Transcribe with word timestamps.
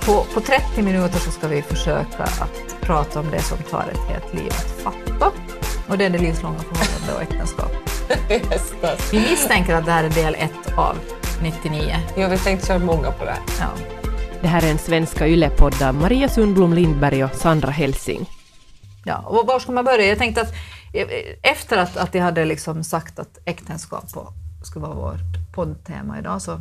På, 0.00 0.24
på 0.34 0.40
30 0.40 0.82
minuter 0.82 1.18
så 1.18 1.30
ska 1.30 1.48
vi 1.48 1.62
försöka 1.62 2.22
att 2.22 2.80
prata 2.80 3.20
om 3.20 3.30
det 3.30 3.42
som 3.42 3.58
tar 3.58 3.84
ett 3.92 4.08
helt 4.08 4.34
liv 4.34 4.48
att 4.50 4.82
fatta. 4.82 5.32
Och 5.88 5.98
det 5.98 6.04
är 6.04 6.10
det 6.10 6.18
livslånga 6.18 6.58
förhållande 6.58 7.14
och 7.14 7.22
äktenskap. 7.22 7.70
Yes, 8.30 8.72
yes. 8.82 9.12
Vi 9.12 9.20
misstänker 9.20 9.74
att 9.74 9.84
det 9.84 9.92
här 9.92 10.04
är 10.04 10.10
del 10.10 10.34
ett 10.34 10.78
av 10.78 10.96
99. 11.42 11.96
Jo, 12.16 12.28
vi 12.28 12.38
tänkte 12.38 12.66
köra 12.66 12.78
många 12.78 13.10
på 13.10 13.24
det 13.24 13.30
här. 13.30 13.40
Ja. 13.60 14.00
Det 14.42 14.48
här 14.48 14.66
är 14.66 14.70
en 14.70 14.78
svenska 14.78 15.28
yllepodd 15.28 15.82
av 15.82 15.94
Maria 15.94 16.28
Sundblom 16.28 16.72
Lindberg 16.72 17.24
och 17.24 17.34
Sandra 17.34 17.70
Helsing. 17.70 18.30
Ja, 19.04 19.18
och 19.18 19.46
var 19.46 19.58
ska 19.58 19.72
man 19.72 19.84
börja? 19.84 20.06
Jag 20.06 20.18
tänkte 20.18 20.40
att 20.40 20.52
eh, 20.94 21.06
efter 21.42 21.78
att, 21.78 21.96
att 21.96 22.14
jag 22.14 22.22
hade 22.22 22.44
liksom 22.44 22.84
sagt 22.84 23.18
att 23.18 23.38
äktenskap 23.44 24.04
skulle 24.62 24.86
vara 24.86 24.94
vårt 24.94 25.52
poddtema 25.54 26.18
idag 26.18 26.42
så 26.42 26.60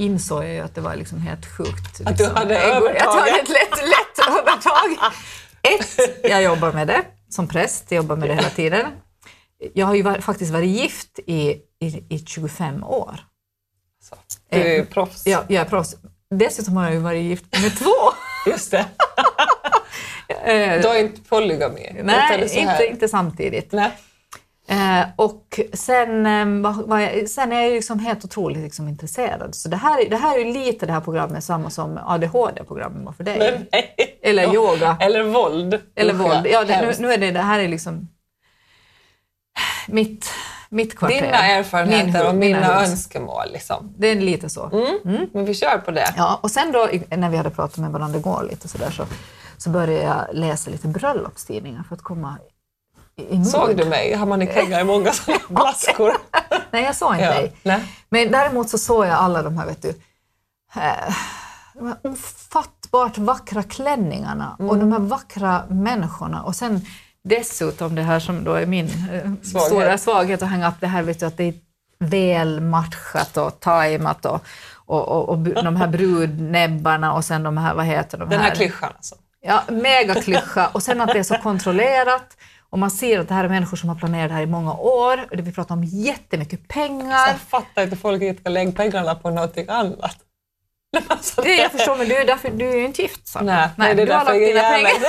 insåg 0.00 0.44
jag 0.44 0.52
ju 0.54 0.60
att 0.60 0.74
det 0.74 0.80
var 0.80 0.96
liksom 0.96 1.18
helt 1.20 1.46
sjukt. 1.56 2.00
Att 2.04 2.16
du 2.18 2.24
liksom. 2.24 2.36
hade 2.36 2.54
Jag- 2.54 2.68
Jag 2.68 2.76
övertaget. 2.76 3.14
hade 3.14 3.30
ett 3.40 3.48
lätt, 3.48 3.78
lätt 3.88 4.26
övertag. 4.28 5.12
Ett, 5.62 6.20
jag 6.30 6.42
jobbar 6.42 6.72
med 6.72 6.86
det 6.86 7.04
som 7.28 7.48
präst, 7.48 7.84
jag 7.88 7.96
jobbar 7.96 8.16
med 8.16 8.28
det 8.28 8.34
hela 8.34 8.50
tiden. 8.50 8.86
Jag 9.74 9.86
har 9.86 9.94
ju 9.94 10.02
var, 10.02 10.14
faktiskt 10.18 10.52
varit 10.52 10.68
gift 10.68 11.18
i, 11.26 11.50
i, 11.80 11.86
i 12.08 12.24
25 12.26 12.84
år. 12.84 13.20
Så. 14.02 14.16
Du 14.50 14.56
är 14.60 14.78
Eh, 14.78 14.84
proffs. 14.84 15.26
Jag, 15.26 15.44
jag 15.48 15.60
är 15.60 15.68
proffs. 15.68 15.96
Dessutom 16.34 16.76
har 16.76 16.84
jag 16.84 16.92
ju 16.92 16.98
varit 17.00 17.22
gift 17.22 17.44
med 17.62 17.78
två. 17.78 17.92
Just 18.46 18.70
det. 18.70 18.86
Eh, 20.44 20.80
Du 20.82 20.88
har 20.88 20.96
inte 20.98 21.20
polygami? 21.28 22.00
Nej, 22.02 22.58
inte, 22.58 22.86
inte 22.86 23.08
samtidigt. 23.08 23.72
Nej. 23.72 23.90
Eh, 24.70 25.02
och 25.16 25.60
sen, 25.72 26.26
eh, 26.26 26.70
var, 26.86 27.26
sen 27.26 27.52
är 27.52 27.60
jag 27.62 27.72
liksom 27.72 27.98
helt 27.98 28.24
otroligt 28.24 28.58
liksom 28.62 28.88
intresserad. 28.88 29.54
Så 29.54 29.68
det 29.68 29.76
här, 29.76 30.10
det 30.10 30.16
här 30.16 30.38
är 30.38 30.44
ju 30.44 30.52
lite 30.52 30.86
det 30.86 30.92
här 30.92 31.00
programmet 31.00 31.44
samma 31.44 31.70
som 31.70 31.98
ADHD-programmet 32.06 33.04
var 33.04 33.12
för 33.12 33.24
dig. 33.24 33.38
Men 33.38 33.66
nej. 33.72 33.94
Eller 34.22 34.42
Ja. 34.42 34.54
yoga. 34.54 34.96
Eller 35.00 35.22
våld. 35.22 35.80
Eller 35.94 36.14
Usch, 36.14 36.20
våld. 36.20 36.46
Ja, 36.50 36.64
det, 36.64 36.80
nu, 36.80 36.92
nu 36.98 37.12
är 37.12 37.18
det, 37.18 37.30
det 37.30 37.40
här 37.40 37.60
är 37.60 37.68
liksom 37.68 38.08
mitt, 39.88 40.26
mitt 40.68 40.98
kvarter. 40.98 41.14
Dina 41.22 41.36
erfarenheter 41.46 42.18
Min 42.18 42.26
och 42.26 42.34
mina 42.34 42.80
hus. 42.80 42.90
önskemål. 42.90 43.52
Liksom. 43.52 43.94
Det 43.98 44.06
är 44.06 44.14
lite 44.14 44.48
så. 44.48 44.70
Mm. 45.04 45.26
Men 45.32 45.44
vi 45.44 45.54
kör 45.54 45.78
på 45.78 45.90
det. 45.90 46.14
Ja, 46.16 46.38
och 46.42 46.50
sen 46.50 46.72
då 46.72 46.88
när 47.16 47.30
vi 47.30 47.36
hade 47.36 47.50
pratat 47.50 47.76
med 47.78 47.90
varandra 47.90 48.18
igår 48.18 48.46
lite 48.50 48.68
sådär 48.68 48.90
så, 48.90 49.06
så 49.58 49.70
började 49.70 50.04
jag 50.04 50.24
läsa 50.32 50.70
lite 50.70 50.88
bröllopstidningar 50.88 51.82
för 51.88 51.94
att 51.94 52.02
komma 52.02 52.36
i. 53.30 53.44
Såg 53.44 53.76
du 53.76 53.84
mig? 53.84 54.14
Har 54.14 54.26
man 54.26 54.42
i 54.42 54.84
många 54.84 55.12
sådana 55.12 55.40
blaskor? 55.48 56.12
Nej, 56.70 56.84
jag 56.84 56.96
såg 56.96 57.12
inte 57.12 57.24
Ja. 57.24 57.30
dig. 57.32 57.52
Nej. 57.62 57.82
Men 58.08 58.30
däremot 58.30 58.68
så 58.70 58.78
såg 58.78 59.06
jag 59.06 59.12
alla 59.14 59.42
de 59.42 59.58
här, 59.58 59.66
vet 59.66 59.82
du, 59.82 59.88
eh, 59.88 61.14
de 61.74 61.86
här 61.86 61.96
ofattbart 62.02 63.18
vackra 63.18 63.62
klänningarna 63.62 64.56
och 64.58 64.78
de 64.78 64.92
här 64.92 64.98
vackra 65.00 65.64
människorna 65.68 66.42
och 66.42 66.56
sen 66.56 66.80
dessutom 67.24 67.94
det 67.94 68.02
här 68.02 68.20
som 68.20 68.44
då 68.44 68.52
är 68.54 68.66
min 68.66 68.86
eh, 68.86 69.32
Svaghet. 69.42 69.66
stora 69.66 69.98
svaghet 69.98 70.42
att 70.42 70.48
hänga 70.48 70.68
upp 70.68 70.74
det 70.80 70.86
här, 70.86 71.02
vet 71.02 71.20
du, 71.20 71.26
att 71.26 71.36
det 71.36 71.44
är 71.44 71.54
väl 71.98 72.60
matchat 72.60 73.36
och 73.36 73.60
tajmat 73.60 74.24
och, 74.26 74.44
och, 74.74 75.08
och, 75.08 75.28
och 75.28 75.38
de 75.38 75.76
här 75.76 75.88
brudnäbbarna 75.96 77.12
och 77.12 77.24
sen 77.24 77.42
de 77.42 77.56
här, 77.58 77.74
vad 77.74 77.86
heter 77.86 78.18
de 78.18 78.28
Den 78.28 78.40
här 78.40 78.54
klyschan 78.54 78.90
alltså. 78.96 79.14
Ja, 79.42 79.62
megaklyscha 79.68 80.66
och 80.72 80.82
sen 80.82 81.00
att 81.00 81.08
det 81.12 81.18
är 81.18 81.22
så 81.22 81.34
kontrollerat 81.38 82.36
och 82.70 82.78
man 82.78 82.90
ser 82.90 83.18
att 83.18 83.28
det 83.28 83.34
här 83.34 83.44
är 83.44 83.48
människor 83.48 83.76
som 83.76 83.88
har 83.88 83.96
planerat 83.96 84.28
det 84.28 84.34
här 84.34 84.42
i 84.42 84.46
många 84.46 84.74
år. 84.74 85.26
Vi 85.30 85.52
pratar 85.52 85.74
om 85.74 85.84
jättemycket 85.84 86.68
pengar. 86.68 87.26
Jag 87.28 87.40
fattar 87.40 87.82
inte 87.82 87.96
folk 87.96 88.22
inte 88.22 88.40
ska 88.40 88.50
lägga 88.50 88.72
pengarna 88.72 89.14
på 89.14 89.30
någonting 89.30 89.66
annat. 89.68 90.16
Nej, 90.92 91.02
men 91.08 91.16
alltså, 91.16 91.42
Det 91.42 91.56
jag 91.56 91.72
förstår, 91.72 91.96
men 91.96 92.08
du 92.08 92.16
är, 92.16 92.26
därför, 92.26 92.50
du 92.50 92.68
är 92.68 92.76
ju 92.76 92.84
inte 92.84 93.02
gift. 93.02 93.28
Så. 93.28 93.40
Nej, 93.40 93.68
nej, 93.76 93.94
det 93.94 94.02
är 94.02 94.06
du 94.06 94.12
har 94.12 94.24
lagt 94.24 94.36
jag 94.36 94.48
dina 94.48 94.60
pengar 94.62 94.90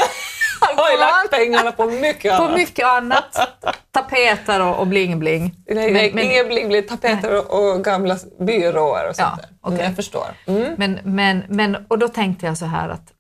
Jag 0.62 0.84
har 0.84 1.00
lagt 1.00 1.32
pengarna 1.32 1.72
på 1.72 1.86
mycket 1.86 2.38
på 2.38 2.44
annat. 2.44 2.58
mycket 2.58 2.86
annat. 2.88 3.38
Tapeter 3.92 4.62
och, 4.62 4.80
och 4.80 4.88
bling-bling. 4.88 5.52
Nej, 5.70 5.92
nej, 5.92 6.10
inga 6.10 6.44
bling, 6.44 6.68
bling, 6.68 6.88
tapeter 6.88 7.38
och, 7.38 7.74
och 7.74 7.84
gamla 7.84 8.18
byråer 8.40 9.10
och 9.10 9.16
sånt 9.16 9.30
Ja, 9.42 9.70
där. 9.70 9.74
Mm, 9.74 9.86
Jag 9.86 9.96
förstår. 9.96 10.28
Mm. 10.46 10.74
Men, 10.78 11.00
men, 11.04 11.44
men, 11.50 11.86
och 11.88 12.00
då 12.00 12.08
tänkte 12.08 12.46
jag 12.46 12.58
så 12.58 12.66
här 12.66 12.90
att 12.90 13.12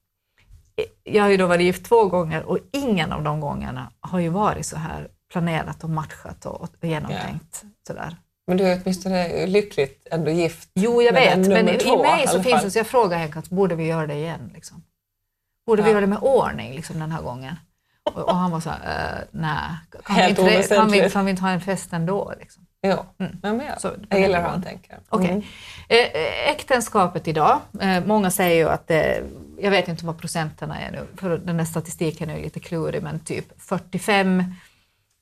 jag 1.03 1.24
har 1.24 1.30
ju 1.30 1.38
då 1.38 1.47
varit 1.47 1.62
gift 1.62 1.86
två 1.86 2.06
gånger 2.06 2.44
och 2.44 2.58
ingen 2.72 3.12
av 3.12 3.24
de 3.24 3.40
gångerna 3.40 3.92
har 4.00 4.19
ju 4.19 4.30
varit 4.30 4.66
så 4.66 4.78
här 4.78 5.08
planerat 5.31 5.84
och 5.84 5.90
matchat 5.90 6.46
och, 6.46 6.62
och 6.62 6.69
genomtänkt. 6.81 7.64
Sådär. 7.88 8.16
Men 8.47 8.58
du 8.58 8.64
är 8.64 8.81
åtminstone 8.84 9.46
lyckligt 9.47 10.08
ändå 10.12 10.31
gift. 10.31 10.70
Jo, 10.74 11.02
jag 11.02 11.14
vet, 11.14 11.38
men 11.47 11.70
i, 11.70 11.78
två, 11.78 12.00
i 12.00 12.02
mig 12.02 12.28
så 12.28 12.44
finns 12.44 12.62
det, 12.62 12.72
så 12.72 12.80
jag 12.80 12.88
frågar 12.88 13.18
Henke 13.18 13.41
borde 13.50 13.75
vi 13.75 13.86
göra 13.88 14.08
det 14.08 14.14
igen? 14.14 14.52
Liksom? 14.53 14.84
Borde 15.66 15.81
vi 15.81 15.88
Ja. 15.88 15.91
göra 15.91 16.02
det 16.02 16.08
med 16.08 16.20
ordning 16.22 16.74
liksom, 16.74 17.00
den 17.00 17.12
här 17.12 17.22
gången? 17.22 17.56
Och, 18.03 18.18
och 18.18 18.36
han 18.36 18.52
var 18.52 18.59
så 18.59 18.70
här, 18.70 19.20
uh, 19.20 19.28
nej, 19.31 19.70
kan, 20.03 20.16
vi 20.16 21.02
vi, 21.02 21.09
kan 21.09 21.25
vi 21.25 21.31
inte 21.31 21.41
ha 21.41 21.50
en 21.50 21.62
fest 21.62 21.94
ändå? 21.94 22.34
Liksom? 22.40 22.61
Jo, 22.84 23.06
ja, 23.18 23.28
men 23.42 23.66
jag, 23.66 23.86
Mm. 23.86 24.06
Jag 24.09 24.19
gillar 24.19 24.42
hur 24.42 24.47
han 24.50 24.64
tänker. 24.64 25.00
Okej. 25.09 25.30
Mm. 25.30 25.44
Eh, 25.90 26.50
äktenskapet 26.52 27.28
idag, 27.28 27.59
eh, 27.81 28.06
många 28.06 28.31
säger 28.31 28.56
ju 28.56 28.69
att 28.69 28.88
det, 28.88 29.24
jag 29.59 29.72
vet 29.72 29.88
inte 29.88 30.06
vad 30.06 30.18
procenterna 30.18 30.80
är 30.81 30.91
nu, 30.91 31.08
för 31.18 31.38
den 31.38 31.59
här 31.59 31.66
statistiken 31.66 32.30
är 32.30 32.38
ju 32.38 32.44
lite 32.44 32.59
klurig, 32.59 33.03
men 33.03 33.20
typ 33.20 33.62
45 33.62 34.44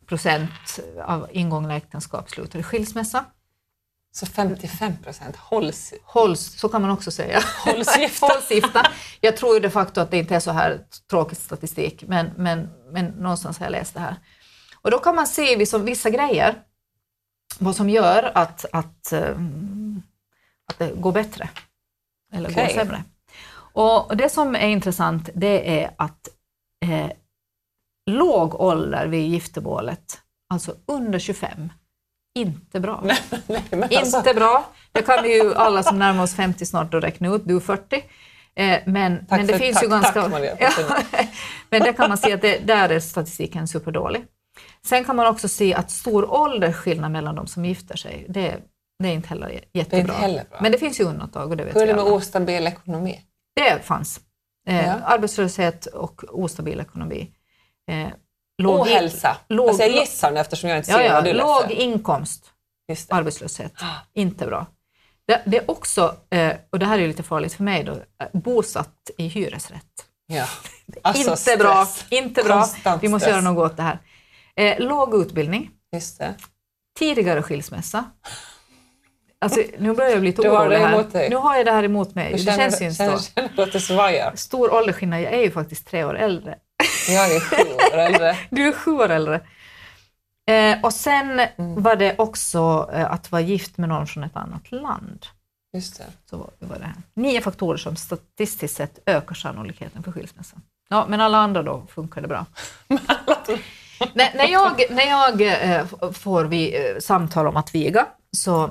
procent 0.06 0.80
av 1.06 1.28
ingångna 1.32 1.76
äktenskap 1.76 2.30
slutar 2.30 2.60
i 2.60 2.64
skilsmässa. 2.64 3.26
Så 4.12 4.26
55 4.26 4.98
procent 5.04 5.36
hålls, 5.36 5.94
Hålls, 6.04 6.60
så 6.60 6.70
kan 6.70 6.82
man 6.82 6.92
också 6.92 7.12
säga. 7.12 7.40
hålls 7.66 7.98
gifta. 8.00 8.26
Hålls 8.26 8.52
gifta. 8.52 8.92
Jag 9.22 9.38
tror 9.38 9.54
ju 9.54 9.60
de 9.60 9.70
facto 9.70 10.02
att 10.02 10.12
det 10.12 10.18
inte 10.18 10.36
är 10.36 10.40
så 10.40 10.52
här 10.52 10.80
tråkig 11.10 11.38
statistik, 11.38 12.04
men, 12.08 12.32
men, 12.38 12.70
men 12.92 13.06
någonstans 13.06 13.60
har 13.60 13.66
jag 13.66 13.72
läst 13.72 13.94
det 13.94 14.00
här. 14.00 14.16
Och 14.82 14.92
då 14.92 15.00
kan 15.00 15.16
man 15.16 15.28
se 15.28 15.56
vissa, 15.56 15.78
vissa 15.78 16.10
grejer, 16.10 16.56
vad 17.60 17.76
som 17.76 17.90
gör 17.90 18.32
att, 18.36 18.66
att, 18.74 19.12
eh, 19.14 19.30
att 20.68 20.78
det 20.80 20.92
går 20.96 21.12
bättre 21.12 21.50
eller 22.34 22.50
går 22.50 22.62
Okej. 22.62 22.74
sämre. 22.74 23.04
Och 23.74 24.18
det 24.18 24.30
som 24.30 24.56
är 24.56 24.68
intressant 24.68 25.30
det 25.36 25.82
är 25.84 25.92
att 25.98 26.28
eh, 26.86 27.12
låg 28.12 28.56
ålder 28.56 29.08
vid 29.08 29.28
giftermålet, 29.28 30.22
alltså 30.54 30.76
under 30.86 31.20
25, 31.20 31.70
inte 32.40 32.80
bra. 32.80 33.02
Nej, 33.48 33.64
men 33.72 33.84
alltså, 33.84 34.18
Inte 34.18 34.34
bra. 34.34 34.70
Det 34.92 35.02
kan 35.02 35.24
vi 35.24 35.36
ju 35.44 35.54
alla 35.56 35.84
som 35.84 36.00
närmar 36.00 36.24
oss 36.24 36.36
50 36.36 36.66
snart 36.66 36.94
att 36.94 37.04
räkna 37.04 37.36
ut. 37.36 37.42
Du 37.46 37.56
är 37.56 37.60
40. 37.60 37.96
Eh, 37.96 38.80
men, 38.86 39.26
men 39.30 39.48
det 39.48 39.54
för- 39.54 39.60
finns 39.60 39.76
tack- 39.76 39.84
ju 39.84 39.90
ganska... 39.90 40.22
tack, 40.22 40.32
Maria, 40.32 40.58
ja, 40.60 40.72
men 41.70 41.82
det 41.82 41.94
kan 41.94 42.10
man 42.10 42.18
se 42.18 42.34
att 42.34 42.42
det, 42.42 42.58
där 42.68 42.90
är 42.90 43.00
statistiken 43.00 43.68
superdålig. 43.68 44.26
Sen 44.86 45.04
kan 45.06 45.16
man 45.16 45.28
också 45.28 45.48
se 45.48 45.74
att 45.74 45.92
stor 45.92 46.32
åldersskillnad 46.34 47.12
mellan 47.12 47.36
de 47.36 47.48
som 47.48 47.66
gifter 47.66 47.98
sig, 47.98 48.26
det, 48.30 48.58
det 49.04 49.08
är 49.10 49.14
inte 49.14 49.28
heller 49.30 49.62
jättebra. 49.74 50.14
heller 50.14 50.44
bra. 50.50 50.58
Men 50.62 50.72
det 50.72 50.78
finns 50.78 51.00
ju 51.00 51.04
undantag 51.04 51.50
och 51.52 51.58
det 51.58 51.64
vet 51.64 51.76
hur 51.76 51.82
är 51.82 51.88
det 51.88 51.94
med 51.96 52.02
alla. 52.04 52.12
ostabil 52.14 52.68
ekonomi? 52.68 53.22
Det 53.56 53.86
fanns. 53.86 54.20
Eh, 54.68 54.86
Ja. 54.88 54.94
Arbetslöshet 55.06 55.86
och 55.86 56.24
ostabil 56.30 56.80
ekonomi. 56.80 57.32
Eh, 57.92 58.08
låg 58.62 58.80
Ohälsa. 58.80 59.38
låg- 59.50 59.68
alltså 59.70 59.84
jag 59.84 59.92
gissar 59.92 60.32
nu 60.32 60.40
eftersom 60.40 60.70
jag 60.70 60.78
inte 60.80 60.92
Ja, 60.92 60.98
ser 60.98 61.06
ja, 61.06 61.14
vad 61.14 61.24
du 61.24 61.34
låg 61.34 61.62
läser. 61.62 61.76
inkomst. 61.82 62.46
Just 62.90 63.10
det. 63.10 63.16
arbetslöshet. 63.16 63.74
Inte 64.14 64.46
bra. 64.46 64.66
Det, 65.28 65.42
det 65.46 65.58
är 65.58 65.72
också, 65.72 66.16
eh, 66.30 66.54
och 66.70 66.80
det 66.80 66.86
här 66.86 67.00
är 67.00 67.08
lite 67.08 67.24
farligt 67.24 67.54
för 67.54 67.64
mig 67.64 67.84
då, 67.84 67.92
eh, 67.92 67.98
bosatt 68.34 69.10
i 69.18 69.28
hyresrätt. 69.28 69.84
Ja. 70.28 70.46
Alltså, 71.02 71.32
inte 71.32 71.58
bra, 71.64 71.86
stress. 71.86 72.06
inte 72.10 72.44
bra. 72.44 72.54
Konstant 72.62 73.04
Vi 73.04 73.08
måste 73.08 73.24
stress. 73.26 73.32
göra 73.34 73.42
något 73.54 73.72
åt 73.72 73.78
det 73.78 73.84
här. 73.84 74.00
Eh, 74.60 74.80
låg 74.80 75.16
utbildning, 75.16 75.72
Just 75.94 76.20
det. 76.20 76.34
tidigare 77.00 77.42
skilsmässa. 77.42 78.06
Alltså, 79.42 79.62
nu 79.78 79.94
börjar 79.94 80.12
jag 80.12 80.20
bli 80.20 80.30
lite 80.30 80.42
orolig 80.50 80.80
det 80.80 80.86
här. 80.86 81.30
Nu 81.30 81.36
har 81.36 81.56
jag 81.58 81.66
det 81.66 81.72
här 81.72 81.84
emot 81.84 82.16
mig. 82.16 82.32
Du 82.32 82.38
Det 82.38 82.44
känner, 82.44 82.58
känns 82.58 82.82
ju 82.82 82.86
inte 82.86 83.18
så. 83.18 83.32
känner 83.36 83.50
du 83.56 83.62
att 83.64 83.72
det 83.74 83.80
svajar? 83.80 84.32
Stor 84.36 84.74
åldersskillnad, 84.74 85.22
jag 85.22 85.34
är 85.34 85.42
ju 85.42 85.52
faktiskt 85.52 85.88
tre 85.88 86.04
år 86.04 86.18
äldre. 86.18 86.56
Jag 87.10 87.36
är 87.36 87.40
sju 87.40 87.74
år 87.74 87.98
äldre. 88.00 88.38
Du 88.50 88.68
är 88.68 88.72
sju 88.72 88.92
år 88.92 89.10
äldre. 89.10 89.42
Eh, 90.50 90.82
och 90.84 90.94
sen 90.94 91.40
Mm. 91.40 91.84
var 91.84 91.96
det 91.96 92.16
också 92.18 92.90
eh, 92.94 93.12
att 93.12 93.32
vara 93.32 93.42
gift 93.42 93.78
med 93.78 93.90
någon 93.90 94.08
från 94.08 94.24
ett 94.24 94.36
annat 94.36 94.72
land. 94.72 95.26
Just 95.74 95.98
det. 95.98 96.06
Så 96.30 96.38
var 96.60 96.78
det 96.80 96.86
här. 96.86 96.96
Nio 97.14 97.42
faktorer 97.42 97.78
som 97.78 97.96
statistiskt 97.96 98.78
sett 98.78 99.00
ökar 99.06 99.36
sannolikheten 99.36 100.04
för 100.04 100.12
skilsmässa. 100.12 100.58
Ja, 100.90 101.06
men 101.10 101.22
alla 101.22 101.38
andra 101.38 101.64
då 101.64 101.86
funkar 101.90 102.22
det 102.22 102.28
bra. 102.28 102.46
när, 104.14 104.34
när 104.34 104.48
jag, 104.48 104.84
när 104.90 105.08
jag 105.08 105.42
eh, 105.42 105.86
får 106.14 106.46
vi, 106.46 106.76
eh, 106.78 107.00
samtal 107.00 107.48
om 107.48 107.58
att 107.58 107.76
viga 107.76 108.08
så, 108.32 108.70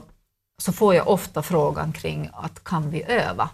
så 0.62 0.72
får 0.72 0.94
jag 0.94 1.08
ofta 1.08 1.42
frågan 1.42 1.92
kring 1.92 2.30
att 2.32 2.64
kan 2.64 2.90
vi 2.90 3.02
öva? 3.02 3.50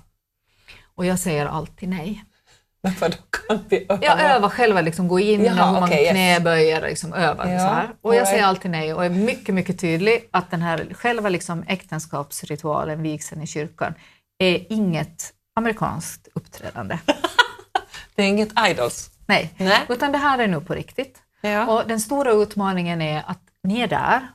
Och 0.95 1.07
jag 1.07 1.19
säger 1.19 1.47
alltid 1.47 1.89
nej. 1.89 2.25
Men 2.83 2.93
vadå, 3.01 3.17
kan 3.31 3.65
vi 3.69 3.87
öva? 3.89 4.05
Jag 4.05 4.21
övar 4.21 4.49
själva, 4.49 4.81
liksom, 4.81 5.09
gå 5.09 5.21
in 5.21 5.45
Jaha, 5.45 5.75
och 5.75 5.81
man 5.81 5.93
yes. 5.93 6.11
knäböjer, 6.11 6.81
liksom, 6.81 7.13
övar 7.13 7.47
Ja, 7.47 7.59
så 7.59 7.67
här. 7.67 7.89
Och 8.01 8.15
jag 8.15 8.29
säger 8.29 8.45
alltid 8.45 8.71
nej 8.71 8.95
och 8.95 9.05
är 9.05 9.11
mycket, 9.11 9.55
mycket 9.55 9.81
tydlig 9.81 10.29
att 10.31 10.51
den 10.51 10.63
här 10.63 10.87
själva 10.95 11.29
liksom, 11.29 11.65
äktenskapsritualen, 11.69 13.03
vigseln 13.03 13.43
i 13.43 13.47
kyrkan, 13.47 13.95
är 14.39 14.73
inget 14.73 15.33
amerikanskt 15.57 16.29
uppträdande. 16.35 16.99
Det 18.15 18.23
är 18.23 18.27
inget 18.27 18.53
idols. 18.69 19.11
Nej, 19.27 19.55
Nej. 19.57 19.81
utan 19.89 20.13
det 20.13 20.19
här 20.19 20.39
är 20.39 20.47
nu 20.47 20.61
på 20.61 20.75
riktigt. 20.75 21.19
Ja. 21.51 21.67
Och 21.67 21.89
den 21.89 22.01
stora 22.01 22.33
utmaningen 22.33 23.03
är 23.03 23.23
att 23.27 23.41
ni 23.63 23.81
är 23.81 23.89
där 23.89 24.29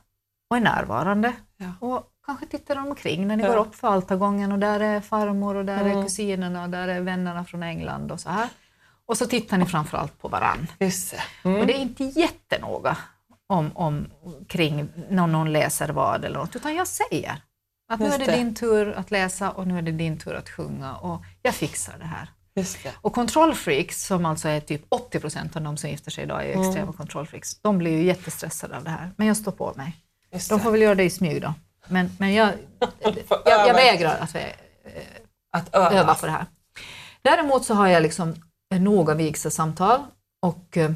och 0.49 0.57
är 0.57 0.61
närvarande 0.61 1.33
Ja. 1.57 1.87
och 1.87 2.03
kanske 2.25 2.45
tittar 2.45 2.75
omkring 2.77 3.27
när 3.27 3.35
ni 3.35 3.43
Ja. 3.43 3.49
går 3.49 3.57
upp 3.57 3.75
för 3.75 3.87
altargången 3.87 4.51
och 4.51 4.59
där 4.59 4.79
är 4.79 5.01
farmor 5.01 5.55
och 5.55 5.65
där 5.65 5.77
är 5.85 5.89
Mm. 5.91 6.03
kusinerna 6.03 6.63
och 6.63 6.69
där 6.69 6.87
är 6.87 7.01
vännerna 7.01 7.45
från 7.45 7.63
England 7.63 8.11
och 8.11 8.19
så 8.19 8.29
här. 8.29 8.49
Och 9.05 9.17
så 9.17 9.25
tittar 9.25 9.57
ni 9.57 9.65
framförallt 9.65 10.21
på 10.21 10.27
varann. 10.27 10.67
Just 10.79 11.11
det. 11.11 11.49
Mm. 11.49 11.61
Och 11.61 11.67
det 11.67 11.73
är 11.77 11.81
inte 11.81 12.03
jättenoga 12.03 12.97
om, 13.47 13.71
om, 13.75 14.07
kring 14.47 14.89
när 15.09 15.27
någon 15.27 15.51
läser 15.51 15.89
vad 15.89 16.25
eller 16.25 16.39
något, 16.39 16.55
utan 16.55 16.75
jag 16.75 16.87
säger 16.87 17.41
att 17.91 17.99
nu 17.99 18.05
är 18.05 18.19
det 18.19 18.25
det. 18.25 18.35
din 18.35 18.55
tur 18.55 18.93
att 18.93 19.11
läsa 19.11 19.51
och 19.51 19.67
nu 19.67 19.77
är 19.77 19.81
det 19.81 19.91
din 19.91 20.19
tur 20.19 20.33
att 20.35 20.49
sjunga 20.49 20.95
och 20.95 21.23
jag 21.41 21.53
fixar 21.55 21.93
det 21.99 22.05
här. 22.05 22.29
Och 23.01 23.13
kontrollfreaks, 23.13 24.05
som 24.05 24.25
alltså 24.25 24.47
är 24.47 24.59
typ 24.59 24.81
80 24.89 25.19
procent 25.19 25.55
av 25.55 25.61
de 25.61 25.77
som 25.77 25.89
gifter 25.89 26.11
sig 26.11 26.23
idag, 26.23 26.45
är 26.45 26.53
Mm. 26.53 26.61
extrema 26.67 26.93
kontrollfreaks. 26.93 27.55
De 27.61 27.77
blir 27.77 27.91
ju 27.91 28.03
jättestressade 28.03 28.77
av 28.77 28.83
det 28.83 28.89
här, 28.89 29.11
men 29.17 29.27
jag 29.27 29.37
står 29.37 29.51
på 29.51 29.73
mig. 29.75 29.95
De 30.49 30.59
får 30.59 30.71
väl 30.71 30.81
göra 30.81 30.95
det 30.95 31.03
i 31.03 31.09
smyg 31.09 31.41
då. 31.41 31.53
Men, 31.87 32.11
men 32.19 32.33
jag, 32.33 32.53
jag, 32.99 33.15
jag 33.45 33.73
vägrar 33.73 34.17
att 34.19 34.33
vä- 34.33 34.53
Att 35.51 35.75
öva. 35.75 35.91
öva 35.91 36.15
på 36.15 36.25
det 36.25 36.31
här. 36.31 36.45
Däremot 37.21 37.65
så 37.65 37.73
har 37.73 37.87
jag 37.87 38.03
liksom 38.03 38.35
noga 38.71 39.13
vigselsamtal 39.13 39.99
och 40.41 40.77
eh, 40.77 40.91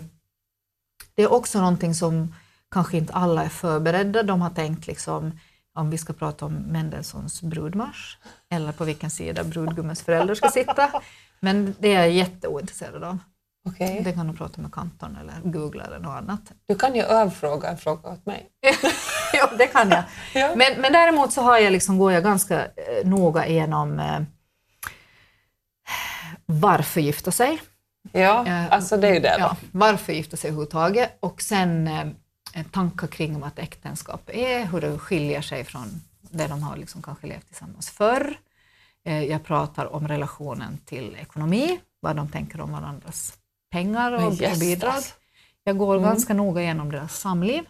det 1.16 1.24
är 1.24 1.33
också 1.33 1.59
någonting 1.59 1.95
som 1.95 2.36
kanske 2.71 2.98
inte 2.98 3.13
alla 3.13 3.44
är 3.44 3.50
förberedda. 3.50 4.24
De 4.24 4.42
har 4.42 4.50
tänkt 4.50 4.88
liksom 4.88 5.39
om 5.75 5.90
vi 5.90 5.98
ska 5.98 6.14
prata 6.14 6.46
om 6.46 6.54
Mendelssohns 6.54 7.42
brudmarsch 7.42 8.18
eller 8.50 8.72
på 8.72 8.84
vilken 8.84 9.10
sida 9.10 9.44
brudgummens 9.44 10.02
föräldrar 10.02 10.36
ska 10.36 10.50
sitta. 10.50 11.02
Men 11.40 11.75
det 11.80 11.94
är 11.94 12.00
jag 12.00 12.12
jätteointresserad 12.12 13.04
av. 13.04 13.18
Okej. 13.70 14.02
Det 14.04 14.14
kan 14.14 14.28
du 14.28 14.34
prata 14.34 14.62
med 14.62 14.74
kantorn 14.74 15.18
eller 15.22 15.52
googla 15.52 15.84
eller 15.84 16.00
något 16.00 16.18
annat. 16.18 16.42
Du 16.66 16.75
kan 16.75 16.96
ju 16.96 17.02
överfråga 17.02 17.70
en 17.70 17.78
fråga 17.78 18.10
åt 18.10 18.25
mig. 18.25 18.50
ja, 19.34 19.50
det 19.58 19.68
kan 19.68 19.90
jag. 19.90 20.04
Ja. 20.34 20.56
Men, 20.56 20.81
men 20.81 20.94
däremot 20.94 21.34
så 21.34 21.42
har 21.42 21.58
jag 21.58 21.72
liksom, 21.72 21.98
går 21.98 22.12
jag 22.12 22.24
ganska 22.24 22.66
eh, 22.66 23.06
noga 23.06 23.48
igenom 23.48 24.00
eh, 24.00 24.19
varför 26.46 27.02
gifta 27.02 27.31
sig. 27.31 27.62
Ja, 28.12 28.48
Eh, 28.48 28.74
alltså 28.74 28.98
det 28.98 29.08
är 29.08 29.14
ju 29.14 29.19
det 29.19 29.36
då. 29.38 29.40
Ja, 29.40 29.58
varför 29.72 30.14
gifta 30.14 30.38
sig 30.38 30.48
överhuvudtaget 30.48 31.18
och 31.19 31.42
sen 31.42 31.88
eh, 31.88 32.06
tankar 32.72 33.08
kring 33.08 33.40
vad 33.40 33.48
ett 33.50 33.60
äktenskap 33.60 34.30
är, 34.34 34.66
hur 34.66 34.82
det 34.82 34.98
skiljer 35.00 35.42
sig 35.42 35.64
från 35.64 36.02
det 36.22 36.48
de 36.48 36.64
har 36.64 36.78
liksom 36.78 37.02
kanske 37.02 37.28
levt 37.28 37.48
tillsammans 37.48 37.90
förr. 37.90 38.38
Eh, 39.06 39.24
jag 39.24 39.44
pratar 39.44 39.94
om 39.94 40.08
relationen 40.08 40.78
till 40.86 41.18
ekonomi, 41.22 41.80
vad 42.00 42.16
de 42.16 42.30
tänker 42.30 42.62
om 42.62 42.72
varandras 42.72 43.34
pengar 43.72 44.12
och, 44.12 44.42
Yes, 44.42 44.60
bidrag. 44.60 45.04
Jag 45.64 45.78
går 45.78 45.96
Mm. 45.98 46.10
ganska 46.10 46.34
noga 46.34 46.62
igenom 46.62 46.92
deras 46.92 47.20
samliv. 47.20 47.64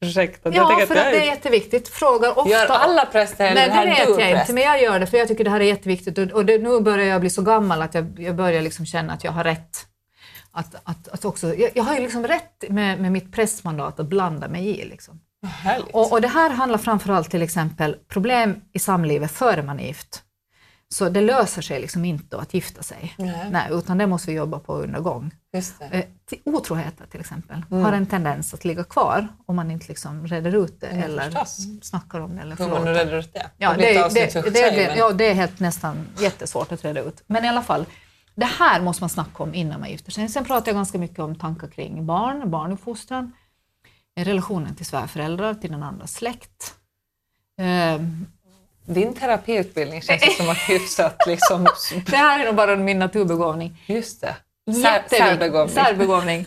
Ursäkta, 0.00 0.50
Ja, 0.54 0.66
för 0.68 0.82
att 0.82 1.06
att 1.06 1.12
det 1.12 1.20
är 1.20 1.24
jätteviktigt. 1.26 1.88
Frågar 1.88 2.38
ofta. 2.38 2.50
gör 2.50 2.66
alla 2.66 3.06
präster 3.06 3.54
Nej, 3.54 3.68
det 3.68 3.74
här 3.74 3.86
det 3.86 3.90
vet 3.92 4.20
jag 4.20 4.40
inte, 4.40 4.52
men 4.52 4.62
jag 4.62 4.82
gör 4.82 5.00
det 5.00 5.06
för 5.06 5.18
jag 5.18 5.28
tycker 5.28 5.44
det 5.44 5.50
här 5.50 5.60
är 5.60 5.64
jätteviktigt 5.64 6.18
och, 6.18 6.24
och 6.30 6.44
det, 6.44 6.58
nu 6.58 6.80
börjar 6.80 7.06
jag 7.06 7.20
bli 7.20 7.30
så 7.30 7.42
gammal 7.42 7.82
att 7.82 7.94
jag, 7.94 8.20
jag 8.20 8.36
börjar 8.36 8.62
liksom 8.62 8.86
känna 8.86 9.12
att 9.12 9.24
jag 9.24 9.32
har 9.32 9.44
rätt. 9.44 9.86
Att, 10.58 10.74
att, 10.84 11.08
att 11.08 11.24
också, 11.24 11.54
jag, 11.54 11.70
jag 11.74 11.82
har 11.84 11.94
ju 11.94 12.00
liksom 12.00 12.26
rätt 12.26 12.64
med, 12.68 13.00
med 13.00 13.12
mitt 13.12 13.32
prästmandat 13.32 14.00
att 14.00 14.06
blanda 14.06 14.48
mig 14.48 14.66
i. 14.80 14.84
Liksom. 14.88 15.20
Och, 15.92 16.12
och 16.12 16.20
det 16.20 16.28
här 16.28 16.50
handlar 16.50 16.78
framförallt 16.78 17.30
till 17.30 17.42
exempel 17.42 17.96
problem 18.08 18.60
i 18.72 18.78
samlivet 18.78 19.30
före 19.30 19.62
man 19.62 19.80
är 19.80 19.86
gift. 19.86 20.22
Så 20.94 21.08
det 21.08 21.20
löser 21.20 21.62
sig 21.62 21.80
liksom 21.80 22.04
inte 22.04 22.38
att 22.38 22.54
gifta 22.54 22.82
sig. 22.82 23.14
Nej. 23.18 23.48
Nej, 23.50 23.68
utan 23.70 23.98
det 23.98 24.06
måste 24.06 24.30
vi 24.30 24.36
jobba 24.36 24.58
på 24.58 24.74
under 24.76 25.00
gång. 25.00 25.30
Eh, 25.90 26.04
till 26.28 26.38
otroheter 26.44 27.06
till 27.10 27.20
exempel 27.20 27.62
Mm. 27.70 27.84
har 27.84 27.92
en 27.92 28.06
tendens 28.06 28.54
att 28.54 28.64
ligga 28.64 28.84
kvar 28.84 29.28
om 29.46 29.56
man 29.56 29.70
inte 29.70 29.86
liksom 29.88 30.26
reder 30.26 30.64
ut 30.64 30.80
det 30.80 30.86
Ja, 30.92 31.04
eller 31.04 31.22
förstås. 31.30 31.58
snackar 31.82 32.20
om 32.20 32.36
det 32.36 32.42
eller 32.42 32.56
Hur 32.56 32.68
man 32.68 32.84
redar 32.86 33.12
ut 33.18 33.32
det. 33.34 33.46
Ja, 33.56 33.72
det 33.74 33.92
det, 33.92 34.08
det, 34.14 34.32
sig, 34.32 34.42
det, 34.42 34.86
men- 34.88 34.98
ja, 34.98 35.10
det 35.12 35.24
är 35.30 35.34
helt 35.34 35.60
nästan 35.60 36.06
jättesvårt 36.18 36.72
att 36.72 36.84
reda 36.84 37.00
ut. 37.00 37.22
Men 37.26 37.44
i 37.44 37.48
alla 37.48 37.62
fall, 37.62 37.86
det 38.38 38.44
här 38.46 38.80
måste 38.80 39.02
man 39.02 39.08
snacka 39.10 39.42
om 39.42 39.54
innan 39.54 39.80
man 39.80 39.90
gifter 39.90 40.12
sig. 40.12 40.28
Sen 40.28 40.44
pratar 40.44 40.68
jag 40.68 40.76
ganska 40.76 40.98
mycket 40.98 41.18
om 41.18 41.34
tankar 41.34 41.68
kring 41.68 42.06
barn, 42.06 42.50
barnuppfostran, 42.50 43.32
relationen 44.16 44.74
till 44.74 44.86
svärföräldrar, 44.86 45.54
till 45.54 45.70
den 45.70 45.82
andra 45.82 46.06
släkt. 46.06 46.74
Ehm, 47.60 48.26
Din 48.86 49.14
terapiutbildning 49.14 50.02
känns 50.02 50.36
som 50.36 50.48
att 50.48 50.56
hyfsat 50.68 51.16
liksom... 51.26 51.66
Det 52.06 52.16
här 52.16 52.40
är 52.40 52.44
nog 52.46 52.54
bara 52.54 52.76
min 52.76 52.98
naturbegåvning. 52.98 53.82
Just 53.86 54.20
det. 54.20 54.36
Sär, 54.82 55.04
särbegåvning. 55.08 55.74
Särbegåvning. 55.74 56.46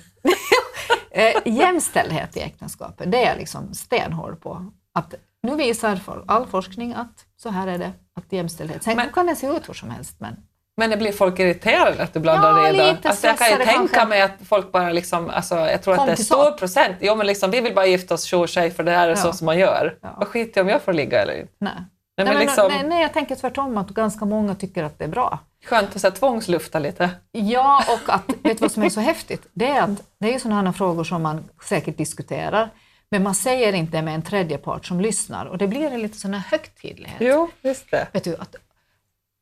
eh, 1.11 1.33
jämställdhet 1.45 2.37
i 2.37 2.41
äktenskapet, 2.41 3.11
det 3.11 3.23
är 3.23 3.29
jag 3.29 3.37
liksom 3.37 3.73
stenhård 3.73 4.41
på. 4.41 4.71
Att 4.93 5.13
nu 5.43 5.55
visar 5.55 5.99
all 6.27 6.47
forskning 6.47 6.93
att 6.93 7.25
så 7.37 7.49
här 7.49 7.67
är 7.67 7.77
det, 7.77 7.91
att 8.13 8.33
jämställdhet. 8.33 8.83
Sen 8.83 8.95
Men- 8.95 9.09
kan 9.11 9.25
det 9.25 9.35
se 9.35 9.47
ut 9.47 9.69
hur 9.69 9.73
som 9.73 9.89
helst, 9.89 10.15
men 10.19 10.35
Men 10.81 10.89
det 10.89 10.97
blir 10.97 11.11
folk 11.11 11.39
irriterade 11.39 12.03
att 12.03 12.13
du 12.13 12.19
blandar 12.19 12.65
Ja, 12.65 12.71
lite 12.71 13.09
Alltså 13.09 13.27
jag 13.27 13.37
kan 13.37 13.49
ju 13.49 13.55
tänka 13.57 13.73
kanske. 13.75 14.05
mig 14.05 14.21
att 14.21 14.31
folk 14.45 14.71
bara 14.71 14.89
liksom, 14.91 15.29
alltså 15.29 15.55
jag 15.55 15.81
tror 15.83 15.95
Kom 15.95 16.01
att 16.09 16.15
det 16.17 16.21
är 16.21 16.23
stor 16.23 16.51
procent. 16.51 16.95
Jo 16.99 17.15
men 17.15 17.27
liksom, 17.27 17.51
vi 17.51 17.61
vill 17.61 17.75
bara 17.75 17.85
gifta 17.85 18.13
oss 18.13 18.23
tjo 18.23 18.47
tjej 18.47 18.71
för 18.71 18.83
det 18.83 18.91
här 18.91 19.05
är 19.07 19.09
Ja. 19.09 19.15
så 19.15 19.33
som 19.33 19.45
man 19.45 19.57
gör. 19.59 19.97
Ja. 20.01 20.15
Vad 20.17 20.27
skit 20.27 20.57
om 20.57 20.69
jag 20.69 20.81
får 20.81 20.93
ligga 20.93 21.21
eller 21.21 21.33
inte. 21.41 21.53
nej. 21.59 21.71
Nej, 22.17 22.25
Nej, 22.25 22.33
men 22.35 22.45
liksom, 22.45 22.67
nej, 22.71 22.83
nej, 22.87 23.01
jag 23.01 23.13
tänker 23.13 23.35
tvärtom 23.35 23.77
att 23.77 23.89
ganska 23.89 24.25
många 24.25 24.55
tycker 24.55 24.83
att 24.83 24.99
det 24.99 25.03
är 25.05 25.09
bra. 25.09 25.39
Skönt 25.65 25.95
att 25.95 26.01
så 26.01 26.07
här, 26.07 26.15
tvångslufta 26.15 26.79
lite. 26.79 27.09
Ja, 27.31 27.83
och 27.87 28.13
att, 28.13 28.23
vet 28.27 28.57
du 28.57 28.61
vad 28.61 28.71
som 28.71 28.83
är 28.83 28.89
så 28.89 28.99
häftigt? 28.99 29.47
Det 29.53 29.67
är 29.67 29.81
att 29.81 29.89
det 30.19 30.33
är 30.35 30.39
sådana 30.39 30.61
här 30.61 30.71
frågor 30.71 31.03
som 31.03 31.21
man 31.23 31.49
säkert 31.63 31.97
diskuterar, 31.97 32.69
men 33.11 33.23
man 33.23 33.35
säger 33.35 33.73
inte 33.73 34.01
med 34.01 34.15
en 34.15 34.21
tredje 34.21 34.57
part 34.57 34.85
som 34.85 35.01
lyssnar 35.01 35.45
och 35.45 35.57
det 35.57 35.67
blir 35.67 35.87
en 35.91 36.01
lite 36.01 36.17
sån 36.17 36.33
här 36.33 36.43
högtidlighet. 36.51 37.17
Jo, 37.19 37.49
just 37.61 37.91
det. 37.91 38.07
Vet 38.13 38.23
du, 38.23 38.35
att, 38.35 38.55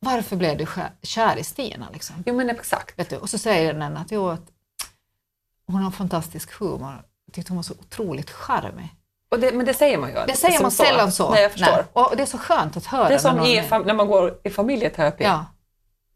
varför 0.00 0.36
blev 0.36 0.56
du 0.58 0.66
kär 1.02 1.36
i 1.36 1.44
Stina? 1.44 1.86
Liksom? 1.92 2.16
Jo 2.26 2.34
men 2.34 2.50
exakt. 2.50 2.98
Vet 2.98 3.10
du? 3.10 3.16
Och 3.16 3.30
så 3.30 3.38
säger 3.38 3.74
den 3.74 3.96
att, 3.96 4.10
jo, 4.12 4.28
att 4.28 4.42
hon 5.66 5.82
har 5.82 5.90
fantastisk 5.90 6.52
humor. 6.60 7.02
Jag 7.26 7.34
tyckte 7.34 7.52
hon 7.52 7.56
var 7.56 7.62
så 7.62 7.74
otroligt 7.74 8.30
charmig. 8.30 8.94
Och 9.30 9.40
det, 9.40 9.52
men 9.52 9.66
det 9.66 9.74
säger 9.74 9.98
man 9.98 10.10
ju 10.10 10.16
Det 10.26 10.36
säger 10.36 10.54
som 10.54 10.62
man 10.62 10.70
sällan 10.70 11.12
så. 11.12 11.30
Nej, 11.30 11.42
jag 11.42 11.52
förstår. 11.52 11.84
Och 11.92 12.12
det 12.16 12.22
är 12.22 12.26
så 12.26 12.38
skönt 12.38 12.76
att 12.76 12.86
höra. 12.86 13.08
Det 13.08 13.14
är 13.14 13.18
som 13.18 13.36
när 13.36 13.46
i, 13.46 13.56
är- 13.56 13.84
när 13.84 13.94
man 13.94 14.06
går 14.06 14.38
i 14.44 14.50
familjeterapi. 14.50 15.24
Ja. 15.24 15.46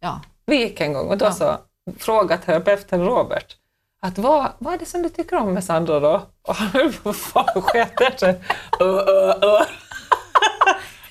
ja. 0.00 0.20
Vi 0.46 0.56
gick 0.56 0.80
en 0.80 0.92
gång 0.92 1.08
och 1.08 1.18
då 1.18 1.24
Ja. 1.24 1.32
så 1.32 1.56
frågade 1.98 2.42
terapeuten 2.42 3.04
Robert 3.04 3.56
att 4.00 4.18
vad, 4.18 4.52
vad 4.58 4.74
är 4.74 4.78
det 4.78 4.86
som 4.86 5.02
du 5.02 5.08
tycker 5.08 5.36
om 5.36 5.54
med 5.54 5.64
Sandra 5.64 6.00
då? 6.00 6.22
Och 6.42 6.54
han 6.54 6.68
höll 6.68 6.92
på 6.92 7.10
att 7.10 7.16
fan 7.16 7.62
sket 7.62 8.20
sig. 8.20 8.40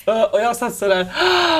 Och 0.06 0.40
jag 0.40 0.56
satt 0.56 0.76
sådär. 0.76 1.14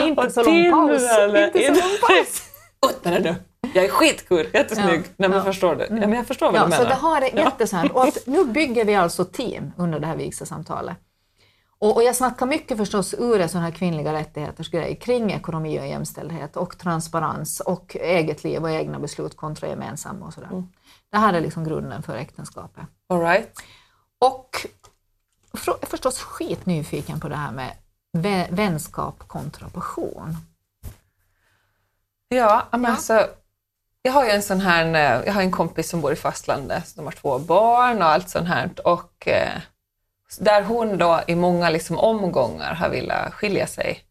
Inte 0.08 0.22
"Och 0.22 0.32
så 0.32 0.44
lång 0.44 0.72
paus. 0.72 1.02
Inte 1.02 1.64
så 1.66 1.72
lång 1.74 1.98
paus. 2.08 2.50
Ut 2.90 3.06
med 3.06 3.14
det 3.14 3.20
nu. 3.32 3.36
Jag 3.74 3.86
är 3.86 3.90
skitkul, 3.90 4.48
jättesnygg. 4.54 5.02
Ja. 5.06 5.14
Nej 5.18 5.30
men 5.30 5.38
Ja. 5.38 5.44
förstår 5.44 5.76
du? 5.76 5.84
Ja, 5.84 5.90
men 5.92 6.14
jag 6.14 6.28
förstår 6.28 6.52
vad 6.52 6.62
Ja, 6.62 6.66
du 6.66 6.72
så 6.72 6.78
menar. 6.78 6.90
det 6.90 6.96
har 7.02 7.22
det 7.22 7.28
jättesant. 7.28 7.92
Och 7.92 8.04
att 8.04 8.18
nu 8.26 8.46
bygger 8.46 8.86
vi 8.86 8.96
alltså 8.96 9.26
team 9.26 9.72
under 9.78 10.00
det 10.00 10.08
här 10.08 10.16
vigselsamtalet. 10.16 10.98
Och, 11.80 11.96
och 11.96 12.04
jag 12.04 12.16
snackar 12.16 12.46
mycket 12.46 12.78
förstås 12.78 13.14
ur 13.18 13.42
en 13.42 13.50
sån 13.50 13.62
här 13.62 13.72
kvinnliga 13.72 14.14
rättigheters 14.14 14.70
grej 14.72 14.96
kring 15.02 15.32
ekonomi 15.32 15.80
och 15.80 15.88
jämställdhet 15.88 16.58
och 16.58 16.78
transparens 16.78 17.60
och 17.60 17.96
eget 18.00 18.44
liv 18.44 18.64
och 18.64 18.72
egna 18.72 19.00
beslut 19.00 19.38
kontra 19.38 19.68
gemensamma 19.68 20.26
och 20.26 20.34
sådär. 20.34 20.48
Mm. 20.52 20.68
Det 21.12 21.18
här 21.18 21.34
är 21.34 21.42
liksom 21.42 21.64
grunden 21.64 22.04
för 22.04 22.16
äktenskapet. 22.16 22.84
All 23.10 23.20
right. 23.22 23.50
Och 24.26 24.50
för, 25.58 25.76
förstås 25.82 26.20
skitnyfiken 26.20 27.20
på 27.20 27.28
det 27.30 27.36
här 27.36 27.52
med 27.52 27.72
vänskap 28.50 29.28
kontra 29.28 29.70
passion. 29.70 30.38
Ja, 32.28 32.64
men 32.72 32.84
Ja. 32.84 32.90
alltså, 32.90 33.28
jag 34.02 34.12
har 34.12 34.26
ju 34.26 34.32
en 34.32 34.44
sån 34.44 34.62
här, 34.62 34.86
eh, 34.86 35.26
jag 35.26 35.34
har 35.34 35.42
en 35.42 35.52
kompis 35.52 35.90
som 35.90 36.02
bor 36.02 36.14
i 36.14 36.16
fastlandet, 36.16 36.88
så 36.88 36.96
de 36.96 37.06
har 37.06 37.12
två 37.12 37.40
barn 37.40 37.98
och 38.02 38.08
allt 38.08 38.30
sånt 38.30 38.48
här. 38.48 38.70
Och 38.84 39.28
eh, 39.28 39.60
där 40.40 40.64
hon 40.64 40.98
då 40.98 41.22
i 41.28 41.36
många 41.36 41.70
liksom 41.70 41.98
omgångar 42.00 42.74
har 42.74 42.90
velat 42.90 43.34
skilja 43.34 43.68
sig. 43.68 44.04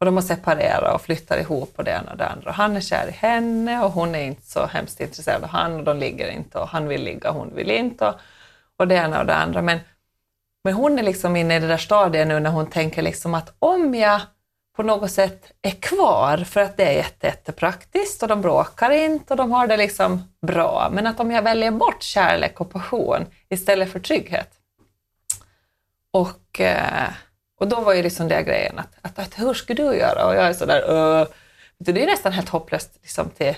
Och 0.00 0.06
de 0.06 0.14
har 0.14 0.22
separerat 0.22 0.94
och 0.94 1.00
flyttar 1.00 1.38
ihop 1.38 1.72
och 1.76 1.84
det 1.84 1.90
ena 1.90 2.10
och 2.10 2.16
det 2.16 2.26
andra. 2.28 2.52
Han 2.52 2.76
är 2.76 2.80
kär 2.80 3.08
i 3.08 3.12
henne 3.12 3.84
och 3.84 3.92
hon 3.92 4.14
är 4.14 4.22
inte 4.22 4.42
så 4.50 4.66
hemskt 4.66 5.00
intresserad 5.00 5.44
av 5.44 5.50
han 5.50 5.74
och 5.74 5.84
de 5.84 5.98
ligger 5.98 6.28
inte 6.30 6.58
och 6.58 6.68
han 6.68 6.88
vill 6.88 7.04
ligga 7.04 7.30
och 7.30 7.36
hon 7.36 7.54
vill 7.54 7.70
inte. 7.70 8.06
Och, 8.08 8.14
och 8.76 8.88
det 8.88 8.94
ena 8.94 9.20
och 9.20 9.26
det 9.26 9.34
andra. 9.34 9.62
Men, 9.62 9.80
men 10.64 10.74
hon 10.74 10.98
är 10.98 11.02
liksom 11.02 11.36
inne 11.36 11.56
i 11.56 11.60
det 11.60 11.68
där 11.68 11.76
stadiet 11.76 12.28
nu 12.28 12.40
när 12.40 12.50
hon 12.50 12.70
tänker 12.70 13.02
liksom 13.02 13.34
att 13.34 13.56
om 13.58 13.94
jag 13.94 14.20
på 14.76 14.82
något 14.82 15.10
sätt 15.10 15.52
är 15.62 15.70
kvar 15.70 16.38
för 16.38 16.60
att 16.60 16.76
det 16.76 16.84
är 16.84 16.92
jätte, 16.92 17.26
jättepraktiskt 17.26 18.22
och 18.22 18.28
de 18.28 18.40
bråkar 18.40 18.90
inte 18.90 19.32
och 19.32 19.36
de 19.36 19.52
har 19.52 19.66
det 19.66 19.76
liksom 19.76 20.32
bra. 20.46 20.88
Men 20.92 21.06
att 21.06 21.20
om 21.20 21.30
jag 21.30 21.42
väljer 21.42 21.70
bort 21.70 22.02
kärlek 22.02 22.60
och 22.60 22.70
passion 22.70 23.26
istället 23.48 23.92
för 23.92 24.00
trygghet. 24.00 24.50
Och, 26.10 26.60
eh, 26.60 27.08
och 27.60 27.68
då 27.68 27.80
var 27.80 27.94
ju 27.94 28.02
liksom 28.02 28.28
det 28.28 28.42
grejen 28.42 28.78
att, 28.78 28.94
att, 29.02 29.18
att 29.18 29.38
hur 29.38 29.54
ska 29.54 29.74
du 29.74 29.82
göra? 29.82 30.26
Och 30.26 30.34
jag 30.34 30.44
är 30.44 30.52
sådär, 30.52 30.90
uh, 30.90 31.26
det 31.78 32.02
är 32.02 32.06
nästan 32.06 32.32
helt 32.32 32.48
hopplöst 32.48 32.98
liksom, 33.02 33.30
till, 33.30 33.54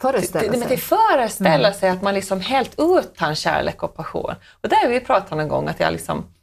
Föreställa 0.00 0.40
till, 0.40 0.50
men 0.50 0.60
sig. 0.60 0.68
till 0.68 0.86
föreställa 0.86 1.72
sig 1.72 1.90
att 1.90 2.02
man 2.02 2.14
liksom 2.14 2.40
helt 2.40 2.74
utan 2.78 3.34
kärlek 3.34 3.82
och 3.82 3.96
passion. 3.96 4.34
Och 4.60 4.68
där 4.68 4.76
har 4.82 4.88
vi 4.88 5.00
pratat 5.00 5.38
en 5.38 5.48
gång 5.48 5.68
att 5.68 5.80
jag 5.80 5.92
liksom, 5.92 6.34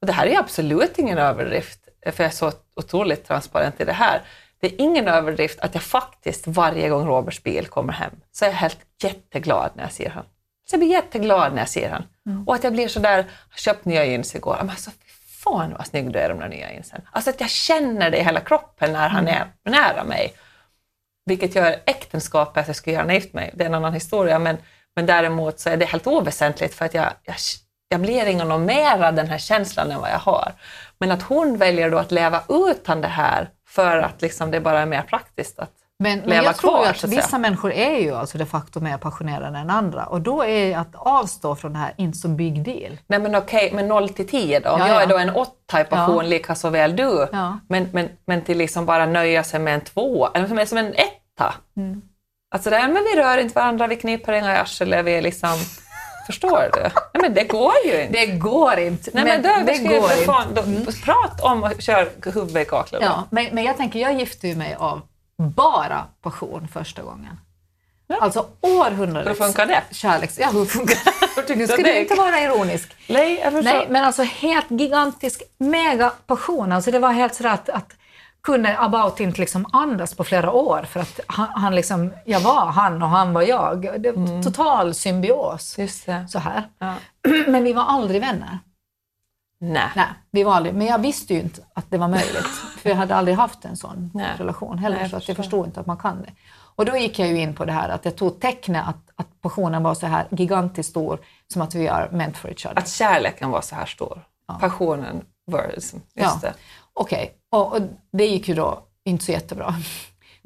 och 0.00 0.06
det 0.06 0.12
här 0.12 0.26
är 0.26 0.38
absolut 0.38 0.98
ingen 0.98 1.18
överdrift, 1.18 1.88
för 2.04 2.24
jag 2.24 2.30
är 2.30 2.36
så 2.36 2.52
otroligt 2.76 3.24
transparent 3.28 3.80
i 3.80 3.84
det 3.84 3.92
här. 3.92 4.22
Det 4.60 4.66
är 4.66 4.80
ingen 4.80 5.08
överdrift 5.08 5.60
att 5.60 5.74
jag 5.74 5.82
faktiskt 5.82 6.46
varje 6.46 6.88
gång 6.88 7.06
Roberts 7.06 7.42
bil 7.42 7.66
kommer 7.66 7.92
hem 7.92 8.12
så 8.32 8.44
är 8.44 8.48
jag 8.48 8.56
helt 8.56 8.78
jätteglad 9.02 9.70
när 9.74 9.82
jag 9.82 9.92
ser 9.92 10.10
han. 10.10 10.24
Så 10.70 10.74
jag 10.74 10.80
blir 10.80 10.90
jätteglad 10.90 11.52
när 11.52 11.58
jag 11.58 11.68
ser 11.68 11.90
han. 11.90 12.04
Och 12.46 12.54
att 12.54 12.64
jag 12.64 12.72
blir 12.72 12.88
sådär, 12.88 13.16
jag 13.16 13.24
har 13.50 13.58
köpt 13.58 13.84
nya 13.84 14.04
jeans 14.04 14.34
igår, 14.34 14.56
men 14.60 14.70
alltså 14.70 14.90
fy 14.90 14.96
fan 15.44 15.74
vad 15.78 15.86
snygg 15.86 16.12
du 16.12 16.18
är 16.18 16.28
de 16.28 16.38
där 16.38 16.48
nya 16.48 16.72
jeansen. 16.72 17.00
Alltså 17.12 17.30
att 17.30 17.40
jag 17.40 17.50
känner 17.50 18.10
det 18.10 18.16
i 18.18 18.22
hela 18.22 18.40
kroppen 18.40 18.92
när 18.92 19.08
han 19.08 19.28
är 19.28 19.46
nära 19.64 20.04
mig. 20.04 20.34
Vilket 21.24 21.54
gör 21.54 21.76
äktenskapet 21.86 22.60
att 22.60 22.66
jag 22.66 22.76
skulle 22.76 22.96
gärna 22.96 23.14
gift 23.14 23.32
mig, 23.32 23.50
det 23.54 23.64
är 23.64 23.68
en 23.68 23.74
annan 23.74 23.94
historia, 23.94 24.38
men, 24.38 24.56
men 24.96 25.06
däremot 25.06 25.60
så 25.60 25.70
är 25.70 25.76
det 25.76 25.84
helt 25.84 26.06
oväsentligt 26.06 26.74
för 26.74 26.84
att 26.84 26.94
jag, 26.94 27.12
jag, 27.22 27.36
jag 27.88 28.00
blir 28.00 28.26
ingen 28.26 28.64
mera 28.64 29.12
den 29.12 29.26
här 29.26 29.38
känslan 29.38 29.90
än 29.90 30.00
vad 30.00 30.10
jag 30.10 30.18
har. 30.18 30.52
Men 30.98 31.10
att 31.10 31.22
hon 31.22 31.56
väljer 31.56 31.90
då 31.90 31.98
att 31.98 32.12
leva 32.12 32.42
utan 32.48 33.00
det 33.00 33.08
här 33.08 33.50
för 33.68 33.98
att 33.98 34.22
liksom 34.22 34.50
det 34.50 34.60
bara 34.60 34.80
är 34.80 34.86
mer 34.86 35.02
praktiskt 35.02 35.58
att 35.58 35.81
men, 36.02 36.18
men 36.18 36.44
jag 36.44 36.56
tror 36.56 36.70
kvar, 36.70 36.86
att 36.86 37.04
att 37.04 37.10
vissa 37.10 37.38
människor 37.38 37.72
är 37.72 37.98
ju 37.98 38.14
alltså 38.14 38.38
de 38.38 38.46
facto 38.46 38.80
mer 38.80 38.98
passionerade 38.98 39.58
än 39.58 39.70
andra 39.70 40.06
och 40.06 40.20
då 40.20 40.44
är 40.44 40.76
att 40.76 40.94
avstå 40.94 41.56
från 41.56 41.72
det 41.72 41.78
här 41.78 41.94
inte 41.96 42.18
så 42.18 42.28
big 42.28 42.64
deal. 42.64 42.98
Nej 43.06 43.18
men 43.18 43.34
okej, 43.34 43.70
men 43.74 43.88
0 43.88 44.08
till 44.08 44.28
10 44.28 44.60
då? 44.60 44.70
Om 44.70 44.80
Ja, 44.80 44.88
jag 44.88 44.96
ja. 44.96 45.02
är 45.02 45.06
då 45.06 45.18
en 45.18 45.30
8 45.30 45.80
i 45.80 45.84
passion, 45.84 46.16
Ja. 46.16 46.22
lika 46.22 46.54
så 46.54 46.70
väl 46.70 46.96
du. 46.96 47.28
Ja. 47.32 47.58
Men, 47.68 47.88
men, 47.92 48.08
men 48.26 48.42
till 48.42 48.58
liksom 48.58 48.86
bara 48.86 49.06
nöja 49.06 49.44
sig 49.44 49.60
med 49.60 49.74
en 49.74 49.80
2, 49.80 50.28
eller 50.34 50.46
som, 50.48 50.66
som 50.66 50.78
en 50.78 50.94
etta. 50.94 51.54
Mm. 51.76 52.02
Alltså 52.54 52.70
det 52.70 52.76
här, 52.76 52.88
men 52.88 53.04
vi 53.14 53.22
rör 53.22 53.38
inte 53.38 53.54
varandra, 53.54 53.86
vi 53.86 53.96
kniper 53.96 54.32
inga 54.32 54.54
i 54.54 54.58
arslet, 54.58 55.04
vi 55.04 55.14
är 55.14 55.22
liksom... 55.22 55.58
Förstår 56.26 56.70
du? 56.72 56.80
Nej 56.82 57.22
men 57.22 57.34
det 57.34 57.44
går 57.44 57.72
ju 57.84 58.02
inte. 58.02 58.12
Det 58.12 58.26
går 58.26 58.78
inte. 58.78 59.10
Nej 59.14 59.24
men, 59.24 59.66
det 59.66 59.74
ska 59.74 59.88
går 59.88 59.96
inte. 59.96 60.24
fan, 60.24 60.54
då, 60.54 60.62
Prat 61.04 61.40
om 61.40 61.62
och 61.62 61.72
kör 61.82 62.08
huvudet 62.24 62.66
i 62.66 62.70
kaklet. 62.70 63.02
Ja, 63.04 63.24
men, 63.30 63.46
men 63.52 63.64
jag 63.64 63.76
tänker, 63.76 63.98
jag 63.98 64.20
gifte 64.20 64.48
ju 64.48 64.56
mig 64.56 64.76
av 64.78 65.00
bara 65.50 66.04
passion 66.22 66.68
första 66.72 67.02
gången. 67.02 67.38
Alltså 68.20 68.46
århundradets 68.60 69.40
Hur 69.40 69.46
funkar 69.46 69.66
det? 69.66 69.82
kärleks... 69.90 70.38
Ja, 70.38 70.48
hur 70.48 70.64
funkar 70.64 70.94
det? 70.94 71.54
Nu 71.56 71.66
ska 71.66 71.82
du 71.82 71.98
inte 71.98 72.14
vara 72.14 72.40
ironisk. 72.40 72.96
Nej. 73.08 73.50
Nej, 73.62 73.86
men 73.90 74.04
alltså 74.04 74.22
helt 74.22 74.66
gigantisk 74.70 75.42
mega 75.58 76.12
passion. 76.26 76.72
Alltså 76.72 76.90
det 76.90 76.98
var 76.98 77.12
helt 77.12 77.34
sådär 77.34 77.50
att, 77.50 77.68
att 77.68 77.92
kunde 78.42 78.78
about 78.78 79.20
inte 79.20 79.40
liksom 79.40 79.66
andas 79.72 80.14
på 80.14 80.24
flera 80.24 80.52
år 80.52 80.86
för 80.90 81.00
att 81.00 81.20
han, 81.26 81.48
han 81.48 81.74
liksom, 81.74 82.12
jag 82.26 82.40
var 82.40 82.66
han 82.66 83.02
och 83.02 83.08
han 83.08 83.32
var 83.32 83.42
jag. 83.42 84.02
Det 84.02 84.12
var 84.12 84.42
Total 84.42 84.94
symbios. 84.94 85.78
Just 85.78 86.06
det. 86.06 86.26
Så 86.28 86.38
här. 86.38 86.68
Ja. 86.78 86.94
Men 87.46 87.64
vi 87.64 87.72
var 87.72 87.84
aldrig 87.84 88.20
vänner. 88.20 88.58
Nej. 89.64 89.88
Nej, 89.96 90.06
vi 90.30 90.42
var 90.42 90.54
aldrig, 90.54 90.74
men 90.74 90.86
jag 90.86 90.98
visste 90.98 91.34
ju 91.34 91.40
inte 91.40 91.60
att 91.74 91.90
det 91.90 91.98
var 91.98 92.08
möjligt. 92.08 92.46
För 92.78 92.90
jag 92.90 92.96
hade 92.96 93.14
aldrig 93.14 93.36
haft 93.36 93.64
en 93.64 93.76
sån 93.76 94.10
Nej. 94.14 94.30
relation 94.38 94.78
heller. 94.78 94.96
Nej, 94.96 95.10
så 95.10 95.16
att 95.16 95.28
jag 95.28 95.36
förstår. 95.36 95.42
förstod 95.42 95.66
inte 95.66 95.80
att 95.80 95.86
man 95.86 95.96
kan 95.96 96.22
det. 96.22 96.32
Och 96.74 96.84
då 96.84 96.96
gick 96.96 97.18
jag 97.18 97.28
ju 97.28 97.40
in 97.40 97.54
på 97.54 97.64
det 97.64 97.72
här 97.72 97.88
att 97.88 98.04
jag 98.04 98.16
tog 98.16 98.40
tecknet 98.40 98.88
att, 98.88 99.10
att 99.16 99.40
passionen 99.40 99.82
var 99.82 99.94
så 99.94 100.06
här 100.06 100.26
gigantiskt 100.30 100.90
stor 100.90 101.18
som 101.52 101.62
att 101.62 101.74
vi 101.74 101.86
är 101.86 102.08
meant 102.10 102.36
for 102.36 102.48
each 102.50 102.66
other. 102.66 102.78
Att 102.78 102.88
kärleken 102.88 103.50
var 103.50 103.60
så 103.60 103.74
här 103.74 103.86
stor. 103.86 104.22
Passionen 104.60 105.24
var 105.44 105.70
liksom, 105.74 105.98
just 106.14 106.36
Ja. 106.42 106.48
det. 106.48 106.54
Okej, 106.92 107.34
och, 107.50 107.72
och 107.76 107.80
det 108.12 108.26
gick 108.26 108.48
ju 108.48 108.54
då 108.54 108.82
inte 109.04 109.24
så 109.24 109.32
jättebra. 109.32 109.74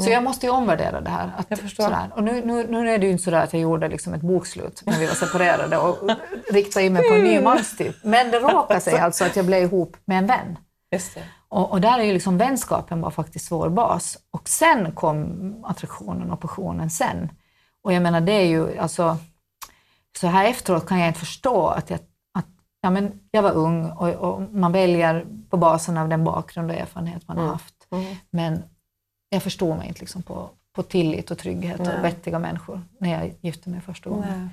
Så 0.03 0.11
jag 0.11 0.23
måste 0.23 0.47
ju 0.47 0.53
omvärdera 0.53 1.01
det 1.01 1.11
här. 1.11 1.33
Att, 1.37 1.47
Jag 1.49 1.59
förstår. 1.59 1.85
Sådär. 1.85 2.11
Och 2.15 2.25
nu, 2.25 2.45
nu, 2.45 2.67
nu 2.67 2.91
är 2.91 2.99
det 2.99 3.07
ju 3.07 3.13
inte 3.13 3.25
så 3.25 3.35
att 3.35 3.53
jag 3.53 3.63
gjorde 3.63 3.89
liksom 3.89 4.15
ett 4.15 4.21
bokslut 4.21 4.83
när 4.87 4.99
vi 4.99 5.07
var 5.07 5.15
separerade 5.15 5.79
och 5.79 6.11
riktade 6.51 6.87
in 6.87 6.93
mig 6.93 7.09
på 7.09 7.15
en 7.15 7.25
ny 7.25 7.41
manstyp. 7.41 7.97
Men 8.03 8.31
det 8.31 8.39
råkade 8.39 8.81
sig 8.81 8.99
alltså 8.99 9.25
att 9.25 9.37
jag 9.37 9.47
blev 9.47 9.63
ihop 9.63 9.97
med 10.05 10.19
en 10.19 10.27
vän. 10.27 10.59
Just 10.93 11.15
det. 11.15 11.23
Och, 11.49 11.71
och 11.71 11.81
där 11.81 11.99
är 11.99 12.03
ju 12.03 12.13
liksom 12.13 12.39
vänskapen 12.39 13.01
var 13.01 13.11
faktiskt 13.11 13.51
vår 13.51 13.69
bas. 13.69 14.19
Och 14.31 14.49
sen 14.49 14.93
kom 14.93 15.65
attraktionen 15.67 16.31
och 16.31 16.41
passionen 16.41 16.91
sen. 16.91 17.31
Och 17.83 17.93
jag 17.93 18.03
menar 18.03 18.21
det 18.21 18.33
är 18.33 18.47
ju 18.47 18.79
alltså, 18.79 19.17
så 20.21 20.27
här 20.27 20.45
efteråt 20.49 20.87
kan 20.87 20.99
jag 20.99 21.09
inte 21.09 21.21
förstå 21.21 21.67
att 21.67 21.91
jag, 21.91 21.99
att, 22.35 22.47
ja, 22.81 22.91
men 22.91 23.21
jag 23.31 23.43
var 23.43 23.53
ung 23.53 23.91
och, 23.91 24.09
och 24.09 24.43
man 24.43 24.73
väljer 24.73 25.27
på 25.51 25.57
basen 25.57 25.97
av 25.99 26.09
den 26.09 26.25
bakgrund 26.25 26.71
och 26.71 26.77
erfarenhet 26.77 27.29
man 27.29 27.39
har 27.39 27.47
haft. 27.47 27.75
Men 28.31 28.63
jag 29.29 29.43
förstod 29.43 29.77
mig 29.77 29.89
inte 29.89 30.01
liksom 30.01 30.23
på, 30.23 30.51
på 30.73 30.83
tillit 30.83 31.31
och 31.31 31.39
trygghet 31.39 31.81
Nej. 31.81 31.97
och 31.97 32.05
vettiga 32.05 32.39
människor 32.39 32.83
när 32.99 33.13
jag 33.13 33.35
gifte 33.41 33.71
mig 33.71 33.81
första 33.81 34.11
gången. 34.11 34.41
Nej. 34.41 34.49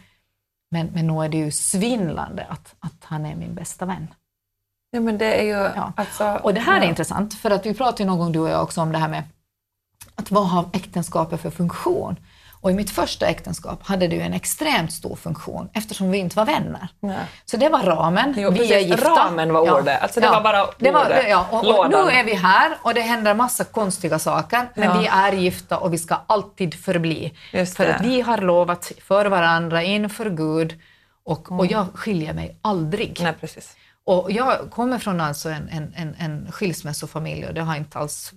Men, 0.72 0.88
men 0.94 1.08
nog 1.08 1.26
är 1.26 1.30
det 1.30 1.38
ju 1.38 1.52
svindlande 1.52 2.46
att, 2.46 2.76
att 2.80 3.04
han 3.04 3.26
är 3.26 3.36
min 3.36 3.56
bästa 3.56 3.86
vän. 3.86 4.08
Ja, 4.92 5.00
men 5.00 5.18
det 5.18 5.34
är 5.42 5.44
ju 5.44 5.72
Ja. 5.76 5.94
alltså... 5.96 6.40
Och 6.44 6.54
det 6.54 6.60
här 6.60 6.78
är 6.78 6.84
ja. 6.84 6.90
intressant, 6.90 7.34
för 7.34 7.52
att 7.52 7.66
vi 7.66 7.74
pratade 7.74 8.04
ju 8.04 8.08
någon 8.08 8.20
gång 8.20 8.32
du 8.32 8.40
och 8.40 8.50
jag 8.50 8.64
också 8.64 8.82
om 8.82 8.92
det 8.92 8.98
här 8.98 9.10
med 9.10 9.24
att 10.16 10.32
vad 10.32 10.50
har 10.50 10.70
äktenskapet 10.74 11.42
för 11.42 11.50
funktion? 11.50 12.16
Och 12.64 12.72
i 12.72 12.74
mitt 12.74 12.90
första 12.90 13.26
äktenskap 13.28 13.80
hade 13.88 14.08
det 14.08 14.16
ju 14.16 14.22
en 14.22 14.34
extremt 14.34 14.94
stor 14.94 15.16
funktion 15.16 15.70
eftersom 15.74 16.12
vi 16.12 16.18
inte 16.18 16.36
var 16.38 16.46
vänner. 16.46 16.88
Nej. 17.00 17.18
Så 17.46 17.58
det 17.58 17.70
var 17.70 17.84
ramen, 17.84 18.34
Jo, 18.38 18.52
vi 18.52 18.74
är 18.74 18.80
gifta. 18.80 19.10
Ramen 19.10 19.54
var 19.54 19.80
ordet. 19.82 20.02
Alltså, 20.02 20.20
det 20.20 20.30
var 20.30 20.42
bara 20.42 20.68
det 20.80 20.92
var, 20.92 21.06
ordet. 21.06 21.26
ja, 21.30 21.48
och, 21.52 21.80
och 21.80 21.90
nu 21.90 21.98
är 21.98 22.24
vi 22.24 22.34
här 22.34 22.78
och 22.82 22.94
det 22.94 23.02
händer 23.02 23.34
massa 23.34 23.64
konstiga 23.64 24.20
saker, 24.20 24.70
men 24.76 24.84
Ja. 24.90 25.00
vi 25.00 25.08
är 25.08 25.32
gifta 25.42 25.78
och 25.78 25.94
vi 25.94 25.98
ska 25.98 26.18
alltid 26.28 26.74
förbli. 26.74 27.34
För 27.76 27.86
att 27.90 28.02
vi 28.02 28.22
har 28.22 28.38
lovat 28.38 28.92
för 29.08 29.26
varandra 29.26 29.84
inför 29.84 30.30
Gud 30.30 30.80
och, 31.26 31.48
Mm. 31.48 31.60
och 31.60 31.66
jag 31.66 31.86
skiljer 31.94 32.34
mig 32.34 32.58
aldrig. 32.62 33.20
Nej, 33.22 33.34
precis. 33.40 33.76
Och 34.06 34.32
jag 34.32 34.72
kommer 34.72 35.00
från 35.00 35.22
alltså 35.22 35.50
en, 35.50 35.70
en, 35.70 35.94
en, 35.98 36.16
en 36.20 36.52
skilsmässofamilj 36.52 37.46
och 37.48 37.54
det 37.54 37.62
har 37.62 37.76
inte 37.76 38.00
alls 38.00 38.34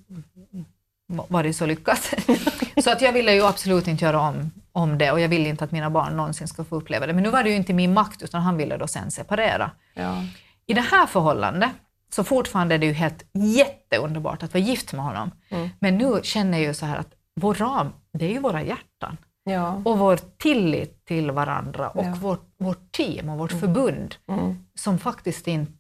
varit 1.08 1.56
så 1.56 1.66
lyckat. 1.66 2.14
så 2.84 2.90
att 2.92 3.02
jag 3.02 3.12
ville 3.12 3.32
ju 3.32 3.46
absolut 3.46 3.88
inte 3.88 4.04
göra 4.04 4.20
om, 4.20 4.50
om 4.72 4.98
det 4.98 5.12
och 5.12 5.20
jag 5.20 5.28
vill 5.28 5.46
inte 5.46 5.64
att 5.64 5.72
mina 5.72 5.90
barn 5.90 6.16
någonsin 6.16 6.48
ska 6.48 6.64
få 6.64 6.76
uppleva 6.76 7.06
det. 7.06 7.12
Men 7.12 7.22
nu 7.22 7.30
var 7.30 7.42
det 7.42 7.50
ju 7.50 7.56
inte 7.56 7.72
min 7.72 7.94
makt 7.94 8.22
utan 8.22 8.42
han 8.42 8.56
ville 8.56 8.76
då 8.76 8.86
sen 8.86 9.10
separera. 9.10 9.70
Ja. 9.94 10.22
I 10.66 10.75
det 10.75 10.80
här 10.80 11.06
förhållandet 11.06 11.70
så 12.10 12.25
fortfarande 12.25 12.75
är 12.75 12.78
det 12.78 12.86
ju 12.86 12.92
helt 12.92 13.25
jätteunderbart 13.32 14.42
att 14.42 14.54
vara 14.54 14.64
gift 14.64 14.92
med 14.92 15.04
honom. 15.04 15.30
Mm. 15.48 15.68
Men 15.78 15.98
nu 15.98 16.20
känner 16.22 16.58
jag 16.58 16.66
ju 16.66 16.75
så 16.75 16.86
här 16.86 16.96
att 16.96 17.14
vår 17.40 17.54
ram, 17.54 17.92
det 18.12 18.25
är 18.25 18.30
ju 18.30 18.38
våra 18.38 18.62
hjärtan. 18.62 19.16
Ja. 19.44 19.82
Och 19.84 19.98
vår 19.98 20.18
tillit 20.36 21.04
till 21.04 21.30
varandra 21.30 21.88
och 21.88 22.04
Ja. 22.04 22.14
vårt, 22.20 22.48
vårt 22.58 22.92
team 22.92 23.28
och 23.28 23.38
vårt 23.38 23.52
förbund 23.52 24.14
Mm. 24.28 24.66
som 24.75 24.98
faktiskt 24.98 25.46
inte 25.48 25.72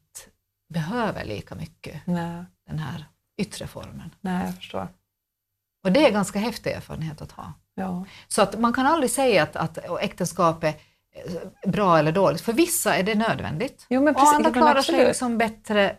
behöver 0.74 1.24
lika 1.24 1.54
mycket 1.54 2.00
Nej. 2.04 2.44
den 2.68 2.78
här 2.78 3.04
yttre 3.38 3.66
formen. 3.66 4.10
Nej, 4.20 4.46
jag 4.46 4.54
förstår. 4.56 4.88
Och 5.86 5.92
det 5.92 6.06
är 6.06 6.10
ganska 6.10 6.38
häftig 6.38 6.70
erfarenhet 6.72 7.22
att 7.22 7.32
ha. 7.32 7.52
Ja. 7.74 8.04
Så 8.28 8.42
att 8.42 8.58
man 8.58 8.72
kan 8.72 8.86
aldrig 8.86 9.10
säga 9.10 9.42
att, 9.42 9.56
att 9.56 9.78
äktenskap 10.00 10.64
är 10.64 10.68
eh, 10.68 11.70
bra 11.70 11.98
eller 11.98 12.12
dåligt. 12.12 12.40
För 12.40 12.52
vissa 12.52 12.96
är 12.96 13.02
det 13.02 13.14
nödvändigt. 13.14 13.86
Jo, 13.88 14.00
men 14.02 14.14
och 14.14 14.20
precis. 14.20 14.34
andra 14.34 14.48
Ja, 14.48 14.52
men 14.52 14.62
klarar 14.62 14.82
sig 14.82 15.06
liksom 15.06 15.38
bättre 15.38 15.96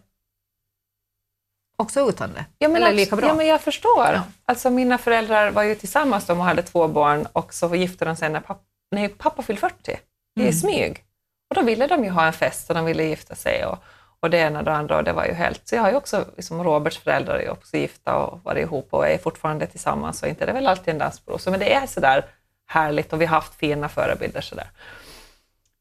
också 1.77 2.09
utan 2.09 2.33
det. 2.33 2.45
Ja, 2.57 2.67
men 2.69 2.83
eller 2.83 2.93
lika 2.93 3.15
bra. 3.15 3.27
Ja, 3.27 3.33
men 3.33 3.47
jag 3.47 3.61
förstår. 3.61 4.05
Ja. 4.13 4.23
Alltså, 4.45 4.69
mina 4.69 4.97
föräldrar 4.97 5.51
var 5.51 5.63
ju 5.63 5.75
tillsammans 5.75 6.25
de 6.25 6.39
och 6.39 6.45
hade 6.45 6.61
två 6.61 6.87
barn 6.87 7.27
och 7.33 7.53
så 7.53 7.75
gifte 7.75 8.05
de 8.05 8.15
sig 8.15 8.29
när 8.29 8.39
pappa, 8.39 8.63
när 8.91 9.07
pappa 9.09 9.41
fyllde 9.43 9.59
40 9.59 9.91
i 9.91 10.41
Mm. 10.41 10.53
smyg. 10.53 11.03
Och 11.49 11.55
då 11.55 11.61
ville 11.61 11.87
de 11.87 12.03
ju 12.03 12.09
ha 12.09 12.25
en 12.25 12.33
fest 12.33 12.69
och 12.69 12.75
de 12.75 12.85
ville 12.85 13.03
gifta 13.03 13.35
sig 13.35 13.65
och, 13.65 13.77
och 14.19 14.29
det 14.29 14.37
ena 14.37 14.59
och 14.59 14.65
det 14.65 14.73
andra 14.73 14.97
och 14.97 15.03
det 15.03 15.13
var 15.13 15.25
ju 15.25 15.33
helt... 15.33 15.67
Så 15.67 15.75
jag 15.75 15.81
har 15.81 15.89
ju 15.89 15.95
också, 15.95 16.25
liksom 16.35 16.63
Roberts 16.63 16.97
föräldrar 16.97 17.35
är 17.35 17.41
ju 17.41 17.49
också 17.49 17.77
gifta 17.77 18.15
och 18.15 18.43
varit 18.43 18.61
ihop 18.61 18.87
och 18.89 19.07
är 19.07 19.17
fortfarande 19.17 19.67
tillsammans 19.67 20.23
och 20.23 20.29
inte 20.29 20.45
det 20.45 20.51
är 20.51 20.53
väl 20.53 20.67
alltid 20.67 20.87
en 20.93 20.97
dans 20.97 21.19
på 21.19 21.31
rosor, 21.31 21.51
men 21.51 21.59
det 21.59 21.73
är 21.73 21.87
sådär 21.87 22.25
härligt 22.67 23.13
och 23.13 23.21
vi 23.21 23.25
har 23.25 23.35
haft 23.35 23.55
fina 23.55 23.89
förebilder 23.89 24.41
sådär. 24.41 24.67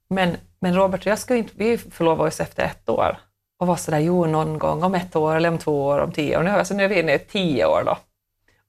Men, 0.09 0.37
men 0.61 0.75
Robert 0.75 1.01
och 1.01 1.07
jag 1.07 1.19
skulle 1.19 1.39
inte, 1.39 1.53
vi 1.57 1.79
förlovade 1.79 2.29
oss 2.29 2.41
efter 2.41 2.65
ett 2.65 2.89
år 2.89 3.19
och 3.59 3.67
var 3.67 3.77
sådär, 3.77 3.99
jo 3.99 4.27
någon 4.27 4.59
gång 4.59 4.83
om 4.83 4.95
ett 4.95 5.17
år 5.17 5.37
eller 5.37 5.49
om 5.49 5.59
två 5.59 5.85
år, 5.85 5.99
om 5.99 6.13
tio 6.13 6.39
år. 6.39 6.43
Nu, 6.43 6.51
alltså, 6.51 6.75
nu 6.75 6.85
är 6.85 6.89
vi 6.89 7.01
inne 7.01 7.15
i 7.15 7.19
tio 7.19 7.67
år 7.67 7.83
då. 7.87 7.99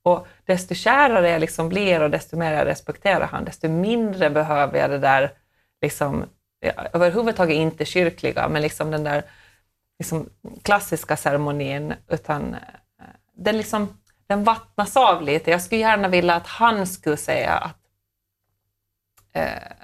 Och 0.04 0.28
desto 0.46 0.76
kärare 0.76 1.30
jag 1.30 1.42
liksom 1.42 1.70
blir 1.70 2.02
och 2.02 2.10
desto 2.10 2.38
mer 2.38 2.54
jag 2.54 2.66
respekterar 2.66 3.28
han, 3.28 3.46
desto 3.46 3.68
mindre 3.68 4.30
behöver 4.30 4.80
jag 4.80 4.90
det 4.90 5.00
där, 5.00 5.32
liksom, 5.82 6.26
ja, 6.60 6.72
överhuvudtaget 6.94 7.56
inte 7.56 7.86
kyrkliga, 7.86 8.48
men 8.48 8.62
liksom 8.62 8.92
den 8.92 9.04
där 9.04 9.24
liksom, 10.00 10.30
klassiska 10.62 11.18
ceremonin, 11.18 11.94
utan 12.08 12.54
eh, 12.54 12.60
den, 13.34 13.58
liksom, 13.58 14.02
den 14.28 14.44
vattnas 14.44 14.98
av 14.98 15.22
lite. 15.22 15.52
Jag 15.52 15.62
skulle 15.62 15.82
gärna 15.82 16.08
vilja 16.08 16.36
att 16.36 16.48
han 16.48 16.88
skulle 16.88 17.18
säga 17.18 17.54
att 17.54 17.78
eh, 19.34 19.78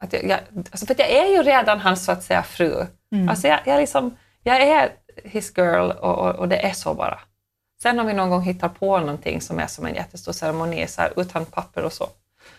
att 0.00 0.12
jag, 0.12 0.24
jag, 0.24 0.38
alltså 0.70 0.86
för 0.86 0.94
jag 0.98 1.10
är 1.10 1.26
ju 1.26 1.42
redan 1.42 1.80
hans 1.80 2.04
så 2.04 2.12
att 2.12 2.22
säga 2.22 2.42
fru. 2.42 2.86
Mm. 3.12 3.28
Alltså 3.28 3.48
jag, 3.48 3.60
jag, 3.64 3.80
liksom, 3.80 4.16
jag 4.42 4.62
är 4.62 4.92
his 5.24 5.58
girl 5.58 5.90
och, 5.90 6.18
och, 6.18 6.34
och 6.34 6.48
det 6.48 6.66
är 6.66 6.72
så 6.72 6.94
bara. 6.94 7.20
Sen 7.82 8.00
om 8.00 8.06
vi 8.06 8.12
någon 8.12 8.30
gång 8.30 8.42
hittar 8.42 8.68
på 8.68 8.98
någonting 8.98 9.40
som 9.40 9.58
är 9.58 9.66
som 9.66 9.86
en 9.86 9.94
jättestor 9.94 10.32
ceremoni, 10.32 10.86
så 10.86 11.02
här, 11.02 11.12
utan 11.16 11.44
papper 11.44 11.84
och 11.84 11.92
så. 11.92 12.08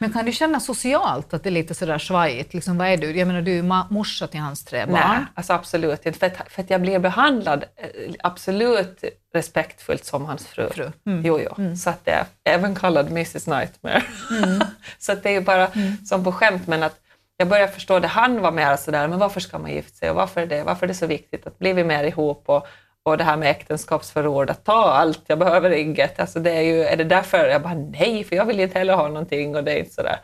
Men 0.02 0.14
kan 0.14 0.26
du 0.26 0.32
känna 0.32 0.60
socialt 0.60 1.34
att 1.34 1.44
det 1.44 1.50
är 1.50 1.52
lite 1.52 1.74
sådär 1.74 1.98
svajigt? 1.98 2.54
Liksom, 2.54 2.78
vad 2.78 2.88
är 2.88 2.98
du? 2.98 3.18
Jag 3.18 3.28
menar, 3.28 3.42
du 3.42 3.60
är 3.60 3.94
morsa 3.94 4.28
till 4.28 4.40
hans 4.40 4.66
tre 4.66 4.86
barn. 4.86 4.94
Nej, 4.94 5.26
alltså 5.36 5.54
absolut 5.54 6.06
inte. 6.06 6.20
För 6.20 6.28
att, 6.28 6.52
för 6.52 6.62
att 6.62 6.70
jag 6.70 6.82
blir 6.82 7.00
behandlad 7.00 7.64
eh, 7.76 8.14
absolut 8.24 9.04
respektfullt 9.34 10.06
som 10.06 10.26
hans 10.26 10.48
fru. 10.48 10.70
Fru. 10.70 10.92
Mm. 11.06 11.26
Jo, 11.26 11.40
jo. 11.40 11.76
Så 11.76 11.90
att 11.90 12.06
det 12.06 12.12
är 12.12 12.26
även 12.44 12.76
kallad 12.76 13.08
Mrs 13.08 13.48
Nightmare. 13.48 14.04
så 15.00 15.12
att 15.12 15.24
det 15.24 15.36
är 15.36 15.42
bara 15.42 15.68
som 16.06 16.24
på 16.24 16.32
skämt, 16.32 16.68
men 16.68 16.84
att 16.84 17.00
jag 17.38 17.48
börjar 17.48 17.68
förstå 17.68 18.00
det. 18.00 18.08
Han 18.08 18.42
var 18.42 18.52
mer 18.52 18.76
sådär, 18.76 19.08
men 19.08 19.20
varför 19.20 19.40
ska 19.40 19.60
man 19.60 19.72
gifta 19.72 19.98
sig 19.98 20.10
och 20.10 20.16
varför 20.16 20.42
är 20.42 20.46
det, 20.46 20.64
varför 20.64 20.86
är 20.86 20.88
det 20.88 20.94
så 20.94 21.08
viktigt 21.08 21.48
att 21.48 21.60
bli 21.60 21.74
vi 21.74 21.84
mer 21.84 22.04
ihop 22.04 22.44
och, 22.46 22.68
och 23.04 23.18
det 23.18 23.24
här 23.24 23.38
med 23.38 23.50
äktenskapsförord, 23.50 24.50
att 24.50 24.66
ta 24.66 24.84
allt, 24.92 25.22
jag 25.28 25.40
behöver 25.40 25.72
inget. 25.72 26.20
Alltså 26.20 26.40
det 26.40 26.52
är, 26.52 26.62
ju, 26.62 26.84
är 26.84 26.98
det 26.98 27.04
därför? 27.04 27.48
Jag 27.48 27.62
bara 27.62 27.74
nej, 27.74 28.24
för 28.24 28.36
jag 28.36 28.46
vill 28.46 28.60
inte 28.60 28.80
heller 28.80 28.94
ha 28.96 29.08
någonting 29.08 29.56
och 29.56 29.64
det 29.64 29.72
är 29.72 29.80
inte 29.80 29.94
sådär. 29.94 30.20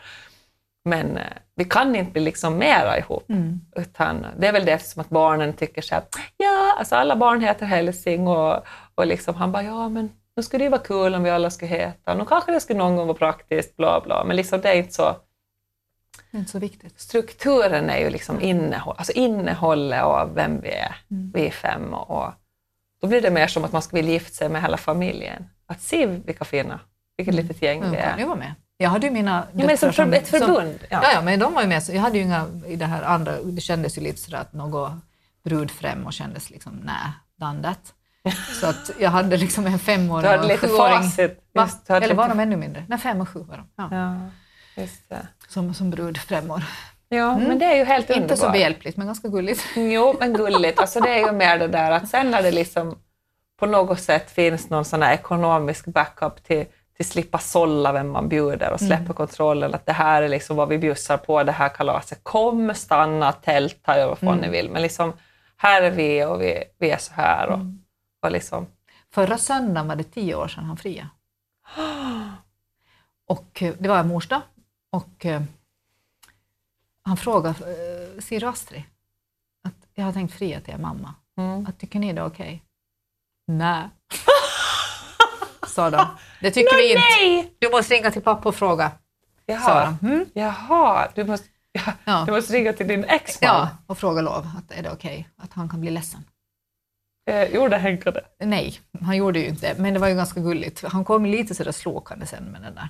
Men 0.86 1.18
eh, 1.18 1.24
vi 1.56 1.66
kan 1.66 1.96
inte 1.96 2.12
bli 2.12 2.22
liksom 2.22 2.58
mera 2.58 2.98
ihop. 2.98 3.26
Utan 3.76 4.26
det 4.38 4.48
är 4.48 4.52
väl 4.52 4.66
det 4.66 4.72
eftersom 4.72 5.02
att 5.02 5.10
barnen 5.10 5.54
tycker 5.54 5.82
så 5.82 5.96
här, 5.96 6.04
ja, 6.38 6.76
alltså 6.80 6.96
alla 6.96 7.16
barn 7.16 7.42
heter 7.42 7.66
Helsing 7.66 8.28
och, 8.28 8.66
och 8.96 9.08
liksom, 9.08 9.36
han 9.36 9.52
bara, 9.52 9.64
ja 9.64 9.90
men 9.90 10.10
nu 10.36 10.44
skulle 10.44 10.60
det 10.60 10.66
ju 10.66 10.70
vara 10.70 10.82
kul 10.82 11.16
om 11.16 11.24
vi 11.24 11.30
alla 11.30 11.50
skulle 11.50 11.72
heta, 11.72 12.14
nu 12.14 12.26
kanske 12.26 12.52
det 12.52 12.60
skulle 12.60 12.80
någon 12.80 12.96
gång 12.96 13.08
vara 13.08 13.18
praktiskt, 13.18 13.78
bla 13.78 14.02
bla, 14.06 14.24
men 14.24 14.36
liksom 14.36 14.62
det 14.62 14.70
är 14.70 14.76
inte 14.76 14.94
så. 14.94 15.16
Inte 16.32 16.52
så 16.52 16.60
viktigt. 16.60 17.00
Strukturen 17.00 17.90
är 17.90 18.00
ju 18.00 18.10
liksom 18.10 18.42
innehåll, 18.42 18.96
alltså 18.98 19.14
innehållet 19.14 20.04
av 20.04 20.34
vem 20.34 20.62
vi 20.62 20.70
är, 20.70 20.96
vi 21.34 21.48
är 21.48 21.52
fem 21.52 21.94
och 21.94 22.34
då 23.02 23.08
blir 23.08 23.22
det 23.22 23.32
mer 23.32 23.48
som 23.48 23.66
att 23.66 23.72
man 23.72 23.82
skulle 23.82 24.02
vilja 24.02 24.14
gifta 24.14 24.34
sig 24.34 24.50
med 24.50 24.62
hela 24.62 24.78
familjen. 24.78 25.50
Att 25.68 25.82
se 25.82 26.06
vilka 26.06 26.46
fina, 26.46 26.80
vilket 27.18 27.36
litet 27.36 27.62
gäng 27.62 27.80
Men 27.80 27.92
vi 27.92 27.96
de 27.98 28.02
kan 28.04 28.14
är. 28.14 28.18
ju 28.20 28.26
vara 28.26 28.36
med. 28.38 28.54
Jag 28.78 28.90
hade 28.90 29.08
ju 29.08 29.14
mina 29.14 29.48
Ja, 29.54 29.66
men 29.66 29.78
som 29.78 29.94
för, 29.94 30.14
ett 30.14 30.28
förbund. 30.28 30.80
Ja. 30.90 31.02
ja, 31.14 31.22
men 31.22 31.40
de 31.40 31.54
var 31.54 31.62
ju 31.62 31.68
med. 31.68 31.84
Så 31.84 31.94
jag 31.94 32.02
hade 32.02 32.18
ju 32.18 32.24
inga 32.24 32.48
i 32.68 32.76
det 32.76 32.86
här 32.86 33.02
andra, 33.04 33.42
det 33.44 33.62
kändes 33.62 33.98
ju 33.98 34.02
lite 34.02 34.18
sådär 34.22 34.38
att 34.38 34.54
något 34.54 34.92
brudfräm 35.44 36.06
och 36.06 36.14
kändes 36.14 36.50
liksom 36.50 36.80
nej, 36.84 36.96
done 37.40 37.64
that. 37.64 37.94
Så 38.62 38.68
att 38.68 38.92
jag 39.00 39.10
hade 39.10 39.38
liksom 39.38 39.66
en 39.66 39.80
femåring 39.80 40.28
och 40.40 40.52
en 40.52 40.58
sjuåring. 40.58 40.98
facit. 40.98 41.40
Just, 41.56 41.90
Eller 41.90 42.14
var 42.16 42.26
lite- 42.26 42.36
de 42.38 42.40
ännu 42.44 42.56
mindre? 42.56 42.86
Nej, 42.88 42.98
fem 43.00 43.22
och 43.22 43.30
sju 43.30 43.40
var 43.44 43.58
de. 43.58 43.68
Ja. 43.76 43.96
Ja, 44.76 44.86
det. 45.10 45.28
Som, 45.48 45.74
som 45.74 45.90
brudfrämmor. 45.90 46.64
Ja, 47.10 47.38
men 47.38 47.60
det 47.60 47.66
är 47.66 47.76
ju 47.76 47.84
helt 47.84 48.10
underbart. 48.10 48.32
Inte 48.32 48.38
så 48.38 48.50
behjälpligt, 48.50 48.98
men 48.98 49.08
ganska 49.08 49.28
gulligt. 49.28 49.66
Jo, 49.76 50.16
men 50.20 50.34
gulligt. 50.34 50.80
Alltså 50.80 51.00
det 51.00 51.10
är 51.10 51.26
ju 51.26 51.32
mer 51.32 51.60
det 51.60 51.68
där 51.68 51.92
att 51.92 52.10
sen 52.10 52.32
när 52.32 52.44
det 52.44 52.52
liksom 52.52 52.98
på 53.60 53.66
något 53.66 54.00
sätt 54.00 54.32
finns 54.32 54.70
någon 54.70 54.86
sån 54.86 55.02
här 55.02 55.14
ekonomisk 55.14 55.86
backup 55.86 56.44
till, 56.44 56.66
till 56.98 57.06
slippa 57.06 57.38
sålla 57.38 57.92
vem 57.92 58.10
man 58.10 58.30
bjuder 58.30 58.72
och 58.74 58.80
släppa 58.80 59.14
kontrollen, 59.14 59.74
att 59.74 59.86
det 59.86 59.94
här 59.94 60.22
är 60.22 60.30
liksom 60.30 60.56
vad 60.56 60.70
vi 60.70 60.78
bjussar 60.78 61.18
på, 61.18 61.44
det 61.44 61.52
här 61.52 61.70
kalaset. 61.70 62.20
Kom, 62.24 62.74
stanna, 62.74 63.32
tälta, 63.32 63.98
gör 63.98 64.08
vad 64.08 64.18
fan 64.18 64.38
ni 64.38 64.50
vill. 64.50 64.70
Men 64.70 64.82
liksom, 64.82 65.14
här 65.58 65.82
är 65.82 65.92
vi 65.92 66.26
och 66.26 66.42
vi, 66.42 66.64
vi 66.80 66.90
är 66.90 66.98
så 66.98 67.14
här. 67.14 67.50
Och, 67.50 67.60
och 68.22 68.32
liksom, 68.32 68.68
Förra 69.14 69.38
söndagen 69.38 69.88
var 69.88 69.96
det 69.96 70.04
tio 70.04 70.36
år 70.36 70.48
sedan 70.48 70.64
han 70.64 70.78
friade. 70.78 71.10
Och 73.28 73.64
eh, 73.64 73.74
det 73.80 73.90
var 73.90 74.04
mors 74.04 74.28
dag. 74.28 74.42
Och 74.92 75.26
eh, 75.26 75.42
han 77.08 77.18
frågade 77.18 77.56
eh, 78.30 78.44
och 78.44 78.50
Astrid 78.50 78.84
att 79.68 79.74
jag 79.94 80.06
har 80.06 80.14
tänkt 80.14 80.34
fria 80.34 80.62
till 80.62 80.74
er 80.74 80.78
mamma. 80.78 81.14
mm. 81.38 81.66
Att, 81.66 81.80
tycker 81.80 82.00
ni 82.00 82.14
det 82.14 82.22
är 82.22 82.26
okej? 82.26 82.64
Nej. 83.48 83.90
Sa 85.68 85.90
de. 85.90 86.06
Det 86.42 86.52
tycker 86.52 86.78
vi 86.78 86.90
inte. 86.92 87.02
Nej! 87.20 87.54
Du 87.60 87.70
måste 87.70 87.94
ringa 87.96 88.12
till 88.12 88.22
pappa 88.22 88.50
och 88.50 88.56
fråga. 88.56 88.90
Sa 88.90 88.96
Jaha, 89.46 89.98
de. 90.02 90.08
Mm? 90.08 90.26
Jaha. 90.34 91.12
Du, 91.16 91.24
måste, 91.24 91.48
ja, 91.72 91.94
Ja. 92.06 92.24
du 92.26 92.32
måste 92.32 92.54
ringa 92.54 92.74
till 92.74 92.88
din 92.88 93.04
exman. 93.04 93.50
Ja, 93.50 93.70
och 93.88 93.98
fråga 93.98 94.22
lov. 94.22 94.50
Att 94.58 94.72
är 94.72 94.84
det 94.84 94.92
okej? 94.92 95.30
Att 95.38 95.54
han 95.54 95.70
kan 95.70 95.82
bli 95.82 95.92
ledsen. 95.92 96.24
Eh, 97.30 97.44
gjorde 97.44 97.78
Henka 97.78 98.12
det? 98.12 98.26
Nej, 98.40 98.80
han 99.02 99.18
gjorde 99.18 99.40
ju 99.40 99.48
inte 99.48 99.76
Men 99.78 99.94
det 99.94 100.00
var 100.00 100.08
ju 100.08 100.16
ganska 100.16 100.40
gulligt. 100.40 100.84
Han 100.84 101.06
kom 101.06 101.26
lite 101.26 101.56
sådär 101.56 101.72
slåkande 101.72 102.26
sen 102.26 102.44
med 102.44 102.62
den 102.62 102.76
där. 102.76 102.90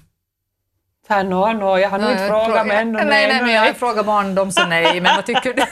Nå, 1.09 1.53
nå, 1.53 1.77
jag 1.77 1.89
har 1.89 1.99
nog 1.99 2.11
inte 2.11 2.27
frågat 2.27 2.67
men 2.67 2.77
ändå 2.77 2.99
Nej, 2.99 3.05
nej, 3.07 3.27
nej, 3.27 3.41
men 3.43 3.53
jag 3.53 3.77
frågar 3.77 4.03
barn, 4.03 4.35
de 4.35 4.51
sa 4.51 4.65
nej. 4.67 5.01
Men 5.01 5.15
vad 5.15 5.25
tycker 5.25 5.53
du? 5.53 5.63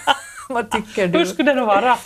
vad 0.53 0.71
tycker 0.71 1.07
Hur 1.07 1.19
du? 1.19 1.25
skulle 1.25 1.53
det 1.53 1.59
då 1.59 1.65
vara? 1.65 1.97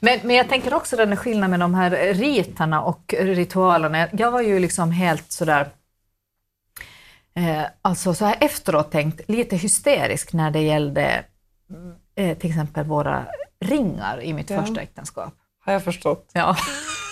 Men, 0.00 0.18
men 0.22 0.36
jag 0.36 0.48
tänker 0.48 0.74
också 0.74 0.96
den 0.96 1.08
här 1.08 1.16
skillnaden 1.16 1.50
med 1.50 1.60
de 1.60 1.74
här 1.74 1.90
ritarna 2.14 2.82
och 2.82 3.14
ritualerna. 3.18 4.08
Jag 4.12 4.30
var 4.30 4.40
ju 4.40 4.58
liksom 4.58 4.90
helt 4.90 5.32
sådär, 5.32 5.68
eh, 7.36 7.62
alltså 7.82 8.14
så 8.14 8.24
här 8.24 8.36
efteråt 8.40 8.90
tänkt, 8.92 9.20
lite 9.28 9.56
hysterisk 9.56 10.32
när 10.32 10.50
det 10.50 10.60
gällde 10.60 11.24
eh, 12.16 12.38
till 12.38 12.50
exempel 12.50 12.84
våra 12.84 13.24
ringar 13.64 14.20
i 14.22 14.32
mitt 14.32 14.50
Ja. 14.50 14.60
första 14.62 14.80
äktenskap. 14.80 15.34
Har 15.64 15.72
jag 15.72 15.84
förstått. 15.84 16.30
Ja. 16.32 16.56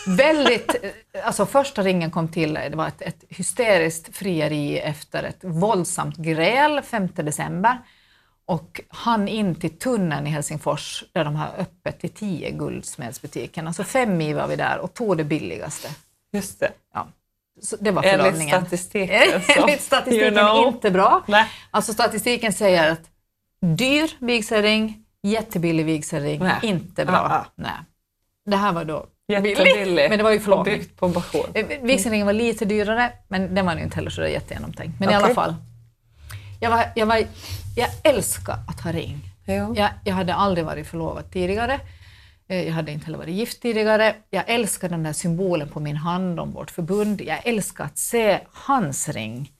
Väldigt, 0.07 0.77
alltså 1.25 1.47
första 1.47 1.83
ringen 1.83 2.11
kom 2.11 2.29
till, 2.29 2.55
det 2.55 2.77
var 2.77 2.89
ett, 2.89 3.03
ett 3.03 3.25
hysteriskt 3.29 4.17
frieri 4.17 4.79
efter 4.79 5.23
ett 5.23 5.39
våldsamt 5.41 6.17
gräl 6.17 6.83
5 6.83 7.09
december 7.15 7.79
och 8.47 8.81
han 8.89 9.29
in 9.29 9.55
till 9.55 9.79
tunneln 9.79 10.27
i 10.27 10.31
Helsingfors 10.31 11.05
där 11.13 11.25
de 11.25 11.37
har 11.37 11.49
öppet 11.59 12.01
till 12.01 12.11
tio 12.11 12.51
guldsmedsbutiken. 12.51 13.67
Alltså 13.67 13.85
fem 13.85 14.17
mil 14.17 14.37
var 14.37 14.49
vi 14.49 14.57
där 14.57 14.79
och 14.79 14.95
tog 14.95 15.17
det 15.17 15.25
billigaste. 15.25 15.89
Just 16.33 16.61
det. 16.61 16.73
Ja. 16.95 17.09
Så 17.63 17.77
det 17.81 17.91
var 17.91 18.03
Enligt 18.03 18.21
förlovningen. 18.21 18.61
statistiken. 18.61 19.43
så, 19.43 19.53
Enligt 19.61 19.83
statistiken 19.83 20.35
you 20.35 20.47
know. 20.47 20.69
inte 20.69 20.91
bra. 20.91 21.25
Nej. 21.27 21.47
Alltså 21.71 21.93
statistiken 21.93 22.53
säger 22.53 22.93
att 22.93 23.11
dyr 23.61 24.11
vigselring, 24.19 25.05
jättebillig 25.23 25.85
vigselring, 25.85 26.43
inte 26.63 27.05
bra. 27.05 27.17
Ah, 27.17 27.39
ah. 27.39 27.47
Nej. 27.55 27.73
Det 28.47 28.57
här 28.57 28.73
var 28.73 28.85
då 28.85 29.07
Jättebillig. 29.29 30.09
Men 30.11 30.19
det 30.19 30.25
var 30.25 30.31
ju 30.31 30.41
förlovning. 30.41 30.79
byggt 30.79 30.97
på 30.97 31.11
passion. 31.13 31.47
Eh, 31.55 31.67
Vigselringen 31.83 32.27
var 32.27 32.33
lite 32.33 32.65
dyrare, 32.65 33.13
men 33.29 33.55
den 33.55 33.67
var 33.67 33.77
ju 33.77 33.83
inte 33.83 33.97
heller 33.97 34.11
så 34.11 34.23
jättegenomtänkt. 34.27 35.01
Men 35.01 35.09
i 35.09 35.13
Okej. 35.17 35.25
alla 35.25 35.35
fall. 35.35 35.55
Jag, 36.61 36.71
var, 36.71 36.85
jag, 36.95 37.07
var, 37.07 37.17
jag 37.77 37.89
älskar 38.05 38.57
att 38.69 38.81
ha 38.81 38.93
ring. 38.93 39.19
Jo. 39.47 39.75
Jag, 39.77 39.91
jag 40.05 40.15
hade 40.15 40.35
aldrig 40.35 40.67
varit 40.67 40.87
förlovad 40.87 41.31
tidigare. 41.33 41.81
Eh, 42.49 42.63
Jag 42.67 42.73
hade 42.73 42.93
inte 42.93 43.07
heller 43.07 43.19
varit 43.19 43.35
gift 43.35 43.63
tidigare. 43.63 44.15
Jag 44.31 44.45
älskar 44.47 44.89
den 44.89 45.03
där 45.03 45.13
symbolen 45.13 45.69
på 45.69 45.81
min 45.81 45.97
hand 45.97 46.41
om 46.41 46.53
vårt 46.53 46.71
förbund. 46.71 47.21
Jag 47.21 47.47
älskar 47.47 47.85
att 47.85 47.99
se 47.99 48.41
hans 48.53 49.09
ring 49.09 49.53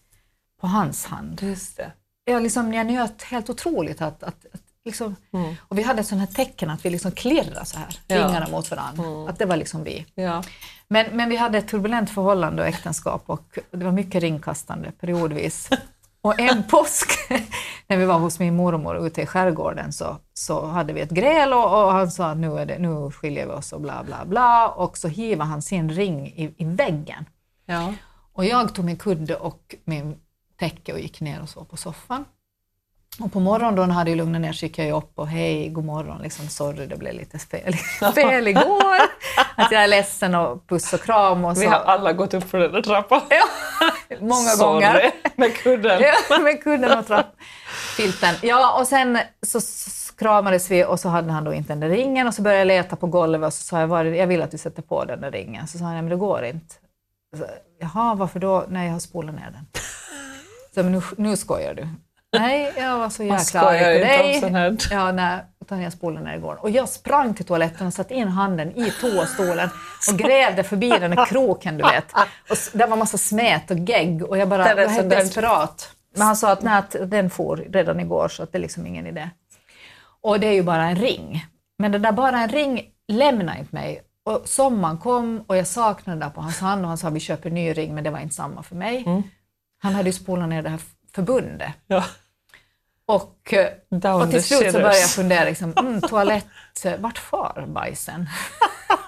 på 0.61 0.67
hans 0.67 1.07
hand. 1.07 1.43
Just 1.43 1.77
det. 1.77 1.93
Jag, 2.25 2.43
liksom, 2.43 2.75
jag 2.75 2.87
njöt 2.87 3.23
helt 3.23 3.51
otroligt 3.51 4.03
att, 4.03 4.23
att, 4.23 4.47
att 4.53 4.61
liksom, 4.87 5.17
Mm. 5.33 5.55
och 5.61 5.79
vi 5.79 5.83
hade 5.83 6.05
sånt 6.05 6.21
här 6.21 6.45
tecken 6.45 6.71
att 6.71 6.85
vi 6.85 6.91
liksom 6.91 7.13
klirrade 7.13 7.65
så 7.65 7.79
här, 7.79 7.99
Ja. 8.07 8.37
Mm. 8.37 8.51
mot 8.51 8.71
varandra. 8.71 9.31
Att 9.31 9.39
det 9.39 9.45
var 9.47 9.57
liksom 9.57 9.85
vi. 9.85 10.07
Ja. 10.15 10.43
Men, 10.89 11.17
men 11.17 11.29
vi 11.29 11.37
hade 11.37 11.59
ett 11.59 11.69
turbulent 11.69 12.11
förhållande 12.11 12.63
och 12.63 12.69
äktenskap 12.69 13.23
och 13.27 13.59
det 13.71 13.85
var 13.85 13.93
mycket 13.93 14.21
ringkastande 14.23 14.91
periodvis. 14.93 15.69
Och 16.21 16.41
en 16.41 16.63
påsk, 16.63 17.09
när 17.87 17.97
vi 17.97 18.05
var 18.05 18.19
hos 18.19 18.39
min 18.39 18.57
mormor 18.57 19.07
ute 19.07 19.23
i 19.23 19.27
skärgården, 19.27 19.93
så, 19.93 20.17
så 20.35 20.67
hade 20.67 20.93
vi 20.93 21.01
ett 21.01 21.11
gräl 21.11 21.53
och, 21.53 21.85
och 21.85 21.93
han 21.93 22.11
sa 22.11 22.35
nu, 22.35 22.59
är 22.59 22.67
det, 22.67 22.79
nu 22.79 23.11
skiljer 23.11 23.47
vi 23.47 23.53
oss 23.53 23.73
och 23.73 23.81
bla 23.81 24.05
bla 24.05 24.25
bla. 24.25 24.69
Och 24.69 24.99
så 24.99 25.09
hivar 25.09 25.47
han 25.47 25.63
sin 25.63 25.91
ring 25.91 26.27
i, 26.27 26.55
i 26.57 26.65
väggen. 26.65 27.25
Ja. 27.67 27.95
Och 28.33 28.45
jag 28.45 28.75
tog 28.75 28.85
min 28.85 28.97
kudde 28.97 29.37
och 29.37 29.75
min 29.85 30.17
täcke 30.59 30.93
och 30.93 31.01
gick 31.01 31.21
ner 31.21 31.43
och 31.43 31.49
sov 31.49 31.65
på 31.65 31.77
soffan. 31.77 32.25
Och 33.21 33.33
på 33.33 33.41
morgonen 33.41 33.91
hade 33.91 34.11
jag 34.11 34.17
lugnat 34.17 34.41
ner 34.41 34.53
så 34.53 34.67
gick 34.67 34.79
jag 34.79 34.97
upp 34.97 35.13
och 35.19 35.29
hej, 35.29 35.69
god 35.69 35.85
morgon, 35.85 36.23
liksom, 36.23 36.49
sorry 36.49 36.87
det 36.87 36.97
blev 36.97 37.15
lite 37.15 37.39
fel, 37.39 37.75
fel 38.15 38.49
igår. 38.49 38.97
Att 39.57 39.73
jag 39.73 39.83
är 39.83 39.89
ledsen 39.89 40.35
och 40.35 40.67
puss 40.69 40.93
och 40.93 41.01
kram. 41.01 41.45
Och 41.45 41.57
så. 41.57 41.61
Vi 41.61 41.67
har 41.67 41.79
alla 41.79 42.13
gått 42.13 42.35
upp 42.35 42.51
för 42.51 42.59
den 42.59 42.73
där 42.73 42.83
trappan. 42.83 43.21
Ja, 43.31 43.43
många 44.21 44.33
Sorry. 44.35 44.73
gånger. 44.73 45.11
Med 45.37 45.57
kudden. 45.57 46.03
Ja, 46.31 46.39
med 46.39 46.63
kudden 46.63 46.99
och 46.99 47.07
trappfilten. 47.07 48.35
Ja, 48.43 48.79
och 48.81 48.87
sen 48.87 49.19
så 49.47 49.61
kramades 50.19 50.71
vi 50.71 50.85
och 50.85 51.01
så 51.01 51.09
hade 51.09 51.33
han 51.33 51.45
då 51.45 51.55
inte 51.55 51.69
den 51.69 51.81
där 51.81 51.89
ringen 51.89 52.27
och 52.27 52.35
så 52.35 52.43
började 52.43 52.61
jag 52.61 52.67
leta 52.83 52.97
på 52.97 53.07
golvet 53.07 53.47
och 53.47 53.53
så 53.53 53.63
sa 53.63 53.81
jag, 53.81 53.87
"Var 53.87 54.05
jag 54.05 54.27
vill 54.27 54.43
att 54.43 54.51
du 54.51 54.59
sätter 54.59 54.83
på 54.83 55.05
den 55.05 55.21
där 55.21 55.31
ringen. 55.31 55.67
Så 55.69 55.79
sa 55.79 55.85
han, 55.85 55.93
nej 55.95 56.03
men 56.03 56.11
det 56.11 56.17
går 56.17 56.45
inte. 56.45 56.75
Så, 57.39 57.45
Jaha, 57.81 58.15
varför 58.15 58.41
då? 58.41 58.65
Nej, 58.69 58.87
jag 58.87 58.93
har 58.93 59.01
spolat 59.01 59.35
ner 59.35 59.51
den. 59.53 59.67
Så, 60.75 60.83
men 60.83 60.93
nu, 60.93 61.03
nu 61.17 61.37
skojar 61.37 61.75
du. 61.75 61.89
Nej, 62.39 62.73
jag 62.77 62.99
var 62.99 63.09
så 63.11 63.23
jäkla 63.23 63.61
arg 63.61 63.79
på 63.79 63.85
dig. 64.07 64.41
Ja, 64.91 65.13
nej, 65.13 65.39
utan 65.61 65.83
jag 65.83 65.93
spolade 65.93 66.27
ner 66.27 66.37
igår. 66.37 66.59
Och 66.61 66.71
jag 66.71 66.89
sprang 66.89 67.35
till 67.35 67.45
toaletten 67.45 67.87
och 67.87 67.93
satte 67.95 68.15
in 68.15 68.29
handen 68.29 68.77
i 68.77 68.91
toastolen 69.01 69.69
och 70.13 70.19
grävde 70.19 70.65
förbi 70.65 70.89
den 70.89 71.11
där 71.11 71.27
kroken, 71.27 71.79
du 71.79 71.85
vet. 71.85 72.13
Och 72.51 72.57
där 72.73 72.87
var 72.87 72.97
massa 72.97 73.19
smet 73.19 73.71
och 73.71 73.79
gegg 73.79 74.23
och 74.25 74.39
jag 74.39 74.49
bara 74.49 74.65
Det 74.65 74.75
var 74.75 74.93
helt 74.93 75.11
desperat. 75.11 75.91
Men 76.15 76.27
han 76.27 76.37
sa 76.37 76.53
att, 76.53 76.63
nej, 76.63 76.79
att 76.79 76.97
den 77.11 77.31
for 77.31 77.57
redan 77.57 78.01
igår 78.01 78.29
så 78.29 78.43
att 78.43 78.53
det 78.53 78.59
är 78.59 78.63
liksom 78.63 78.87
ingen 78.87 79.07
idé. 79.07 79.31
Och 80.21 80.41
det 80.41 80.47
är 80.47 80.53
ju 80.53 80.63
bara 80.63 80.85
en 80.85 80.97
ring. 80.97 81.47
Men 81.79 81.93
det 81.93 81.99
där 81.99 82.13
bara 82.13 82.39
en 82.39 82.49
ring 82.49 82.83
lämnar 83.09 83.59
inte 83.59 83.75
mig 83.75 84.03
och 84.25 84.43
sommaren 84.45 84.99
kom 84.99 85.45
och 85.47 85.57
jag 85.57 85.67
saknade 85.67 86.21
där 86.21 86.31
på 86.31 86.41
hans 86.41 86.61
hand 86.61 86.83
och 86.83 86.89
han 86.89 86.99
sa 86.99 87.11
vi 87.11 87.21
köper 87.21 87.49
en 87.49 87.55
ny 87.55 87.73
ring 87.73 87.95
men 87.95 88.05
det 88.05 88.11
var 88.11 88.19
inte 88.19 88.35
samma 88.35 88.63
för 88.63 88.77
mig. 88.77 89.05
Mm. 89.07 89.23
Han 89.79 89.95
hade 89.95 90.09
ju 90.09 90.13
spolat 90.13 90.49
ner 90.49 90.63
det 90.63 90.69
här 90.69 90.81
förbundet. 91.15 91.73
Ja. 91.87 92.05
Och, 93.09 93.53
eh, 93.53 93.69
Down 93.91 94.23
och 94.23 94.31
till 94.31 94.43
slut 94.45 94.67
så 94.73 94.73
började 94.73 94.99
jag 95.01 95.11
fundera, 95.11 95.45
liksom, 95.45 95.73
mm, 95.79 96.01
toalett, 96.01 96.47
eh, 96.85 96.97
vart 96.99 97.19
far 97.19 97.65
bajsen? 97.69 98.29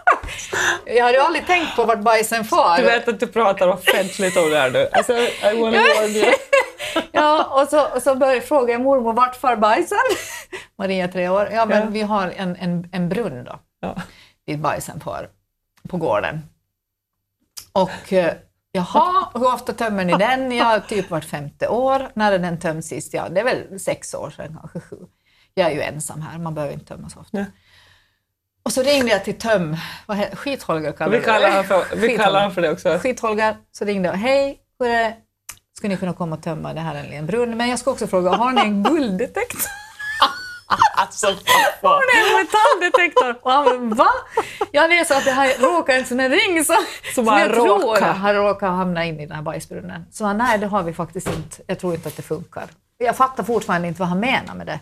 jag 0.86 1.04
hade 1.04 1.22
aldrig 1.22 1.46
tänkt 1.46 1.76
på 1.76 1.84
vart 1.84 2.00
bajsen 2.00 2.44
far. 2.44 2.76
Du 2.78 2.82
vet 2.84 3.08
att 3.08 3.20
du 3.20 3.26
pratar 3.26 3.68
offentligt 3.68 4.36
om 4.36 4.50
det 4.50 4.58
här 4.58 4.70
nu. 4.70 4.88
Alltså, 4.92 5.12
I 5.12 5.60
wanna 5.60 5.78
warn 5.78 6.10
you. 6.10 6.32
Ja, 7.12 7.44
och 7.62 7.68
så, 7.68 7.86
och 7.94 8.02
så 8.02 8.14
började 8.14 8.40
fråga 8.40 8.72
jag 8.72 8.80
mormor 8.80 9.12
vart 9.12 9.36
far 9.36 9.56
bajsen? 9.56 9.98
Maria 10.78 11.08
tre 11.08 11.28
år. 11.28 11.48
Ja, 11.52 11.66
men 11.66 11.78
Ja. 11.82 11.86
vi 11.90 12.02
har 12.02 12.32
en, 12.36 12.56
en, 12.56 12.88
en 12.92 13.08
brunn 13.08 13.44
då, 13.44 13.58
Ja. 13.80 13.94
dit 14.46 14.58
bajsen 14.58 15.00
far 15.00 15.28
på 15.88 15.96
gården. 15.96 16.40
Och 17.72 18.12
eh, 18.12 18.34
jaha, 18.78 19.30
hur 19.34 19.54
ofta 19.54 19.72
tömmer 19.72 20.04
ni 20.04 20.12
den? 20.12 20.52
Ja, 20.52 20.80
typ 20.88 21.10
vart 21.10 21.24
femte 21.24 21.68
år. 21.68 22.08
När 22.14 22.32
är 22.32 22.38
den 22.38 22.60
tömd 22.60 22.84
sist? 22.84 23.14
Ja, 23.14 23.28
det 23.28 23.40
är 23.40 23.44
väl 23.44 23.80
sex 23.80 24.14
år 24.14 24.30
sedan, 24.30 24.58
kanske 24.60 24.80
sju. 24.80 24.96
Jag 25.54 25.66
är 25.70 25.74
ju 25.74 25.82
ensam 25.82 26.20
här, 26.22 26.38
man 26.38 26.54
behöver 26.54 26.74
inte 26.74 26.86
tömma 26.86 27.08
så 27.08 27.20
ofta. 27.20 27.38
Ja. 27.38 27.44
Och 28.62 28.72
så 28.72 28.82
ringde 28.82 29.10
jag 29.10 29.24
till 29.24 29.38
töm... 29.38 29.76
Skitholger 30.32 30.92
kallar 30.92 31.18
Vi 31.18 31.24
kallar 31.24 31.50
han 31.50 31.64
för, 31.64 31.96
vi 31.96 32.16
kallar 32.16 32.40
han 32.40 32.54
för 32.54 32.62
det 32.62 32.70
också. 32.70 32.98
Skitholger. 32.98 33.56
Så 33.72 33.84
ringde 33.84 34.08
jag. 34.08 34.16
Hej, 34.16 34.58
hur 34.78 34.88
är 34.88 35.02
det? 35.02 35.16
Skulle 35.76 35.94
ni 35.94 35.96
kunna 36.00 36.12
komma 36.12 36.36
och 36.36 36.42
tömma 36.42 36.74
det 36.74 36.80
här 36.80 36.94
är 36.94 37.12
en 37.12 37.26
brunn? 37.26 37.56
Men 37.56 37.68
jag 37.68 37.78
ska 37.78 37.90
också 37.90 38.06
fråga, 38.06 38.30
har 38.30 38.52
ni 38.52 38.60
en 38.60 38.82
gulddetektor? 38.82 39.60
Alltså, 40.96 41.26
pappa. 41.26 42.00
Det 42.00 42.18
är 42.18 42.30
en 42.30 42.46
metalldetektor! 42.46 43.38
Och 43.42 43.52
han 43.52 43.64
bara, 43.64 44.04
va? 44.04 44.10
Ja, 44.72 44.88
det 44.88 44.98
är 44.98 45.04
så 45.04 45.14
att 45.14 45.24
det 45.24 45.30
här 45.30 45.58
råkar 45.58 45.94
en 45.94 46.06
sån 46.06 46.18
här 46.18 46.28
ring 46.28 46.64
som, 46.64 46.76
som 47.14 47.24
bara 47.24 47.40
jag 47.40 47.54
tror 47.54 47.66
råkar. 47.66 48.12
har 48.12 48.34
råkat 48.34 48.70
hamna 48.70 49.04
in 49.04 49.20
i 49.20 49.26
den 49.26 49.36
här 49.36 49.42
bajsbrunnen. 49.42 50.06
Så 50.10 50.24
han, 50.24 50.38
nej, 50.38 50.58
det 50.58 50.66
har 50.66 50.82
vi 50.82 50.92
faktiskt 50.92 51.28
inte. 51.28 51.62
Jag 51.66 51.78
tror 51.78 51.94
inte 51.94 52.08
att 52.08 52.16
det 52.16 52.22
funkar. 52.22 52.64
Jag 52.98 53.16
fattar 53.16 53.44
fortfarande 53.44 53.88
inte 53.88 54.00
vad 54.00 54.08
han 54.08 54.20
menar 54.20 54.54
med 54.54 54.66
det, 54.66 54.80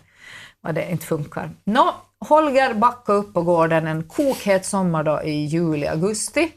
vad 0.61 0.75
det 0.75 0.91
inte 0.91 1.05
funkar. 1.05 1.49
Nå, 1.63 1.95
Holger 2.19 2.73
backade 2.73 3.17
upp 3.17 3.33
på 3.33 3.41
gården 3.41 3.87
en 3.87 4.03
kokhet 4.03 4.65
sommardag 4.65 5.25
i 5.27 5.31
juli, 5.31 5.87
augusti. 5.87 6.51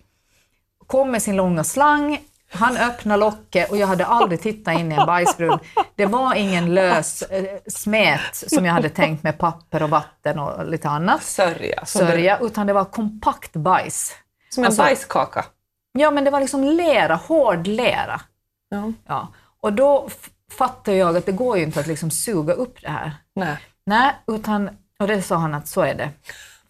Kom 0.87 1.11
med 1.11 1.23
sin 1.23 1.37
långa 1.37 1.65
slang. 1.65 2.21
Han 2.53 2.77
öppnade 2.77 3.21
locket 3.21 3.71
och 3.71 3.77
jag 3.77 3.87
hade 3.87 4.07
aldrig 4.07 4.41
tittat 4.41 4.79
in 4.79 4.93
i 4.93 4.95
en 4.95 5.07
bajsbrunn. 5.07 5.59
Det 5.95 6.07
var 6.07 6.35
ingen 6.35 6.75
lös 6.75 7.23
eh, 7.23 7.45
smet 7.69 8.21
som 8.35 8.65
jag 8.65 8.73
hade 8.73 8.89
tänkt 8.89 9.23
med 9.23 9.39
papper 9.39 9.83
och 9.83 9.91
vatten 9.91 10.39
och 10.39 10.67
lite 10.67 10.89
annat 10.89 11.23
Sörja. 11.23 11.85
Sörja, 11.87 12.39
utan 12.39 12.67
det 12.67 12.73
var 12.73 12.85
kompakt 12.85 13.53
bajs. 13.53 14.13
som 14.51 14.65
en 14.65 14.67
Alltså- 14.67 14.83
bajskaka. 14.83 15.45
Ja, 15.93 16.11
men 16.11 16.25
det 16.25 16.31
var 16.31 16.41
liksom 16.41 16.65
lera, 16.65 17.15
hård 17.15 17.67
lera. 17.67 18.21
Ja. 18.69 18.93
Ja. 19.07 19.29
Och 19.61 19.73
då 19.73 20.09
fattade 20.53 20.97
jag 20.97 21.17
att 21.17 21.27
det 21.27 21.33
går 21.33 21.57
ju 21.59 21.63
inte 21.65 21.81
att 21.81 21.87
liksom 21.87 22.11
suga 22.11 22.53
upp 22.53 22.83
det 22.83 22.91
här. 22.91 23.13
Nej. 23.35 23.57
Nej, 23.87 24.13
utan, 24.27 24.71
och 24.99 25.07
det 25.07 25.23
sa 25.23 25.37
han 25.37 25.55
att 25.55 25.69
så 25.69 25.81
är 25.81 25.95
det. 25.95 26.11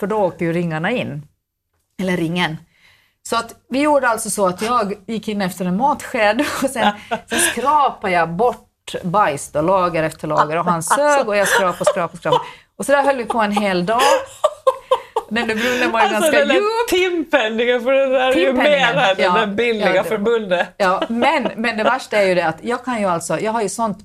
För 0.00 0.06
då 0.06 0.16
åker 0.16 0.44
ju 0.44 0.52
ringarna 0.52 0.90
in. 0.90 1.26
Eller 1.98 2.16
ringen. 2.16 2.56
Så 3.28 3.36
att 3.36 3.54
vi 3.68 3.80
gjorde 3.80 4.08
alltså 4.08 4.30
så 4.30 4.46
att 4.46 4.62
jag 4.62 4.94
gick 5.06 5.28
in 5.28 5.42
efter 5.42 5.64
en 5.64 5.76
matsked 5.76 6.40
och 6.62 6.70
sen, 6.70 6.92
sen 7.30 7.38
skrapade 7.38 8.12
jag 8.12 8.28
bort 8.28 8.66
bajs 9.02 9.48
då, 9.52 9.60
lager 9.62 10.02
efter 10.02 10.28
lager 10.28 10.56
och 10.56 10.64
han 10.64 10.82
sög 10.82 11.28
och 11.28 11.36
jag 11.36 11.48
skrapade 11.48 11.80
och 11.80 11.86
skrapade 11.86 12.12
och 12.12 12.18
skrapade. 12.18 12.44
Och 12.76 12.86
så 12.86 12.92
där 12.92 13.02
höll 13.02 13.16
vi 13.16 13.24
på 13.24 13.38
en 13.38 13.52
hel 13.52 13.86
dag. 13.86 14.00
Den 15.30 15.48
där 15.48 15.54
brunnen 15.54 15.90
var 15.92 16.00
ju 16.00 16.06
Alltså 16.06 16.20
ganska 16.20 16.44
den 16.44 16.56
djup. 16.56 16.88
timpenningen, 16.88 17.82
för 17.82 17.92
det 17.92 18.06
där 18.06 18.30
är 18.30 18.36
ju 18.36 18.52
mer 18.52 19.14
ja. 19.18 19.32
där 19.32 19.46
billiga 19.46 19.94
Ja, 19.94 20.02
det- 20.02 20.08
förbundet. 20.08 20.68
Ja, 20.76 21.02
men, 21.08 21.48
men 21.56 21.76
det 21.76 21.84
värsta 21.84 22.16
är 22.18 22.26
ju 22.26 22.34
det 22.34 22.46
att 22.46 22.56
jag 22.62 22.84
kan 22.84 23.00
ju 23.00 23.06
alltså, 23.06 23.40
jag 23.40 23.52
har 23.52 23.62
ju 23.62 23.68
sånt 23.68 23.98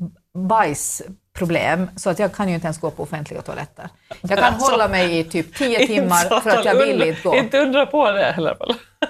bajsproblem 0.49 1.89
så 1.95 2.09
att 2.09 2.19
jag 2.19 2.33
kan 2.33 2.49
ju 2.49 2.55
inte 2.55 2.65
ens 2.67 2.79
gå 2.79 2.91
på 2.91 3.03
offentliga 3.03 3.41
toaletter. 3.41 3.89
Jag 4.21 4.29
kan 4.39 4.53
Alltså, 4.53 4.71
hålla 4.71 4.87
mig 4.87 5.19
i 5.19 5.23
typ 5.23 5.55
tio 5.55 5.87
timmar 5.87 6.39
för 6.41 6.49
att 6.49 6.65
jag 6.65 6.75
vill 6.75 7.03
inte 7.03 7.21
gå. 7.23 7.35
Inte 7.35 7.59
undra 7.59 7.85
på 7.85 8.11
det 8.11 8.31
heller. 8.31 8.57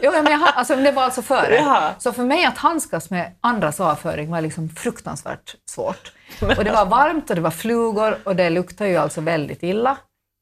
Jo, 0.02 0.12
men 0.12 0.26
jag, 0.26 0.42
alltså, 0.56 0.76
det 0.76 0.92
var 0.92 1.04
alltså 1.04 1.22
före. 1.22 1.56
Jaha. 1.56 1.94
Så 1.98 2.14
för 2.14 2.24
mig 2.24 2.46
att 2.46 2.58
handskas 2.58 3.10
med 3.10 3.32
andras 3.42 3.80
avföring 3.80 4.32
var 4.32 4.42
liksom 4.42 4.70
fruktansvärt 4.70 5.56
svårt. 5.70 6.12
Och 6.58 6.64
det 6.64 6.72
var 6.72 6.86
varmt 6.86 7.30
och 7.30 7.36
det 7.36 7.42
var 7.42 7.52
flugor 7.52 8.18
och 8.24 8.36
det 8.36 8.50
luktade 8.50 8.90
ju 8.90 8.98
alltså 8.98 9.22
väldigt 9.22 9.64
illa. 9.64 9.98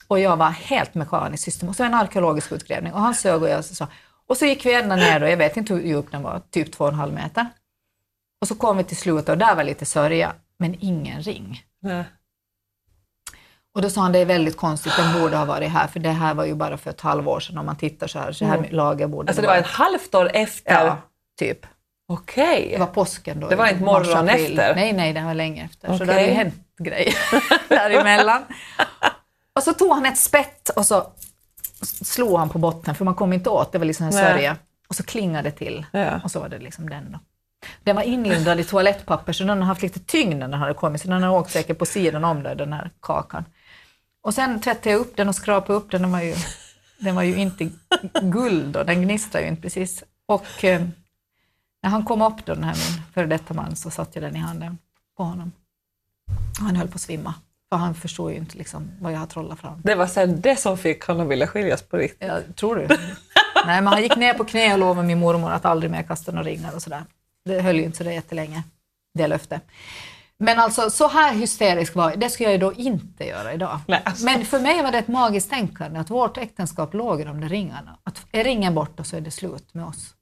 Och 0.08 0.20
jag 0.20 0.38
var 0.38 0.50
helt 0.50 0.94
mekanisk 0.96 1.44
system. 1.44 1.70
Och 1.70 1.76
så 1.76 1.84
en 1.84 1.94
arkeologisk 1.94 2.52
utgrävning 2.52 2.94
och 2.94 3.02
han 3.02 3.16
sög 3.16 3.44
och 3.44 3.50
jag 3.50 3.66
sa. 3.66 3.88
Och 4.28 4.38
så 4.38 4.46
gick 4.46 4.66
vi 4.66 4.74
ända 4.74 4.96
ner 4.96 5.24
och 5.24 5.30
jag 5.30 5.38
vet 5.38 5.58
inte 5.58 5.74
hur 5.74 5.82
djup 5.82 6.12
den 6.12 6.24
var, 6.24 6.42
typ 6.52 6.72
två 6.72 6.84
och 6.84 6.89
en 6.89 6.96
halv 6.96 7.13
meter. 7.13 7.48
Och 8.42 8.48
så 8.48 8.56
kom 8.56 8.78
vi 8.78 8.84
till 8.84 8.98
slutet 8.98 9.30
och 9.30 9.38
där 9.38 9.56
var 9.56 9.63
lite 9.63 9.86
sörja, 9.86 10.34
men 10.58 10.76
ingen 10.80 11.22
ring. 11.22 11.63
Nej. 11.82 12.04
Och 13.76 13.82
då 13.82 13.90
sa 13.90 14.02
han, 14.02 14.12
det 14.12 14.20
är 14.20 14.26
väldigt 14.26 14.58
konstigt, 14.58 14.94
den 14.98 15.22
borde 15.22 15.38
ha 15.38 15.46
varit 15.46 15.70
här, 15.70 15.88
för 15.88 16.00
det 16.00 16.10
här 16.10 16.34
var 16.34 16.46
ju 16.46 16.56
bara 16.56 16.78
för 16.78 16.90
ett 16.90 17.02
halvår 17.02 17.40
sedan 17.40 17.58
om 17.58 17.66
man 17.66 17.76
tittar 17.76 18.08
så 18.08 18.20
här, 18.20 18.32
så 18.32 18.46
här 18.46 18.68
lager 18.72 19.08
borde 19.08 19.30
Alltså 19.30 19.42
det 19.42 19.48
var 19.48 19.58
ett 19.58 19.68
halvt 19.68 20.16
år 20.16 20.32
efter? 20.34 20.86
Ja, 20.86 20.98
typ. 21.40 21.66
Okej. 22.08 22.70
Det 22.72 22.80
var 22.80 22.86
påsken 22.86 23.40
då. 23.40 23.48
Det 23.48 23.56
var 23.56 23.68
inte 23.68 23.84
morgon 23.84 24.26
mars, 24.26 24.34
april. 24.34 24.60
efter? 24.60 24.76
Nej, 24.76 24.94
nej, 24.94 25.14
det 25.14 25.22
var 25.22 25.34
länge 25.34 25.66
efter. 25.66 25.88
Så 25.88 25.94
Okej. 25.94 26.08
det 26.08 26.14
hade 26.14 26.26
ju 26.26 26.34
hänt 26.34 26.56
grejer 26.80 27.16
däremellan. 27.70 28.42
Och 29.56 29.64
så 29.64 29.74
tog 29.74 29.92
han 29.92 30.06
ett 30.06 30.18
spett 30.18 30.70
och 30.70 30.86
så 30.86 31.08
slog 32.02 32.40
han 32.40 32.50
på 32.50 32.58
botten, 32.58 32.96
för 32.96 33.06
man 33.06 33.16
kom 33.16 33.34
inte 33.34 33.50
åt, 33.50 33.72
det 33.72 33.78
var 33.78 33.86
liksom 33.86 34.06
en 34.06 34.14
sörja. 34.14 34.58
Och 34.88 34.96
så 34.96 35.04
klingade 35.04 35.50
det 35.50 35.56
till. 35.56 35.86
Ja. 35.92 36.20
Och 36.24 36.32
så 36.32 36.40
var 36.40 36.50
det 36.50 36.60
liksom 36.60 36.90
den 36.90 37.12
då. 37.12 37.20
Den 37.84 37.96
var 37.96 38.04
inlindad 38.04 38.60
i 38.60 38.64
toalettpapper 38.64 39.34
så 39.34 39.44
den 39.44 39.58
har 39.58 39.66
haft 39.66 39.82
lite 39.82 40.00
tyngd 40.00 40.40
när 40.40 40.48
den 40.48 40.60
hade 40.60 40.74
kommit, 40.74 41.02
så 41.02 41.08
den 41.08 41.24
har 41.24 41.38
åkt 41.38 41.52
säkert 41.52 41.80
på 41.80 41.86
sidan 41.86 42.26
om 42.26 42.44
det, 42.44 42.56
den 42.56 42.74
här 42.74 42.90
kakan. 43.00 43.46
Och 44.24 44.34
sen 44.34 44.60
tvättade 44.60 44.90
jag 44.90 45.00
upp 45.00 45.18
den 45.18 45.30
och 45.30 45.36
skrapade 45.36 45.78
upp 45.78 45.92
den. 45.92 46.02
Den 46.02 46.12
var 46.12 46.22
ju, 46.22 46.36
den 46.98 47.16
var 47.16 47.24
ju 47.24 47.36
inte 47.36 47.70
guld 48.22 48.78
och 48.78 48.86
den 48.86 49.02
gnistrade 49.02 49.46
ju 49.46 49.50
inte 49.50 49.62
precis. 49.62 50.04
Och 50.26 50.64
eh, 50.64 50.82
när 51.84 51.90
han 51.90 52.06
kom 52.06 52.22
upp 52.22 52.46
då, 52.46 52.54
den 52.54 52.64
här 52.64 52.76
min 52.76 53.04
före 53.14 53.26
detta 53.26 53.54
man, 53.54 53.76
så 53.76 53.90
satte 53.90 54.20
jag 54.20 54.24
den 54.24 54.36
i 54.36 54.40
handen 54.40 54.78
på 55.18 55.24
honom. 55.24 55.52
Han 56.60 56.76
höll 56.76 56.88
på 56.88 56.96
att 56.96 57.02
svimma, 57.02 57.34
för 57.70 57.78
han 57.78 57.96
förstod 57.96 58.32
ju 58.32 58.38
inte 58.38 58.58
liksom 58.58 58.92
vad 59.00 59.14
jag 59.14 59.20
har 59.20 59.26
trollat 59.26 59.60
fram. 59.60 59.82
Det 59.84 59.96
var 59.96 60.08
sen 60.08 60.42
det 60.42 60.56
som 60.56 60.78
fick 60.78 61.04
honom 61.04 61.26
att 61.26 61.32
vilja 61.32 61.48
skiljas 61.48 61.82
på 61.82 61.98
riktigt. 61.98 62.28
Ja, 62.28 62.40
tror 62.56 62.76
du? 62.76 62.88
Nej, 63.66 63.82
men 63.82 63.88
han 63.88 64.02
gick 64.02 64.16
ner 64.16 64.34
på 64.34 64.46
knä 64.46 64.74
och 64.74 64.80
lovade 64.80 65.08
min 65.08 65.20
mormor 65.20 65.52
att 65.52 65.66
aldrig 65.66 65.92
mer 65.92 66.04
kasta 66.04 66.32
några 66.32 66.48
ringar 66.48 66.76
och 66.76 66.82
sådär. 66.82 67.04
Det 67.46 67.62
höll 67.62 67.76
ju 67.76 67.84
inte 67.84 67.98
så 67.98 68.04
jättelänge, 68.04 68.64
det 69.14 69.28
löfte. 69.28 69.62
Men 70.44 70.60
alltså 70.60 70.90
så 70.90 71.08
här 71.08 71.34
hysterisk 71.34 71.96
var 71.96 72.10
jag, 72.10 72.20
det 72.20 72.30
skulle 72.30 72.50
jag 72.50 72.54
ju 72.54 72.60
då 72.60 72.74
inte 72.74 73.26
göra 73.26 73.54
idag. 73.54 73.80
Nej, 73.88 74.02
alltså. 74.06 74.26
Men 74.26 74.46
för 74.46 74.60
mig 74.60 74.84
var 74.84 74.92
det 74.92 74.98
ett 74.98 75.08
magiskt 75.08 75.50
tänkande 75.50 76.00
att 76.00 76.10
vårt 76.10 76.38
äktenskap 76.38 76.94
låg 76.94 77.22
i 77.22 77.24
de 77.24 77.42
där 77.42 77.50
ringarna. 77.50 77.98
Att 78.04 78.26
är 78.32 78.44
ringen 78.44 78.76
borta 78.76 79.04
så 79.04 79.16
är 79.16 79.22
det 79.22 79.32
slut 79.32 79.74
med 79.74 79.86
oss. 79.86 80.14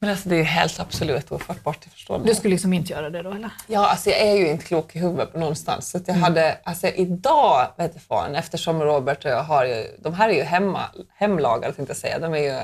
Men 0.00 0.10
alltså 0.10 0.28
det 0.28 0.34
är 0.34 0.38
ju 0.38 0.44
helt 0.44 0.80
absolut 0.80 1.32
ofattbart, 1.32 1.78
jag 1.84 1.92
förstår 1.92 2.18
Du 2.18 2.34
skulle 2.34 2.52
liksom 2.52 2.72
inte 2.72 2.92
göra 2.92 3.10
det 3.10 3.22
då 3.22 3.30
eller? 3.30 3.50
Ja, 3.66 3.88
alltså 3.88 4.10
jag 4.10 4.20
är 4.20 4.34
ju 4.34 4.48
inte 4.48 4.64
klok 4.64 4.96
i 4.96 4.98
huvudet 4.98 5.34
någonstans. 5.34 5.90
Så 5.90 5.98
att 5.98 6.08
jag 6.08 6.14
hade, 6.14 6.58
alltså 6.64 6.86
idag, 6.86 7.66
vet 7.76 7.94
du 7.94 8.00
fan, 8.00 8.34
eftersom 8.34 8.82
Robert 8.82 9.24
och 9.24 9.30
jag 9.30 9.42
har 9.42 9.64
ju, 9.64 9.86
de 9.98 10.14
här 10.14 10.28
är 10.28 10.34
ju 10.34 10.42
hemma, 10.42 10.80
hemlagade 11.14 11.72
tänkte 11.72 11.90
jag 11.90 11.96
säga, 11.96 12.18
de 12.18 12.34
är 12.34 12.38
ju 12.38 12.60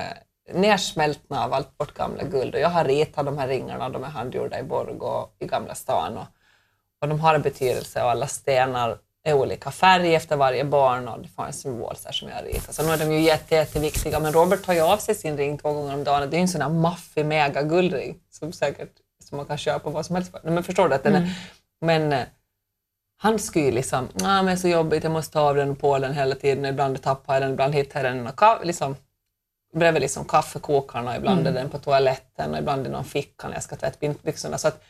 nersmältna 0.53 1.45
av 1.45 1.53
allt 1.53 1.69
vårt 1.77 1.93
gamla 1.93 2.23
guld 2.23 2.55
och 2.55 2.61
jag 2.61 2.69
har 2.69 2.83
ritat 2.83 3.25
de 3.25 3.37
här 3.37 3.47
ringarna, 3.47 3.89
de 3.89 4.03
är 4.03 4.07
handgjorda 4.07 4.59
i 4.59 4.63
Borg 4.63 4.93
och 4.93 5.35
i 5.39 5.45
Gamla 5.45 5.75
stan 5.75 6.17
och, 6.17 6.25
och 7.01 7.07
de 7.07 7.19
har 7.19 7.35
en 7.35 7.41
betydelse 7.41 8.03
och 8.03 8.09
alla 8.09 8.27
stenar 8.27 8.97
är 9.23 9.33
olika 9.33 9.71
färg 9.71 10.15
efter 10.15 10.35
varje 10.35 10.65
barn 10.65 11.07
och 11.07 11.21
det 11.21 11.27
får 11.27 11.45
en 11.45 11.53
symbol 11.53 11.95
så 11.95 12.07
här 12.07 12.13
som 12.13 12.29
jag 12.29 12.35
har 12.35 12.43
ritat. 12.43 12.75
Så 12.75 12.83
nu 12.83 12.89
är 12.89 12.97
de 12.97 13.11
ju 13.11 13.19
jätte, 13.19 13.55
jätteviktiga 13.55 14.19
men 14.19 14.33
Robert 14.33 14.63
tar 14.63 14.73
ju 14.73 14.81
av 14.81 14.97
sig 14.97 15.15
sin 15.15 15.37
ring 15.37 15.57
två 15.57 15.73
gånger 15.73 15.93
om 15.93 16.03
dagen. 16.03 16.29
Det 16.29 16.35
är 16.35 16.39
ju 16.39 16.41
en 16.41 16.47
sån 16.47 16.61
här 16.61 16.69
maffig 16.69 17.25
mega 17.25 17.61
guldring 17.61 18.19
som 18.29 18.53
säkert 18.53 18.91
som 19.23 19.37
man 19.37 19.45
kan 19.45 19.57
köpa 19.57 19.89
vad 19.89 20.05
som 20.05 20.15
helst 20.15 20.31
för. 20.31 20.41
Men 20.43 20.63
förstår 20.63 20.89
du 20.89 20.95
att 20.95 21.03
den 21.03 21.15
är, 21.15 21.29
men 21.81 22.13
eh, 22.13 22.23
han 23.17 23.39
skulle 23.39 23.65
ju 23.65 23.71
liksom, 23.71 24.07
ah, 24.23 24.41
men 24.41 24.57
så 24.57 24.67
jobbigt, 24.67 25.03
jag 25.03 25.13
måste 25.13 25.33
ta 25.33 25.39
av 25.39 25.55
den 25.55 25.75
på 25.75 25.99
den 25.99 26.13
hela 26.13 26.35
tiden, 26.35 26.65
ibland 26.65 27.01
tappar 27.01 27.33
jag 27.33 27.43
den, 27.43 27.51
ibland 27.51 27.75
hittar 27.75 28.03
jag 28.03 28.15
den 28.15 28.27
och 28.27 28.65
liksom, 28.65 28.95
bredvid 29.75 30.01
liksom 30.01 30.25
kaffekokaren 30.25 31.07
och 31.07 31.15
ibland 31.15 31.47
är 31.47 31.51
den 31.51 31.69
på 31.69 31.77
toaletten 31.77 32.51
och 32.51 32.57
ibland 32.59 32.87
i 32.87 32.89
någon 32.89 33.05
ficka 33.05 33.47
när 33.47 33.53
jag 33.53 33.63
ska 33.63 33.75
tvätta 33.75 34.13
byxorna. 34.23 34.57
Så 34.57 34.67
att 34.67 34.83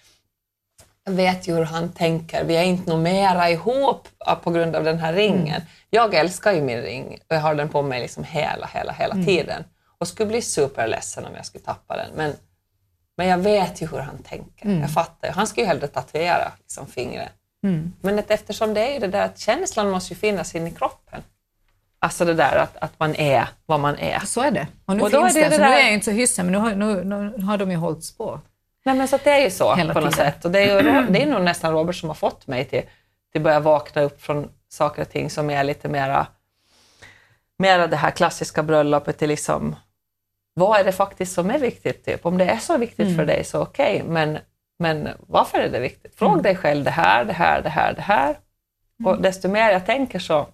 jag 1.06 1.12
vet 1.12 1.48
ju 1.48 1.56
hur 1.56 1.64
han 1.64 1.92
tänker. 1.92 2.44
Vi 2.44 2.56
är 2.56 2.64
inte 2.64 2.90
nog 2.90 3.00
mera 3.00 3.50
ihop 3.50 4.08
på 4.44 4.52
grund 4.52 4.76
av 4.76 4.84
den 4.84 5.00
här 5.00 5.14
ringen. 5.14 5.62
Jag 5.90 6.14
älskar 6.14 6.52
ju 6.52 6.62
min 6.62 6.82
ring 6.82 7.20
och 7.30 7.36
jag 7.36 7.42
har 7.42 7.56
den 7.56 7.70
på 7.70 7.82
mig 7.82 8.02
liksom 8.02 8.24
hela, 8.24 8.70
hela, 8.74 8.92
hela 8.94 9.16
tiden. 9.26 9.64
Och 9.98 10.08
skulle 10.08 10.28
bli 10.28 10.42
superledsen 10.42 11.26
om 11.26 11.36
jag 11.36 11.46
skulle 11.46 11.64
tappa 11.64 11.98
den. 11.98 12.12
Men, 12.16 12.34
men 13.18 13.28
jag 13.28 13.38
vet 13.38 13.82
ju 13.82 13.88
hur 13.88 14.00
han 14.00 14.18
tänker. 14.24 14.70
Jag 14.82 14.92
fattar. 14.94 15.30
Han 15.30 15.48
skulle 15.48 15.64
ju 15.64 15.68
hellre 15.68 15.88
tatuera 15.88 16.52
liksom, 16.60 16.88
fingret. 16.88 17.32
Men 18.02 18.20
att 18.20 18.32
eftersom 18.32 18.74
det 18.74 18.82
är 18.90 18.94
ju 18.94 19.00
det 19.00 19.08
där 19.08 19.26
att 19.26 19.40
känslan 19.40 19.90
måste 19.90 20.14
ju 20.14 20.20
finnas 20.20 20.56
in 20.56 20.68
i 20.68 20.72
kroppen. 20.72 21.22
Alltså 22.06 22.26
det 22.26 22.34
där 22.34 22.56
att, 22.56 22.78
att 22.78 22.92
man 23.00 23.16
är 23.16 23.48
vad 23.66 23.80
man 23.80 23.96
är. 24.00 24.20
Så 24.20 24.42
är 24.42 24.52
det. 24.52 24.68
Och 24.86 24.96
nu 24.98 25.04
Och 25.04 25.12
finns 25.12 25.36
är 25.36 25.40
det, 25.42 25.50
det 25.50 25.56
så 25.56 25.62
det 25.62 25.68
nu 25.68 25.72
där- 25.72 25.80
är 25.80 25.84
jag 25.84 25.94
inte 25.94 26.06
så 26.06 26.12
hyssen, 26.12 26.46
men 26.46 26.52
nu 26.54 26.58
har, 26.58 26.76
nu, 26.76 27.04
nu 27.38 27.44
har 27.44 27.58
de 27.58 27.72
ju 27.72 27.78
hållits 27.78 28.18
på. 28.18 28.40
Nej 28.86 28.96
men 28.96 29.08
så 29.08 29.16
att 29.16 29.24
det 29.24 29.32
är 29.32 29.40
ju 29.44 29.50
så 29.50 29.76
Hela 29.76 29.94
på 29.94 30.00
något 30.00 30.14
tiden. 30.14 30.32
sätt. 30.32 30.46
Och 30.46 30.52
det 30.52 30.60
är, 30.60 30.82
ju, 30.84 31.08
det 31.10 31.22
är 31.24 31.26
nog 31.26 31.42
nästan 31.42 31.72
Robert 31.74 31.96
som 31.96 32.10
har 32.10 32.14
fått 32.16 32.48
mig 32.48 32.66
till, 32.66 32.82
till 33.32 33.42
börja 33.42 33.60
vakna 33.60 34.02
upp 34.02 34.22
från 34.22 34.50
saker 34.70 35.02
och 35.02 35.10
ting 35.10 35.30
som 35.30 35.50
är 35.50 35.64
lite 35.64 35.88
mera, 35.90 36.28
mera 37.58 37.88
det 37.88 37.96
här 37.96 38.12
klassiska 38.12 38.64
bröllopet 38.64 39.18
till 39.18 39.30
liksom, 39.30 39.76
vad 40.54 40.80
är 40.80 40.84
det 40.84 40.92
faktiskt 40.92 41.34
som 41.34 41.50
är 41.52 41.60
viktigt? 41.60 42.06
Typ? 42.06 42.26
Om 42.26 42.38
det 42.38 42.46
är 42.46 42.58
så 42.58 42.78
viktigt 42.78 43.06
Mm. 43.06 43.16
för 43.18 43.26
dig 43.26 43.44
så 43.44 43.62
okej, 43.62 44.04
men, 44.08 44.38
men 44.80 45.10
varför 45.28 45.58
är 45.60 45.70
det 45.70 45.80
viktigt? 45.80 46.16
Fråga 46.16 46.32
Mm. 46.32 46.44
dig 46.44 46.56
själv 46.56 46.84
det 46.84 46.92
här, 46.92 47.26
det 47.26 47.34
här, 47.34 47.62
det 47.62 47.70
här, 47.70 47.94
det 47.94 48.02
här. 48.02 48.38
Och 49.06 49.22
desto 49.22 49.48
mer 49.50 49.72
jag 49.72 49.86
tänker 49.86 50.20
så, 50.20 50.48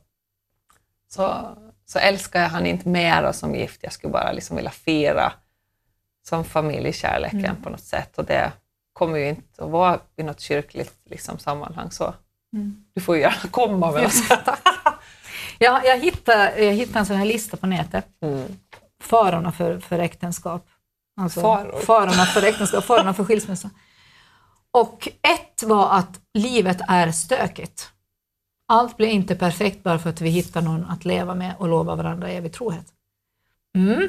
så, 1.13 1.57
så 1.85 1.99
älskar 1.99 2.41
jag 2.41 2.49
han 2.49 2.65
inte 2.65 2.89
mera 2.89 3.33
som 3.33 3.55
gift. 3.55 3.79
Jag 3.83 3.93
skulle 3.93 4.13
bara 4.13 4.31
liksom 4.31 4.55
vilja 4.55 4.71
fira 4.71 5.33
som 6.27 6.43
familjekärleken 6.43 7.45
Mm. 7.45 7.61
på 7.63 7.69
något 7.69 7.83
sätt. 7.83 8.17
Och 8.17 8.25
det 8.25 8.51
kommer 8.93 9.17
ju 9.17 9.29
inte 9.29 9.63
att 9.63 9.69
vara 9.71 9.99
i 10.15 10.23
något 10.23 10.39
kyrkligt 10.39 10.93
liksom, 11.05 11.39
sammanhang. 11.39 11.91
Så 11.91 12.13
Mm. 12.53 12.85
du 12.93 13.01
får 13.01 13.15
ju 13.15 13.21
gärna 13.21 13.49
komma. 13.51 13.91
Men 13.91 14.03
alltså. 14.03 14.35
Jag, 15.59 15.85
jag, 15.85 15.97
hittade, 15.99 16.63
jag 16.63 16.73
hittade 16.73 16.99
en 16.99 17.05
sån 17.05 17.15
här 17.15 17.25
lista 17.25 17.57
på 17.57 17.67
nätet. 17.67 18.05
mm. 18.21 18.57
Farorna 19.03 19.51
för, 19.51 19.79
för 19.79 19.99
äktenskap. 19.99 20.67
Alltså, 21.21 21.41
Faror? 21.41 21.79
Farorna 21.79 22.25
för 22.25 22.43
äktenskap, 22.43 22.83
farorna 22.83 23.13
för 23.13 23.23
skilsmässa. 23.23 23.69
Och 24.71 25.07
ett 25.21 25.63
var 25.63 25.89
att 25.97 26.19
livet 26.33 26.77
är 26.87 27.11
stökigt. 27.11 27.89
Allt 28.71 28.97
blir 28.97 29.07
inte 29.07 29.35
perfekt 29.35 29.83
bara 29.83 29.99
för 29.99 30.09
att 30.09 30.21
vi 30.21 30.29
hittar 30.29 30.61
någon 30.61 30.85
att 30.85 31.05
leva 31.05 31.35
med 31.35 31.55
och 31.57 31.67
lova 31.67 31.95
varandra 31.95 32.29
evig 32.29 32.53
trohet. 32.53 32.85
Mm. 33.75 34.07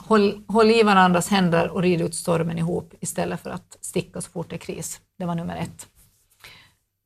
Håll, 0.00 0.44
håll 0.48 0.70
i 0.70 0.82
varandras 0.82 1.28
händer 1.28 1.68
och 1.68 1.82
rid 1.82 2.00
ut 2.00 2.14
stormen 2.14 2.58
ihop 2.58 2.94
istället 3.00 3.40
för 3.40 3.50
att 3.50 3.78
sticka 3.80 4.20
så 4.20 4.30
fort 4.30 4.50
det 4.50 4.56
är 4.56 4.58
kris. 4.58 5.00
Det 5.18 5.24
var 5.24 5.34
nummer 5.34 5.56
ett. 5.56 5.86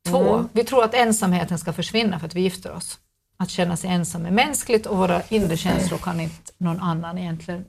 Två, 0.08 0.34
Mm. 0.34 0.48
vi 0.52 0.64
tror 0.64 0.84
att 0.84 0.94
ensamheten 0.94 1.58
ska 1.58 1.72
försvinna 1.72 2.18
för 2.18 2.26
att 2.26 2.34
vi 2.34 2.40
gifter 2.40 2.72
oss. 2.72 2.98
Att 3.36 3.50
känna 3.50 3.76
sig 3.76 3.90
ensam 3.90 4.26
är 4.26 4.30
mänskligt 4.30 4.86
och 4.86 4.98
våra 4.98 5.22
inre 5.28 5.56
känslor 5.56 5.98
kan 5.98 6.20
inte 6.20 6.52
någon 6.58 6.80
annan 6.80 7.18
egentligen 7.18 7.64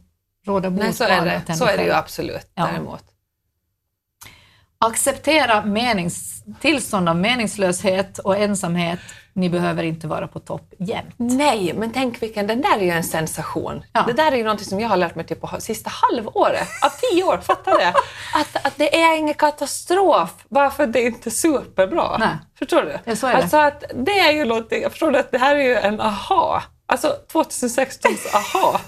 råda 0.46 0.70
bot 0.70 0.80
Nej, 0.80 0.94
så 0.94 1.04
på 1.04 1.10
är 1.10 1.26
det, 1.48 1.56
så 1.56 1.66
är 1.66 1.78
det 1.78 1.84
ju 1.84 1.92
absolut 1.92 2.52
Ja. 2.56 2.66
däremot. 2.66 3.04
Acceptera 4.86 5.66
menings, 5.66 6.44
tillstånd 6.62 7.10
av 7.10 7.16
meningslöshet 7.16 8.20
och 8.20 8.38
ensamhet. 8.38 9.00
Ni 9.34 9.50
behöver 9.50 9.84
inte 9.84 10.08
vara 10.08 10.28
på 10.28 10.40
topp 10.40 10.74
jämt. 10.80 11.16
Nej, 11.18 11.74
men 11.74 11.92
tänk 11.92 12.22
vilken, 12.22 12.48
den 12.48 12.62
där 12.62 12.78
är 12.78 12.82
ju 12.82 12.90
en 12.90 13.04
sensation. 13.04 13.84
Ja. 13.94 14.04
Det 14.08 14.14
där 14.14 14.32
är 14.32 14.36
ju 14.36 14.44
någonting 14.44 14.68
som 14.68 14.80
jag 14.80 14.90
har 14.90 14.98
lärt 14.98 15.16
mig 15.16 15.26
typ 15.26 15.42
på 15.42 15.50
sista 15.60 15.92
halvåret 15.94 16.68
av 16.86 16.90
tio 16.90 17.24
år. 17.24 17.38
Fattar 17.38 17.72
du? 17.72 17.86
Att, 18.40 18.66
att 18.66 18.78
det 18.78 19.02
är 19.02 19.18
ingen 19.18 19.34
katastrof 19.34 20.30
bara 20.50 20.72
för 20.72 20.84
att 20.84 20.94
det 20.94 21.02
inte 21.02 21.30
är 21.30 21.32
superbra. 21.32 22.18
Nej. 22.18 22.30
Förstår 22.60 22.82
du? 22.82 23.00
Ja, 23.04 23.16
så 23.16 23.28
är 23.28 23.32
det. 23.32 23.42
Alltså 23.42 23.58
att 23.58 23.84
det 23.96 24.20
är 24.20 24.32
ju 24.32 24.46
någonting, 24.46 24.82
jag 24.82 24.92
förstår 24.92 25.12
du 25.12 25.20
att 25.20 25.32
det 25.32 25.38
här 25.38 25.56
är 25.56 25.64
ju 25.64 25.76
en 25.76 26.02
aha. 26.02 26.64
Alltså 26.86 27.16
2016s 27.34 28.36
aha. 28.36 28.72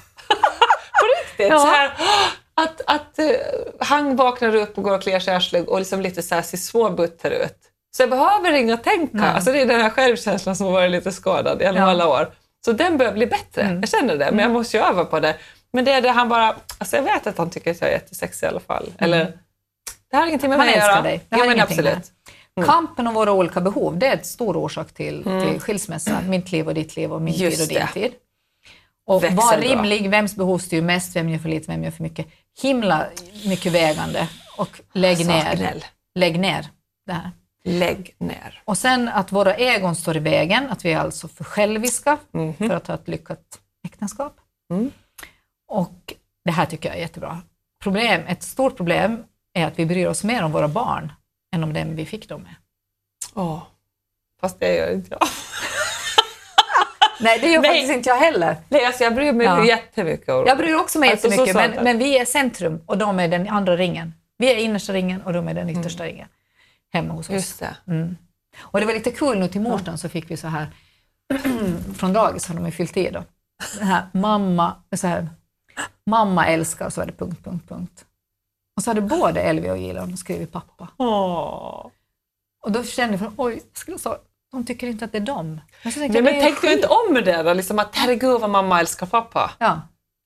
på 0.99 1.05
riktigt. 1.21 1.47
Ja. 1.49 1.59
Så 1.59 1.67
här, 1.67 1.93
att 2.55 2.81
att 2.87 3.19
uh, 3.19 3.25
han 3.79 4.15
vaknar 4.15 4.55
upp 4.55 4.77
och 4.77 4.83
går 4.83 4.95
och 4.95 5.01
kliar 5.01 5.19
sig 5.19 5.33
i 5.33 5.37
arslet 5.37 5.67
och 5.67 5.79
liksom 5.79 6.01
lite 6.01 6.21
så 6.21 6.35
här 6.35 6.41
ser 6.41 6.57
småbutter 6.57 7.31
ut. 7.31 7.57
Så 7.97 8.01
jag 8.03 8.09
behöver 8.09 8.51
inga 8.51 8.77
tänka. 8.77 9.17
Nej. 9.17 9.29
Alltså 9.29 9.51
det 9.51 9.61
är 9.61 9.65
den 9.65 9.81
här 9.81 9.89
självkänslan 9.89 10.55
som 10.55 10.65
har 10.65 10.73
varit 10.73 10.91
lite 10.91 11.11
skadad 11.11 11.61
genom 11.61 11.75
Ja. 11.77 11.83
alla 11.89 12.07
år. 12.07 12.31
Så 12.65 12.71
den 12.71 12.97
börjar 12.97 13.13
bli 13.13 13.25
bättre. 13.27 13.61
Mm. 13.61 13.79
Jag 13.79 13.89
känner 13.89 14.17
det, 14.17 14.31
men 14.31 14.39
jag 14.39 14.51
måste 14.51 14.77
ju 14.77 14.83
öva 14.83 15.05
på 15.05 15.19
det. 15.19 15.35
Men 15.73 15.85
det 15.85 15.91
är 15.91 16.01
det 16.01 16.09
han 16.09 16.29
bara... 16.29 16.55
Alltså 16.77 16.95
jag 16.95 17.03
vet 17.03 17.27
att 17.27 17.37
han 17.37 17.49
tycker 17.49 17.71
att 17.71 17.81
jag 17.81 17.89
är 17.89 17.93
jättesexig 17.93 18.47
i 18.47 18.49
alla 18.49 18.59
fall. 18.59 18.85
Eller, 18.97 19.37
det 20.11 20.17
har 20.17 20.27
ingenting 20.27 20.49
med 20.49 20.55
Mm. 20.59 20.67
Han 20.67 20.77
mig 20.79 20.81
att 20.89 20.91
göra. 20.93 21.01
dig. 21.01 21.17
Det 21.17 21.25
Ja, 21.29 21.37
har 21.37 21.45
men 21.47 21.55
ingenting 21.55 21.83
med 21.83 21.97
absolut. 21.97 22.67
Kampen 22.69 23.07
om 23.07 23.13
våra 23.13 23.31
olika 23.31 23.61
behov, 23.61 23.97
det 23.97 24.07
är 24.07 24.17
en 24.17 24.23
stor 24.23 24.57
orsak 24.57 24.93
till, 24.93 25.23
till 25.23 25.59
skilsmässa. 25.61 26.21
Mitt 26.27 26.51
liv 26.51 26.67
och 26.67 26.73
ditt 26.73 26.95
liv 26.95 27.13
och 27.13 27.21
min 27.21 27.33
Mm. 27.35 27.45
Just 27.45 27.57
tid 27.57 27.63
och 27.63 27.69
din 27.69 27.87
det. 27.93 28.09
tid. 28.09 28.11
Och 29.05 29.21
var 29.21 29.29
Växelbra. 29.29 29.57
rimlig, 29.75 30.09
vems 30.09 30.35
behov 30.35 30.57
styr 30.57 30.81
mest, 30.81 31.15
vem 31.15 31.29
gör 31.29 31.39
för 31.39 31.49
lite, 31.49 31.71
vem 31.71 31.83
gör 31.83 31.91
för 31.91 32.03
mycket. 32.03 32.27
Himla 32.61 33.07
mycket 33.45 33.71
vägande 33.71 34.29
och 34.57 34.81
lägg 34.93 35.17
Så 35.17 35.27
ner, 35.27 35.55
gnäll. 35.55 35.85
lägg 36.15 36.39
ner 36.39 36.67
det 37.05 37.13
här. 37.13 37.31
Lägg 37.65 38.15
ner. 38.17 38.61
Och 38.65 38.77
sen 38.77 39.09
att 39.09 39.31
våra 39.31 39.55
egon 39.55 39.95
står 39.95 40.17
i 40.17 40.19
vägen, 40.19 40.69
att 40.69 40.85
vi 40.85 40.93
är 40.93 40.99
alltså 40.99 41.27
för 41.27 41.43
själviska 41.43 42.17
Mhm. 42.31 42.53
för 42.53 42.69
att 42.69 42.87
ha 42.87 42.95
ett 42.95 43.07
lyckat 43.07 43.59
äktenskap. 43.87 44.35
Mm. 44.71 44.91
Och 45.67 46.13
det 46.45 46.51
här 46.51 46.65
tycker 46.65 46.89
jag 46.89 46.97
är 46.97 47.01
jättebra. 47.01 47.41
Problem, 47.83 48.21
ett 48.27 48.43
stort 48.43 48.77
problem 48.77 49.23
är 49.53 49.67
att 49.67 49.79
vi 49.79 49.85
bryr 49.85 50.07
oss 50.07 50.23
mer 50.23 50.43
om 50.43 50.51
våra 50.51 50.67
barn 50.67 51.11
än 51.55 51.63
om 51.63 51.73
dem 51.73 51.95
vi 51.95 52.05
fick 52.05 52.29
dem 52.29 52.41
med. 52.41 52.55
Åh. 53.33 53.63
Fast 54.41 54.59
det 54.59 54.75
gör 54.75 54.93
inte 54.93 55.17
jag. 55.19 55.27
Nej, 57.23 57.39
det 57.39 57.47
gör 57.51 57.61
Nej. 57.61 57.71
faktiskt 57.71 57.93
inte 57.93 58.09
jag 58.09 58.17
heller. 58.17 58.55
Nej, 58.69 58.85
alltså 58.85 59.03
jag 59.03 59.15
bryr 59.15 59.33
mig 59.33 59.45
Ja. 59.45 59.65
jättemycket 59.65 60.27
Jag 60.27 60.57
bryr 60.57 60.75
också 60.75 60.99
mig 60.99 61.11
Alltså, 61.11 61.27
så 61.27 61.31
jättemycket, 61.31 61.55
sa 61.55 61.67
men, 61.75 61.83
men 61.83 61.97
vi 61.97 62.17
är 62.19 62.25
centrum 62.25 62.81
och 62.85 62.97
de 62.97 63.19
är 63.19 63.27
den 63.27 63.49
andra 63.49 63.77
ringen. 63.77 64.13
Vi 64.37 64.51
är 64.51 64.57
innersta 64.57 64.93
ringen 64.93 65.21
och 65.21 65.33
de 65.33 65.47
är 65.47 65.53
den 65.53 65.69
yttersta 65.69 66.03
ringen 66.03 66.27
hemma 66.93 67.13
hos 67.13 67.29
oss. 67.29 67.33
Just 67.33 67.59
det. 67.59 67.77
Mm. 67.87 68.17
Och 68.59 68.79
det 68.79 68.85
var 68.85 68.93
lite 68.93 69.11
kul 69.11 69.39
nu 69.39 69.47
till 69.47 69.61
morsdagen 69.61 69.97
så 69.97 70.09
fick 70.09 70.31
vi 70.31 70.37
så 70.37 70.47
här, 70.47 70.67
från 71.97 72.13
dagis 72.13 72.47
har 72.47 72.55
de 72.55 72.65
ju 72.65 72.71
fyllt 72.71 72.97
i 72.97 73.09
då, 73.09 73.23
det 73.79 73.85
här 73.85 74.03
mamma, 74.13 74.75
så 74.95 75.07
här, 75.07 75.29
mamma 76.05 76.47
älskar 76.47 76.85
och 76.85 76.93
så 76.93 77.01
var 77.01 77.05
det 77.05 77.13
punkt, 77.13 77.43
punkt, 77.43 77.69
punkt. 77.69 78.05
Och 78.77 78.83
så 78.83 78.89
hade 78.89 79.01
både 79.01 79.41
Elvi 79.41 79.69
och 79.69 79.77
Gilon 79.77 80.17
skrivit 80.17 80.51
pappa. 80.51 80.87
Åh. 80.97 81.87
Och 82.63 82.71
då 82.71 82.83
kände 82.83 83.17
jag, 83.21 83.33
oj, 83.37 83.53
jag 83.53 83.77
skulle 83.77 83.99
säga, 83.99 84.17
de 84.53 84.65
tycker 84.65 84.87
inte 84.87 85.05
att 85.05 85.11
det 85.11 85.17
är 85.17 85.21
dem. 85.21 85.61
Men 85.83 85.93
Nej, 85.97 86.21
men 86.21 86.41
tänkte 86.41 86.67
du 86.67 86.73
inte 86.73 86.87
om 86.87 87.13
det 87.13 87.43
då? 87.43 87.53
Liksom 87.53 87.79
att 87.79 87.95
herregud 87.95 88.41
vad 88.41 88.49
mamma 88.49 88.79
älskar 88.79 89.05
pappa. 89.05 89.51
Ja. 89.59 89.67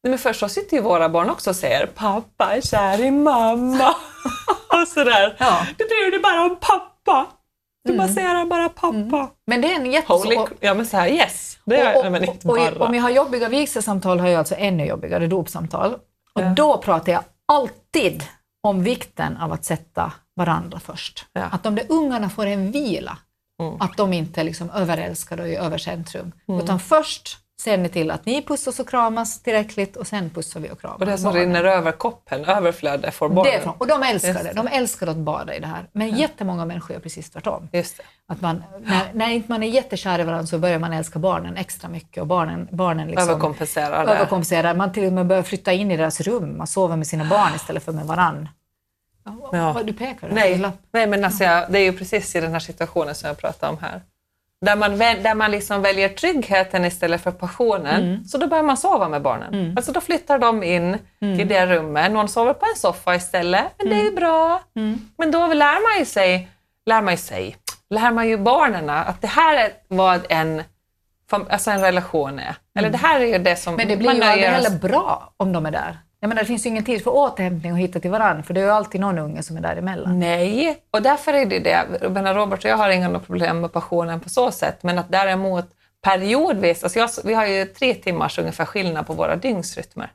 Nej, 0.03 0.09
men 0.09 0.17
först 0.19 0.39
så 0.39 0.49
sitter 0.49 0.77
ju 0.77 0.83
våra 0.83 1.09
barn 1.09 1.29
också 1.29 1.49
och 1.49 1.55
säger 1.55 1.85
pappa 1.87 2.55
är 2.55 2.61
kär 2.61 3.01
i 3.05 3.11
mamma. 3.11 3.89
och 4.81 4.87
sådär. 4.87 5.35
Ja. 5.39 5.65
Du 5.77 5.85
bryr 5.85 6.11
dig 6.11 6.19
bara 6.19 6.41
om 6.45 6.55
pappa. 6.61 7.25
Du 7.83 7.93
Mm. 7.93 8.07
baserar 8.07 8.45
bara 8.45 8.69
pappa. 8.69 9.29
Men 9.47 9.61
det 9.61 9.71
är 9.73 9.75
en 9.75 9.91
jätte... 9.91 10.13
Holy, 10.13 10.35
och- 10.37 10.49
ja 10.59 10.73
men 10.73 10.85
så 10.85 10.97
här 10.97 11.07
yes. 11.07 11.57
Det 11.65 11.77
är 11.81 11.97
och, 12.05 12.11
men 12.11 12.21
och, 12.21 12.33
inte 12.33 12.47
och, 12.47 12.55
bara. 12.55 12.71
och 12.71 12.81
om 12.81 12.93
jag 12.95 13.01
har 13.01 13.09
jobbiga 13.09 13.49
vigselsamtal 13.49 14.19
har 14.19 14.27
jag 14.27 14.39
alltså 14.39 14.55
ännu 14.57 14.85
jobbigare 14.85 15.27
dopsamtal. 15.27 15.93
Och 16.33 16.41
Ja. 16.41 16.49
då 16.49 16.77
pratar 16.77 17.11
jag 17.11 17.23
alltid 17.47 18.23
om 18.63 18.83
vikten 18.83 19.37
av 19.37 19.51
att 19.53 19.65
sätta 19.65 20.11
varandra 20.35 20.79
först. 20.79 21.25
Ja. 21.33 21.43
Att 21.51 21.63
de 21.63 21.75
där 21.75 21.85
ungarna 21.89 22.29
får 22.29 22.45
en 22.45 22.71
vila. 22.71 23.17
Mm. 23.59 23.81
Att 23.81 23.97
de 23.97 24.13
inte 24.13 24.41
är 24.41 24.45
liksom 24.45 24.69
överälskade 24.69 25.43
och 25.43 25.49
i 25.49 25.55
övercentrum. 25.55 26.31
Utan 26.47 26.79
först 26.79 27.37
ser 27.61 27.77
ni 27.77 27.89
till 27.89 28.11
att 28.11 28.25
ni 28.25 28.41
pussas 28.41 28.79
och 28.79 28.89
kramas 28.89 29.41
tillräckligt 29.41 29.95
och 29.95 30.07
sen 30.07 30.29
pussar 30.29 30.59
vi 30.59 30.71
och 30.71 30.81
kramar 30.81 30.97
och 30.99 31.05
det 31.05 31.17
som 31.17 31.33
rinner 31.33 31.63
över 31.63 31.91
koppen. 31.91 32.43
Det 33.43 33.53
är 33.53 33.61
från, 33.61 33.73
och 33.77 33.87
de 33.87 34.03
älskar 34.03 34.29
Just 34.29 34.43
det. 34.43 34.53
De 34.53 34.67
älskar 34.67 35.07
att 35.07 35.17
bada 35.17 35.55
i 35.55 35.59
det 35.59 35.67
här. 35.67 35.87
Men 35.91 36.15
jättemånga 36.15 36.65
människor 36.65 36.93
gör 36.93 36.99
precis 36.99 37.29
tvärtom. 37.29 37.69
Just 37.71 37.97
det. 37.97 38.03
Att 38.27 38.41
man, 38.41 38.63
när, 38.81 39.13
när 39.13 39.29
inte 39.29 39.51
man 39.51 39.63
är 39.63 39.67
jättekär 39.67 40.19
i 40.19 40.23
varandra 40.23 40.47
så 40.47 40.59
börjar 40.59 40.79
man 40.79 40.93
älska 40.93 41.19
barnen 41.19 41.57
extra 41.57 41.89
mycket 41.89 42.21
och 42.21 42.27
barnen, 42.27 42.67
barnen 42.71 43.07
liksom 43.07 43.29
Överkompenserar 43.29 44.05
överkompenserar. 44.05 44.75
Man 44.75 44.91
till 44.91 45.05
och 45.05 45.13
med 45.13 45.27
börjar 45.27 45.43
flytta 45.43 45.73
in 45.73 45.91
i 45.91 45.97
deras 45.97 46.21
rum. 46.21 46.57
Man 46.57 46.67
sover 46.67 46.95
med 46.95 47.07
sina 47.07 47.25
barn 47.25 47.55
istället 47.55 47.83
för 47.83 47.91
med 47.91 48.05
varann. 48.05 48.49
Ja. 49.51 49.73
Vad 49.73 49.85
du 49.85 49.93
pekar? 49.93 50.29
Nej, 50.31 50.71
nej 50.91 51.07
men 51.07 51.23
alltså 51.25 51.43
jag, 51.43 51.71
det 51.71 51.79
är 51.79 51.83
ju 51.83 51.93
precis 51.97 52.35
i 52.35 52.41
den 52.41 52.51
här 52.51 52.59
situationen 52.59 53.15
som 53.15 53.27
jag 53.27 53.37
pratar 53.37 53.69
om 53.69 53.77
här. 53.81 54.01
Där 54.61 54.75
man, 54.75 54.97
väl- 54.97 55.23
där 55.23 55.35
man 55.35 55.51
liksom 55.51 55.81
väljer 55.81 56.09
tryggheten 56.09 56.85
istället 56.85 57.21
för 57.21 57.31
passionen. 57.31 58.03
Mm. 58.03 58.25
Så 58.25 58.37
då 58.37 58.47
börjar 58.47 58.63
man 58.63 58.77
sova 58.77 59.09
med 59.09 59.21
barnen. 59.21 59.73
Alltså 59.77 59.91
då 59.91 60.01
flyttar 60.01 60.39
de 60.39 60.63
in 60.63 60.97
Mm. 61.21 61.39
i 61.39 61.43
det 61.43 61.65
rummet. 61.65 62.11
Någon 62.11 62.29
sover 62.29 62.53
på 62.53 62.65
en 62.65 62.75
soffa 62.79 63.15
istället. 63.15 63.63
Men 63.77 63.89
det 63.89 63.95
är 63.95 64.03
ju 64.03 64.15
bra. 64.15 64.61
Mm. 64.75 64.99
Men 65.17 65.31
då 65.31 65.47
lär 65.47 65.89
man 65.93 65.99
ju 65.99 66.05
sig, 66.05 66.49
lär 66.85 67.01
man 67.01 67.13
ju 67.13 67.17
sig, 67.17 67.55
lär 67.89 68.11
man 68.11 68.27
ju 68.27 68.37
barnen 68.37 68.89
att 68.89 69.21
det 69.21 69.27
här 69.27 69.55
är 69.55 69.71
vad 69.87 70.25
en, 70.29 70.63
alltså 71.31 71.71
en 71.71 71.81
relation 71.81 72.39
är. 72.39 72.55
Eller 72.79 72.89
det 72.89 72.97
här 72.97 73.19
är 73.19 73.25
ju 73.25 73.37
det 73.37 73.55
som 73.55 73.73
Mm. 73.73 73.87
Men 73.87 73.97
det 73.97 73.97
blir 73.97 74.07
man 74.07 74.15
ju 74.17 74.23
aldrig 74.23 74.49
heller 74.49 74.69
bra 74.79 75.33
om 75.37 75.53
de 75.53 75.65
är 75.65 75.71
där. 75.71 75.97
Jag 76.19 76.27
menar, 76.27 76.41
det 76.41 76.47
finns 76.47 76.65
ju 76.65 76.69
ingen 76.69 76.83
tid 76.83 77.03
för 77.03 77.11
återhämtning 77.11 77.71
och 77.71 77.79
hitta 77.79 77.99
till 77.99 78.11
varandra 78.11 78.43
för 78.43 78.53
det 78.53 78.61
är 78.61 78.65
ju 78.65 78.71
alltid 78.71 79.01
någon 79.01 79.19
unge 79.19 79.43
som 79.43 79.57
är 79.57 79.61
däremellan. 79.61 80.19
Nej, 80.19 80.83
och 80.91 81.01
därför 81.01 81.33
är 81.33 81.45
det 81.45 81.59
det. 81.59 81.87
Jag 82.01 82.35
Robert 82.35 82.65
och 82.65 82.69
jag 82.69 82.77
har 82.77 82.89
inga 82.89 83.19
problem 83.19 83.61
med 83.61 83.71
passionen 83.71 84.19
på 84.19 84.29
så 84.29 84.51
sätt, 84.51 84.83
men 84.83 84.99
att 84.99 85.11
däremot 85.11 85.65
periodvis, 86.01 86.83
alltså 86.83 86.99
jag, 86.99 87.09
vi 87.23 87.33
har 87.33 87.45
ju 87.45 87.65
tre 87.65 87.93
timmars 87.93 88.39
ungefär 88.39 88.65
skillnad 88.65 89.07
på 89.07 89.13
våra 89.13 89.35
dygnsrytmer. 89.35 90.11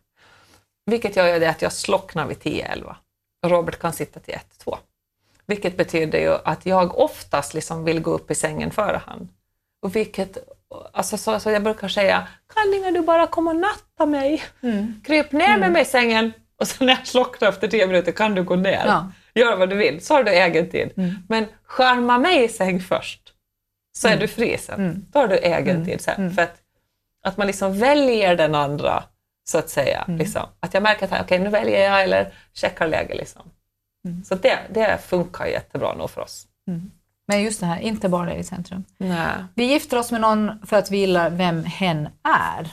Vilket 0.87 1.17
gör 1.17 1.35
ju 1.35 1.39
det 1.39 1.51
att 1.51 1.63
jag 1.63 1.73
slocknar 1.73 2.27
vid 2.27 2.39
10-11 2.39 2.95
och 3.43 3.51
Robert 3.51 3.79
kan 3.79 3.93
sitta 3.93 4.21
till 4.21 4.35
1-2. 4.65 4.77
Vilket 5.47 5.77
betyder 5.77 6.19
ju 6.19 6.37
att 6.45 6.67
jag 6.67 6.99
oftast 6.99 7.55
liksom 7.55 7.85
vill 7.85 8.01
gå 8.01 8.11
upp 8.11 8.31
i 8.31 8.35
sängen 8.35 8.71
före 8.71 9.03
han. 9.07 9.29
Och 9.83 9.97
vilket 9.97 10.39
alltså, 10.93 11.17
så, 11.17 11.41
så 11.41 11.51
jag 11.51 11.63
brukar 11.63 11.89
säga, 11.89 12.29
kan 12.55 12.75
inte 12.75 12.91
du 12.91 13.01
bara 13.01 13.27
komma 13.27 13.51
och 13.51 13.57
natta 13.57 14.07
mig? 14.07 14.43
Mm. 14.63 15.01
Kryp 15.05 15.33
ner 15.33 15.59
med 15.59 15.73
mig 15.73 15.83
i 15.83 15.85
sängen 15.85 16.33
och 16.57 16.69
sen 16.69 16.87
när 16.87 16.95
jag 16.95 17.07
slocknar 17.07 17.49
efter 17.49 17.69
tio 17.69 17.87
minuter 17.87 18.13
kan 18.13 18.35
du 18.35 18.43
gå 18.43 18.57
ner. 18.57 18.83
Ja. 18.87 19.13
Gör 19.35 19.57
vad 19.57 19.71
du 19.71 19.77
vill, 19.77 20.05
så 20.05 20.15
har 20.15 20.25
du 20.25 20.31
egen 20.31 20.71
tid. 20.71 20.93
Mm. 20.97 21.15
Men 21.29 21.47
skärma 21.65 22.19
mig 22.19 22.45
i 22.45 22.49
säng 22.49 22.81
först, 22.81 23.33
så 23.97 24.09
är 24.09 24.17
du 24.17 24.29
fri 24.29 24.59
sen. 24.59 24.81
Mm. 24.81 25.07
Då 25.13 25.19
har 25.19 25.29
du 25.29 25.37
egen 25.37 25.85
tid 25.85 26.01
sen. 26.01 26.35
För 26.35 26.43
att, 26.43 26.57
att 27.23 27.37
man 27.37 27.47
liksom 27.47 27.79
väljer 27.79 28.37
den 28.37 28.55
andra, 28.55 29.05
så 29.45 29.59
att 29.59 29.71
säga. 29.71 30.05
Mm. 30.09 30.19
Liksom. 30.19 30.43
Att 30.61 30.75
jag 30.75 30.83
märker 30.83 31.15
att 31.15 31.23
okej, 31.23 31.39
nu 31.39 31.49
väljer 31.49 31.91
jag 31.91 32.03
eller 32.03 32.33
checkar 32.53 32.89
läge. 32.89 33.15
Liksom. 33.15 33.43
Mm. 34.05 34.25
Så 34.25 34.35
det, 34.35 34.59
det 34.71 34.99
funkar 35.07 35.47
jättebra 35.47 35.95
nog 35.95 36.11
för 36.11 36.21
oss. 36.21 36.47
Men 37.29 37.43
just 37.43 37.61
det 37.61 37.67
här, 37.67 37.79
inte 37.81 38.09
bara 38.09 38.27
det 38.27 38.35
i 38.35 38.45
centrum. 38.45 38.85
Nej. 38.99 39.29
Vi 39.55 39.65
gifter 39.65 39.99
oss 39.99 40.13
med 40.13 40.21
någon 40.21 40.67
för 40.67 40.77
att 40.77 40.91
vi 40.91 40.97
gillar 40.99 41.31
vem 41.31 41.65
hen 41.65 42.09
är. 42.23 42.73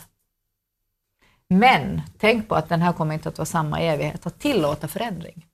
Men 1.49 2.01
tänk 2.19 2.47
på 2.49 2.55
att 2.55 2.69
den 2.69 2.81
här 2.81 2.93
kommer 2.93 3.13
inte 3.13 3.29
att 3.29 3.37
vara 3.37 3.45
samma 3.45 3.81
i 3.81 3.87
evighet, 3.87 4.25
att 4.27 4.39
tillåta 4.39 4.87
förändring. 4.87 5.45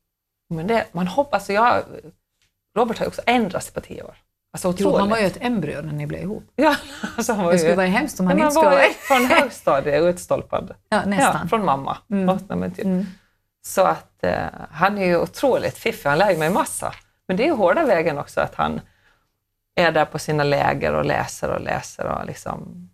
Men 0.49 0.67
det, 0.67 0.85
man 0.91 1.07
hoppas, 1.07 1.49
jag, 1.49 1.83
Robert 2.77 2.97
har 2.97 3.05
ju 3.05 3.07
också 3.07 3.21
ändrat 3.25 3.63
sig 3.63 3.73
på 3.73 3.81
tio 3.81 4.03
år. 4.03 4.15
Alltså 4.53 4.73
Jo, 4.77 4.97
han 4.97 5.09
var 5.09 5.17
ju 5.17 5.25
ett 5.25 5.37
embryo 5.41 5.81
när 5.81 5.93
ni 5.93 6.07
blev 6.07 6.21
ihop. 6.21 6.43
ja, 6.55 6.75
alltså 7.17 7.33
han 7.33 7.45
var 7.45 7.51
Det 7.51 7.55
ju, 7.57 7.59
skulle 7.59 7.75
vara 7.75 7.85
hemskt 7.87 8.19
om 8.19 8.27
han 8.27 8.39
inte 8.39 8.51
skulle 8.51 8.65
var 8.69 8.75
vara... 8.75 8.85
från 9.07 9.25
högstadiet 9.25 10.03
utstolpad. 10.03 10.73
Ja, 10.89 10.97
Ja, 10.99 11.05
nästan. 11.05 11.49
från 11.49 11.65
mamma. 11.65 11.97
Mm. 12.09 12.39
Mm. 12.77 13.05
Så 13.65 13.81
att 13.81 14.23
eh, 14.23 14.37
han 14.71 14.97
är 14.97 15.05
ju 15.05 15.17
otroligt 15.17 15.77
fiffig, 15.77 16.09
han 16.09 16.17
lär 16.17 16.31
ju 16.31 16.37
mig 16.37 16.49
massa. 16.49 16.93
Men 17.27 17.37
det 17.37 17.47
är 17.47 17.51
hårda 17.51 17.85
vägen 17.85 18.17
också 18.17 18.41
att 18.41 18.55
han 18.55 18.81
är 19.75 19.91
där 19.91 20.05
på 20.05 20.19
sina 20.19 20.43
läger 20.43 20.93
och 20.93 21.05
läser 21.05 21.49
och 21.49 21.61
läser 21.61 22.05
och 22.05 22.25
liksom 22.25 22.89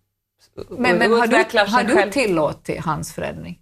Men, 0.70 0.98
men 0.98 1.12
har, 1.12 1.28
du, 1.28 1.36
har 1.72 1.84
du 1.84 1.96
själv. 1.96 2.12
tillåtit 2.12 2.86
hans 2.86 3.14
förändring? 3.14 3.60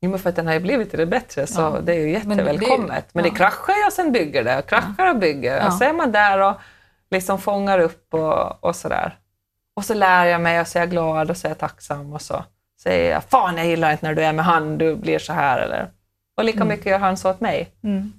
Jo, 0.00 0.10
men 0.10 0.18
för 0.18 0.28
att 0.30 0.36
den 0.36 0.46
har 0.46 0.54
ju 0.54 0.60
blivit 0.60 0.90
till 0.90 0.98
det 0.98 1.06
bättre 1.06 1.46
så 1.46 1.60
Ja. 1.60 1.80
det 1.80 1.92
är 1.94 1.96
ju 2.06 2.18
Men 2.24 2.36
det- 2.36 2.42
jättevälkommet. 2.44 3.06
Men 3.12 3.22
det, 3.22 3.28
ja. 3.28 3.34
kraschar 3.34 3.74
ju 3.74 3.86
och 3.86 3.92
sen 3.92 4.12
bygger 4.12 4.44
det, 4.44 4.58
och 4.58 4.66
kraschar 4.66 5.10
och 5.10 5.16
bygger. 5.16 5.56
Ja. 5.56 5.66
Och 5.66 5.72
så 5.72 5.84
är 5.84 5.92
man 5.92 6.12
där 6.12 6.38
och 6.38 6.54
liksom 7.10 7.38
fångar 7.38 7.78
upp 7.78 8.14
och, 8.14 8.64
och 8.64 8.76
sådär. 8.76 9.18
Och 9.76 9.84
så 9.84 9.94
lär 9.94 10.24
jag 10.26 10.40
mig 10.40 10.60
och 10.60 10.66
så 10.68 10.78
är 10.78 10.82
jag 10.82 10.90
glad 10.90 11.30
och 11.30 11.36
så 11.36 11.46
är 11.46 11.50
jag 11.50 11.58
tacksam 11.58 12.12
och 12.12 12.22
så 12.22 12.44
säger 12.82 13.10
jag 13.12 13.24
fan 13.24 13.56
jag 13.56 13.66
gillar 13.66 13.92
inte 13.92 14.06
när 14.06 14.14
du 14.14 14.22
är 14.24 14.32
med 14.32 14.44
han, 14.44 14.78
du 14.78 14.96
blir 14.96 15.18
så 15.18 15.32
här 15.32 15.58
eller. 15.60 15.90
Och 16.38 16.44
lika 16.44 16.56
Mm. 16.56 16.68
mycket 16.68 16.86
gör 16.86 16.98
han 16.98 17.16
så 17.16 17.30
åt 17.30 17.40
mig. 17.40 17.70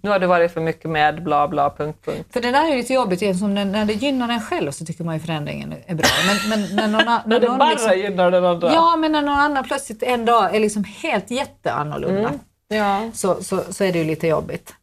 Nu 0.01 0.09
har 0.09 0.19
du 0.19 0.27
varit 0.27 0.51
för 0.53 0.61
mycket 0.61 0.89
med 0.91 1.23
bla 1.23 1.47
bla 1.47 1.69
punkt 1.69 2.05
punkt. 2.05 2.27
För 2.33 2.41
det 2.41 2.51
där 2.51 2.63
är 2.65 2.69
ju 2.69 2.75
lite 2.75 2.93
jobbigt, 2.93 3.21
igen, 3.21 3.37
som 3.37 3.53
när, 3.55 3.85
det 3.85 3.93
gynnar 3.93 4.29
en 4.29 4.41
själv 4.41 4.71
så 4.71 4.85
tycker 4.85 5.03
man 5.03 5.15
ju 5.15 5.19
förändringen 5.21 5.73
är 5.85 5.95
bra. 5.95 6.07
Men, 6.27 6.49
men 6.49 6.75
när 6.75 6.87
någon, 6.87 7.05
när 7.05 7.21
När 7.25 7.39
det 7.39 7.47
någon 7.47 7.57
bara 7.57 7.69
liksom, 7.69 7.97
gynnar 7.97 8.31
den 8.31 8.45
andra. 8.45 8.73
Ja, 8.73 8.95
men 8.95 9.11
när 9.11 9.21
någon 9.21 9.39
annan 9.39 9.63
plötsligt 9.63 10.03
en 10.03 10.25
dag 10.25 10.55
är 10.55 10.59
liksom 10.59 10.83
helt 10.83 11.31
jätteannorlunda 11.31 12.29
Mm. 12.29 12.39
ja. 12.67 13.09
så, 13.13 13.43
så, 13.43 13.63
så 13.73 13.83
är 13.83 13.91
det 13.93 13.99
ju 13.99 14.05
lite 14.05 14.27
jobbigt. 14.27 14.73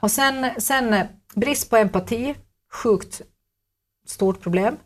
Och 0.00 0.10
sen, 0.10 0.46
sen 0.58 0.94
brist 1.34 1.70
på 1.70 1.76
empati, 1.76 2.34
sjukt 2.72 3.22
stort 4.08 4.40
problem. 4.42 4.76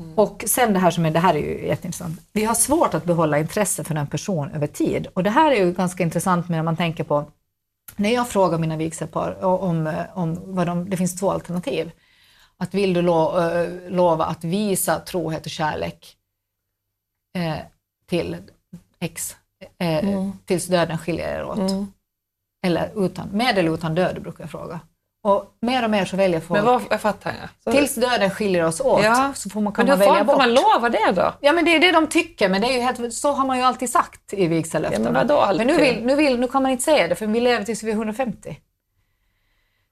Mm. 0.00 0.18
Och 0.18 0.44
sen 0.46 0.72
det 0.72 0.78
här 0.78 0.90
som 0.90 1.06
är, 1.06 1.10
det 1.10 1.18
här 1.18 1.34
är 1.34 1.38
ju 1.38 1.66
jätteintressant. 1.66 2.20
Vi 2.32 2.44
har 2.44 2.54
svårt 2.54 2.94
att 2.94 3.04
behålla 3.04 3.38
intresse 3.38 3.84
för 3.84 3.94
en 3.94 4.06
person 4.06 4.50
över 4.50 4.66
tid. 4.66 5.06
Och 5.14 5.22
det 5.22 5.30
här 5.30 5.52
är 5.52 5.64
ju 5.64 5.72
ganska 5.72 6.02
intressant 6.02 6.48
när 6.48 6.62
man 6.62 6.76
tänker 6.76 7.04
på, 7.04 7.24
när 7.96 8.10
jag 8.10 8.28
frågar 8.28 8.58
mina 8.58 8.76
vigselpar 8.76 9.44
om, 9.44 9.86
eh, 9.86 10.04
om 10.14 10.54
vad 10.54 10.66
de, 10.66 10.90
det 10.90 10.96
finns 10.96 11.20
två 11.20 11.30
alternativ. 11.30 11.90
Att 12.56 12.74
vill 12.74 12.94
du 12.94 13.02
lo, 13.02 13.38
eh, 13.38 13.90
lova 13.90 14.24
att 14.24 14.44
visa 14.44 15.00
trohet 15.00 15.46
och 15.46 15.50
kärlek 15.50 16.16
eh, 17.38 17.56
till 18.06 18.36
X 18.98 19.36
eh, 19.78 20.30
tills 20.44 20.66
döden 20.66 20.98
skiljer 20.98 21.38
er 21.38 21.44
åt. 21.44 21.58
Mm. 21.58 21.92
Eller 22.66 23.04
utan, 23.04 23.28
med 23.28 23.58
eller 23.58 23.74
utan 23.74 23.94
död 23.94 24.22
brukar 24.22 24.44
jag 24.44 24.50
fråga. 24.50 24.80
Och 25.22 25.44
mer 25.62 25.84
och 25.84 25.90
mer 25.90 26.04
så 26.04 26.16
väljer 26.16 26.40
folk, 26.40 26.58
Men 26.58 26.64
vad, 26.66 26.82
jag 26.90 27.00
fattar. 27.00 27.34
Så- 27.64 27.72
tills 27.72 27.94
döden 27.94 28.30
skiljer 28.30 28.64
oss 28.64 28.80
åt 28.80 29.04
Ja. 29.04 29.32
så 29.34 29.50
får 29.50 29.60
man, 29.60 29.72
men 29.76 29.86
då 29.86 29.96
välja 29.96 30.14
får, 30.14 30.18
får 30.18 30.24
bort. 30.24 30.36
man 30.38 30.54
lova 30.54 30.88
det 30.88 31.12
då? 31.12 31.34
Ja 31.40 31.52
men 31.52 31.64
det 31.64 31.74
är 31.74 31.78
det 31.80 31.92
de 31.92 32.06
tycker, 32.06 32.48
men 32.48 32.60
det 32.60 32.66
är 32.68 32.72
ju 32.72 32.80
helt, 32.80 33.14
så 33.14 33.32
har 33.32 33.46
man 33.46 33.58
ju 33.58 33.62
alltid 33.64 33.90
sagt 33.90 34.32
i 34.32 34.46
vigselöftena. 34.46 35.04
Ja, 35.04 35.12
men 35.12 35.26
vadå 35.28 35.40
alltid? 35.40 35.66
Men 35.66 35.76
nu, 35.76 35.82
vill, 35.82 36.04
nu, 36.06 36.14
vill, 36.16 36.40
nu 36.40 36.48
kan 36.48 36.62
man 36.62 36.72
inte 36.72 36.84
säga 36.84 37.08
det 37.08 37.14
för 37.14 37.26
vi 37.26 37.40
lever 37.40 37.64
tills 37.64 37.82
vi 37.82 37.90
är 37.90 37.94
150. 37.94 38.58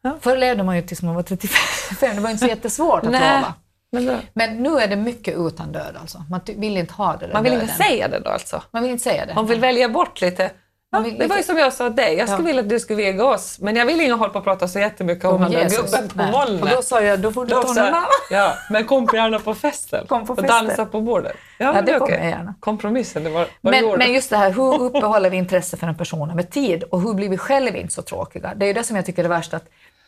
Ja. 0.03 0.17
Förr 0.21 0.37
levde 0.37 0.63
man 0.63 0.77
ju 0.77 0.83
tills 0.83 1.03
man 1.03 1.15
var 1.15 1.23
35, 1.23 2.15
det 2.17 2.21
var 2.21 2.31
inte 2.31 2.41
så 2.45 2.47
jättesvårt 2.47 3.05
att 3.05 3.11
Nej. 3.11 3.35
lova. 3.41 3.55
Men 3.93 4.07
då, 4.07 4.17
Men 4.33 4.63
nu 4.63 4.79
är 4.79 4.89
det 4.89 4.97
mycket 4.97 5.35
utan 5.37 5.73
död 5.73 5.97
alltså. 6.01 6.25
Man 6.31 6.41
vill 6.47 6.77
inte 6.77 6.95
ha 6.95 7.17
det 7.17 7.31
man 7.33 7.43
vill 7.43 7.53
döden. 7.53 7.69
inte 7.69 7.83
säga 7.85 8.09
det 8.09 8.21
då 8.21 8.31
alltså? 8.31 8.63
Man 8.71 8.83
vill 8.83 8.93
inte 8.93 9.05
säga 9.05 9.27
det. 9.27 9.35
Man 9.35 9.47
vill 9.47 9.61
välja 9.61 9.89
bort 9.89 10.21
lite. 10.21 10.51
Ja, 10.91 11.05
det 11.19 11.27
var 11.27 11.37
ju 11.37 11.43
som 11.43 11.59
jag 11.59 11.73
sa 11.73 11.87
till 11.87 11.97
dig, 11.97 12.15
jag 12.15 12.29
skulle 12.29 12.43
Ja. 12.43 12.47
vilja 12.47 12.63
att 12.63 12.69
du 12.69 12.81
skulle 12.81 12.97
viga 13.03 13.25
oss, 13.25 13.59
men 13.61 13.77
jag 13.77 13.87
vill 13.87 14.01
inte 14.01 14.15
hålla 14.15 14.33
på 14.33 14.39
och 14.39 14.45
prata 14.45 14.69
så 14.69 14.79
jättemycket 14.79 15.25
om, 15.25 15.41
den 15.41 15.51
där 15.51 15.69
gubben 15.71 16.09
på 16.09 16.23
molnet. 16.39 16.63
Och 16.63 16.69
då 16.69 16.83
sa 16.83 17.01
jag, 17.03 17.21
då 17.21 17.33
får 17.33 17.45
du 17.47 17.55
Då 17.55 17.63
ta 17.63 17.73
någon 17.75 18.03
ja, 18.31 18.55
men 18.71 18.85
kom 18.87 19.09
gärna 19.13 19.39
på 19.39 19.55
festen 19.55 20.07
Kom 20.07 20.27
på 20.27 20.33
och 20.33 20.41
festen. 20.41 20.67
dansa 20.67 20.87
på 20.87 21.01
bordet. 21.01 21.33
Ja, 21.59 21.67
Ja, 21.67 21.73
men 21.73 21.85
det 21.85 21.93
är 21.93 21.99
kommer 21.99 22.13
jag 22.19 22.27
gärna. 22.27 22.55
Kompromissen, 22.61 23.25
det 23.25 23.31
var 23.31 23.41
du 23.41 23.71
Men, 23.71 23.99
men 23.99 24.13
just 24.13 24.31
det 24.31 24.37
här, 24.37 24.51
hur 24.51 24.83
uppehåller 24.83 25.31
vi 25.31 25.37
intresse 25.37 25.77
för 25.77 25.87
en 25.87 25.97
person 25.97 26.31
över 26.31 26.43
tid 26.43 26.83
och 26.83 27.01
hur 27.03 27.15
blir 27.15 27.29
vi 27.29 27.39
själva 27.39 27.79
inte 27.79 27.95
så 27.95 28.03
tråkiga? 28.03 28.53
Det 28.57 28.65
är 28.65 28.67
ju 28.67 28.73
det 28.73 28.85
som 28.85 28.97
jag 28.97 29.07
tycker 29.07 29.25
är 29.25 29.29
värst, 29.29 29.55
att 29.55 29.65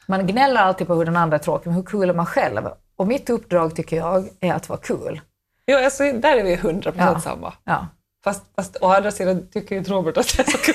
man 0.07 0.27
gnäller 0.27 0.61
alltid 0.61 0.87
på 0.87 0.95
hur 0.95 1.05
den 1.05 1.17
andra 1.17 1.37
är 1.37 1.41
tråkig, 1.41 1.67
men 1.67 1.77
hur 1.77 1.83
kul 1.83 2.11
är 2.11 2.15
man 2.15 2.27
själv? 2.27 2.69
Och 2.97 3.07
mitt 3.07 3.31
uppdrag 3.31 3.77
tycker 3.77 3.97
jag 3.97 4.29
är 4.41 4.55
att 4.55 4.69
vara 4.69 4.81
kul. 4.81 5.21
Jo, 5.67 5.79
alltså, 5.79 6.13
där 6.13 6.37
är 6.37 6.43
vi 6.45 6.57
100% 6.57 6.93
Ja. 6.99 7.21
samma. 7.21 7.53
Ja. 7.65 7.87
Fast, 8.25 8.43
fast 8.57 8.77
å 8.81 8.87
andra 8.93 9.11
sidan 9.11 9.49
tycker 9.53 9.75
ju 9.77 9.83
Robert 9.83 10.17
att 10.17 10.39
är 10.39 10.51
så 10.51 10.59
kul. 10.59 10.75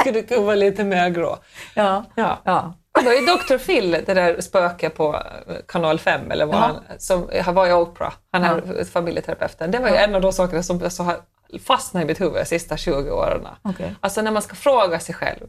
Skulle 0.00 0.22
kunna 0.22 0.40
vara 0.40 0.54
lite 0.54 0.84
mer 0.84 1.08
grå. 1.08 1.38
Ja. 1.74 2.04
Ja. 2.14 2.38
Ja. 2.44 2.74
Var 3.04 3.12
ju 3.12 3.26
Dr. 3.26 3.58
Phil, 3.58 3.90
det 3.90 4.14
där 4.14 4.40
spöket 4.40 4.94
på 4.96 5.14
eh, 5.14 5.54
kanal 5.68 5.98
5, 5.98 6.30
eller 6.30 6.46
vad 6.46 6.54
Ja. 6.56 6.58
han, 6.60 6.76
som 6.98 7.30
han 7.44 7.54
var 7.54 7.66
i 7.66 7.72
Oprah, 7.72 8.12
han 8.32 8.44
är 8.44 8.84
familjeterapeuten. 8.84 9.70
Det 9.70 9.78
var 9.78 9.88
ju 9.88 9.96
en 9.96 10.14
av 10.14 10.20
de 10.20 10.32
sakerna 10.32 10.62
som 10.62 10.90
så 10.90 11.02
har 11.02 11.16
fastnat 11.64 12.02
i 12.02 12.06
mitt 12.06 12.20
huvud 12.20 12.34
de 12.40 12.44
sista 12.44 12.76
20 12.76 13.10
åren. 13.10 13.46
Okej. 13.62 13.94
Alltså 14.00 14.22
när 14.22 14.30
man 14.30 14.42
ska 14.42 14.54
fråga 14.54 15.00
sig 15.00 15.14
själv, 15.14 15.46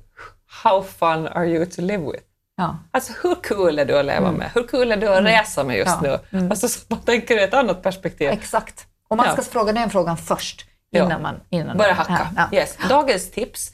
how 0.63 0.84
fun 0.84 1.28
are 1.28 1.46
you 1.48 1.66
to 1.66 1.82
live 1.82 2.12
with? 2.12 2.24
Ja. 2.58 2.78
Alltså 2.92 3.13
hur 3.24 3.36
kul 3.44 3.80
är 3.80 3.86
du 3.86 4.00
att 4.00 4.06
leva 4.06 4.32
med? 4.32 4.52
Hur 4.56 4.68
kul 4.68 4.92
är 4.92 4.98
du 4.98 5.08
att 5.08 5.24
resa 5.26 5.63
med 5.63 5.78
just 5.78 5.98
Ja. 6.04 6.20
nu? 6.30 6.50
Alltså 6.50 6.68
så 6.68 6.80
man 6.88 7.00
tänker 7.00 7.40
i 7.40 7.44
ett 7.44 7.54
annat 7.54 7.84
perspektiv. 7.84 8.30
Exakt. 8.30 8.86
Och 9.08 9.17
man 9.17 9.26
Ja. 9.26 9.34
ska 9.34 9.41
fråga 9.41 9.74
den 9.74 9.89
frågan 9.89 10.17
först 10.17 10.65
Ja. 10.89 11.06
innan 11.06 11.22
man... 11.22 11.39
Innan 11.50 11.78
Börja 11.78 11.93
hacka. 11.93 12.28
Ja. 12.36 12.48
Ja. 12.52 12.58
Yes. 12.58 12.78
Dagens 12.89 13.32
tips. 13.32 13.72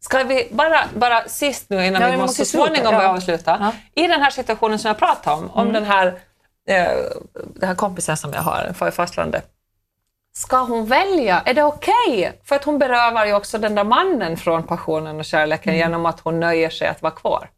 Ska 0.00 0.22
vi 0.24 0.48
bara, 0.52 0.84
bara 0.94 1.28
sist 1.28 1.70
nu 1.70 1.86
innan 1.86 2.02
Ja, 2.02 2.08
vi 2.10 2.16
måste 2.16 2.44
sluta, 2.44 2.66
småningom 2.66 2.92
ja. 2.92 2.98
börja 2.98 3.10
avsluta. 3.10 3.56
Ja. 3.60 4.02
I 4.02 4.06
den 4.06 4.22
här 4.22 4.30
situationen 4.30 4.78
som 4.78 4.88
jag 4.88 4.98
pratade 4.98 5.36
om, 5.36 5.50
om 5.50 5.72
den 5.72 5.84
här, 5.84 6.06
eh, 6.68 6.88
den 7.54 7.68
här 7.68 7.74
kompisen 7.74 8.16
som 8.16 8.32
jag 8.32 8.42
har 8.42 8.72
för 8.78 8.90
fastlandet. 8.90 9.50
Ska 10.36 10.56
hon 10.58 10.86
välja? 10.86 11.42
Är 11.44 11.54
det 11.54 11.62
okej? 11.62 12.40
För 12.44 12.56
att 12.56 12.64
hon 12.64 12.78
berövar 12.78 13.26
ju 13.26 13.34
också 13.34 13.58
den 13.58 13.74
där 13.74 13.84
mannen 13.84 14.36
från 14.36 14.62
passionen 14.62 15.18
och 15.18 15.24
kärleken 15.24 15.68
Mm. 15.74 15.78
genom 15.78 16.06
att 16.06 16.20
hon 16.20 16.40
nöjer 16.40 16.70
sig 16.70 16.88
att 16.88 17.02
vara 17.02 17.12
kvar. 17.14 17.50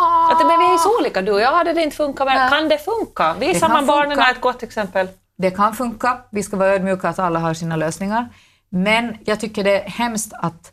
Ah, 0.00 0.32
Att 0.32 0.38
det, 0.38 0.44
men 0.44 0.58
vi 0.58 0.64
är 0.64 0.76
så 0.78 0.98
olika, 0.98 1.22
du 1.22 1.32
och 1.32 1.40
jag 1.40 1.52
hade 1.52 1.72
det 1.72 1.82
inte 1.82 1.96
funkat. 1.96 2.50
Kan 2.50 2.68
det 2.68 2.78
funka? 2.78 3.34
Visar 3.38 3.60
kan 3.60 3.72
man 3.72 3.86
barnen 3.86 4.16
funka. 4.16 4.30
ett 4.30 4.40
gott 4.40 4.62
exempel. 4.62 5.08
Det 5.38 5.50
kan 5.50 5.74
funka. 5.74 6.20
Vi 6.30 6.42
ska 6.42 6.56
vara 6.56 6.68
ödmjuka 6.68 7.08
att 7.08 7.18
alla 7.18 7.38
har 7.38 7.54
sina 7.54 7.76
lösningar. 7.76 8.28
Men 8.68 9.16
jag 9.24 9.40
tycker 9.40 9.64
det 9.64 9.80
är 9.84 9.88
hemskt 9.90 10.32
att, 10.32 10.72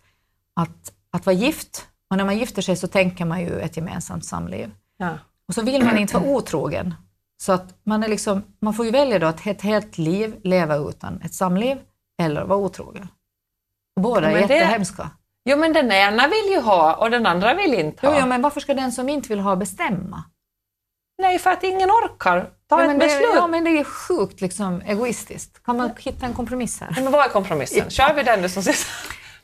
att, 0.56 0.92
att 1.12 1.26
vara 1.26 1.36
gift. 1.36 1.88
Och 2.10 2.18
när 2.18 2.26
man 2.26 2.38
gifter 2.38 2.62
sig 2.62 2.76
så 2.76 2.88
tänker 2.88 3.26
man 3.26 3.42
ju 3.42 3.60
ett 3.60 3.78
gemensamt 3.78 4.26
samliv. 4.26 4.72
Ja. 4.98 5.10
Och 5.48 5.54
så 5.54 5.62
vill 5.62 5.84
man 5.86 5.98
inte 5.98 6.18
vara 6.18 6.30
otrogen. 6.30 6.94
Så 7.38 7.52
att 7.52 7.74
man, 7.84 8.04
är 8.04 8.08
liksom, 8.08 8.44
man 8.62 8.74
får 8.74 8.86
ju 8.86 8.92
välja 8.92 9.20
då 9.20 9.28
att 9.28 9.48
ett 9.48 9.62
helt 9.62 9.98
liv 9.98 10.36
leva 10.44 10.76
utan 10.76 11.22
ett 11.22 11.34
samliv 11.34 11.78
eller 12.22 12.44
vara 12.44 12.60
otrogen. 12.60 13.08
Och 13.96 14.02
båda 14.02 14.28
är 14.32 14.34
Men 14.40 14.48
det- 14.48 14.54
jättehemska. 14.56 15.10
Jo 15.50 15.58
men 15.58 15.74
den 15.74 15.92
ena 15.92 16.28
vill 16.28 16.52
ju 16.54 16.62
ha 16.62 16.94
och 16.96 17.12
den 17.12 17.26
andra 17.26 17.54
vill 17.54 17.74
inte 17.74 18.00
Jo, 18.04 18.10
ha. 18.10 18.20
ja, 18.20 18.26
men 18.26 18.42
varför 18.42 18.60
ska 18.60 18.74
den 18.74 18.92
som 18.92 19.10
inte 19.10 19.30
vill 19.30 19.40
ha 19.40 19.56
bestämma? 19.56 20.24
Nej, 21.18 21.40
för 21.40 21.52
att 21.52 21.64
ingen 21.64 21.90
orkar 21.92 22.50
ta 22.70 22.78
Ja, 22.78 22.82
ett 22.82 22.88
men 22.88 23.00
det, 23.00 23.06
beslut. 23.06 23.30
ja, 23.36 23.48
men 23.48 23.64
det 23.64 23.80
är 23.80 23.84
sjukt 23.84 24.42
liksom, 24.42 24.82
egoistiskt. 24.82 25.64
Kan 25.66 25.78
man 25.78 25.92
hitta 26.00 26.26
en 26.26 26.34
kompromiss 26.34 26.80
här? 26.82 26.90
Nej, 26.92 27.04
Men 27.04 27.12
vad 27.14 27.26
är 27.26 27.30
kompromissen? 27.30 27.90
Kör 27.90 28.14
vi 28.14 28.24
den 28.24 28.42
nu 28.42 28.50
som 28.50 28.64
sist? 28.64 28.88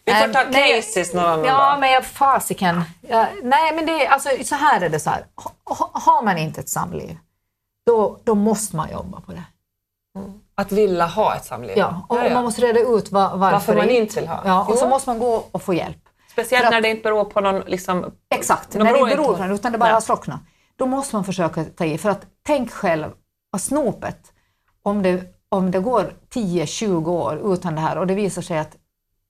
Vi 0.05 0.13
får 0.13 0.23
Ähm, 0.23 0.33
ta 0.33 0.43
nej, 0.51 0.75
cases 0.81 1.13
någon 1.13 1.25
annan 1.25 1.45
Ja, 1.45 1.57
dag. 1.57 1.79
men 1.79 1.91
jag, 1.91 2.05
fasiken. 2.05 2.81
Ja, 3.01 3.27
nej, 3.43 3.75
men 3.75 3.85
det 3.85 4.05
är, 4.05 4.09
alltså, 4.09 4.29
så 4.43 4.55
här 4.55 4.81
är 4.81 4.89
det 4.89 4.99
så 4.99 5.09
här. 5.09 5.25
Ha, 5.35 5.75
ha- 5.75 5.91
har 5.93 6.21
man 6.23 6.37
inte 6.37 6.61
ett 6.61 6.69
samliv, 6.69 7.17
då, 7.85 8.19
då 8.23 8.35
måste 8.35 8.75
man 8.75 8.91
jobba 8.91 9.21
på 9.21 9.31
det. 9.31 9.43
Att 10.55 10.71
vilja 10.71 11.05
ha 11.05 11.35
ett 11.35 11.45
samliv. 11.45 11.77
Ja, 11.77 12.05
och, 12.09 12.17
Ja, 12.17 12.27
ja. 12.27 12.33
man 12.33 12.43
måste 12.43 12.61
reda 12.61 12.79
ut 12.79 13.11
var, 13.11 13.21
varför, 13.37 13.37
Varför 13.37 13.75
man 13.75 13.89
inte 13.89 14.19
vill 14.19 14.29
ha. 14.29 14.41
Ja, 14.45 14.65
och 14.69 14.77
så 14.77 14.87
måste 14.87 15.09
man 15.09 15.19
gå 15.19 15.43
och 15.51 15.61
få 15.61 15.73
hjälp. 15.73 15.97
Speciellt 16.31 16.65
att- 16.65 16.71
när 16.71 16.81
det 16.81 16.89
inte 16.89 17.03
beror 17.03 17.25
på 17.25 17.41
någon... 17.41 17.59
Liksom, 17.59 18.11
Exakt, 18.35 18.73
när 18.73 18.85
det 18.85 18.91
beror 18.91 19.07
inte 19.09 19.21
beror 19.21 19.37
på 19.37 19.43
det, 19.43 19.53
utan 19.53 19.71
det 19.71 19.77
bara 19.77 19.85
Nej. 19.85 19.93
har 19.93 20.01
slocknat. 20.01 20.39
Då 20.81 20.87
måste 20.87 21.15
man 21.15 21.23
försöka 21.25 21.63
ta 21.63 21.85
i. 21.85 21.97
För 21.97 22.09
att 22.09 22.25
tänk 22.43 22.71
själv, 22.71 23.11
vad 23.51 23.61
snopet, 23.61 24.33
om 24.83 25.03
det 25.03 25.23
om 25.49 25.71
det 25.71 25.79
går 25.79 26.13
10-20 26.33 27.07
år 27.07 27.53
utan 27.53 27.75
det 27.75 27.81
här 27.81 27.97
och 27.97 28.07
det 28.07 28.13
visar 28.15 28.41
sig 28.41 28.57
att 28.57 28.75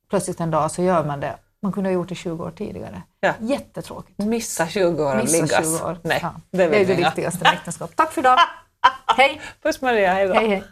plötsligt 0.09 0.39
en 0.39 0.51
dag 0.51 0.71
så 0.71 0.83
gör 0.83 1.05
man 1.05 1.19
det. 1.19 1.35
Man 1.61 1.71
kunde 1.71 1.89
ha 1.89 1.93
gjort 1.93 2.09
det 2.09 2.15
20 2.15 2.43
år 2.43 2.51
tidigare. 2.51 3.01
Ja. 3.19 3.33
Jättetråkigt. 3.39 4.17
Missa 4.19 4.67
20 4.67 5.03
år 5.03 5.15
Missa 5.15 5.41
liggas. 5.41 5.79
20 5.79 5.85
år. 5.85 5.97
Nej, 6.03 6.19
Ja. 6.21 6.33
det 6.51 6.67
Det 6.67 6.81
är 6.81 6.85
det 6.85 6.95
viktigaste 6.95 7.43
med 7.43 7.53
äktenskap. 7.53 7.95
Tack 7.95 8.11
för 8.11 8.21
idag. 8.21 8.39
Hej! 9.17 9.41
Puss 9.63 9.81
Maria, 9.81 10.13
hej 10.13 10.27
då. 10.27 10.33
Hej, 10.33 10.47
hej. 10.47 10.63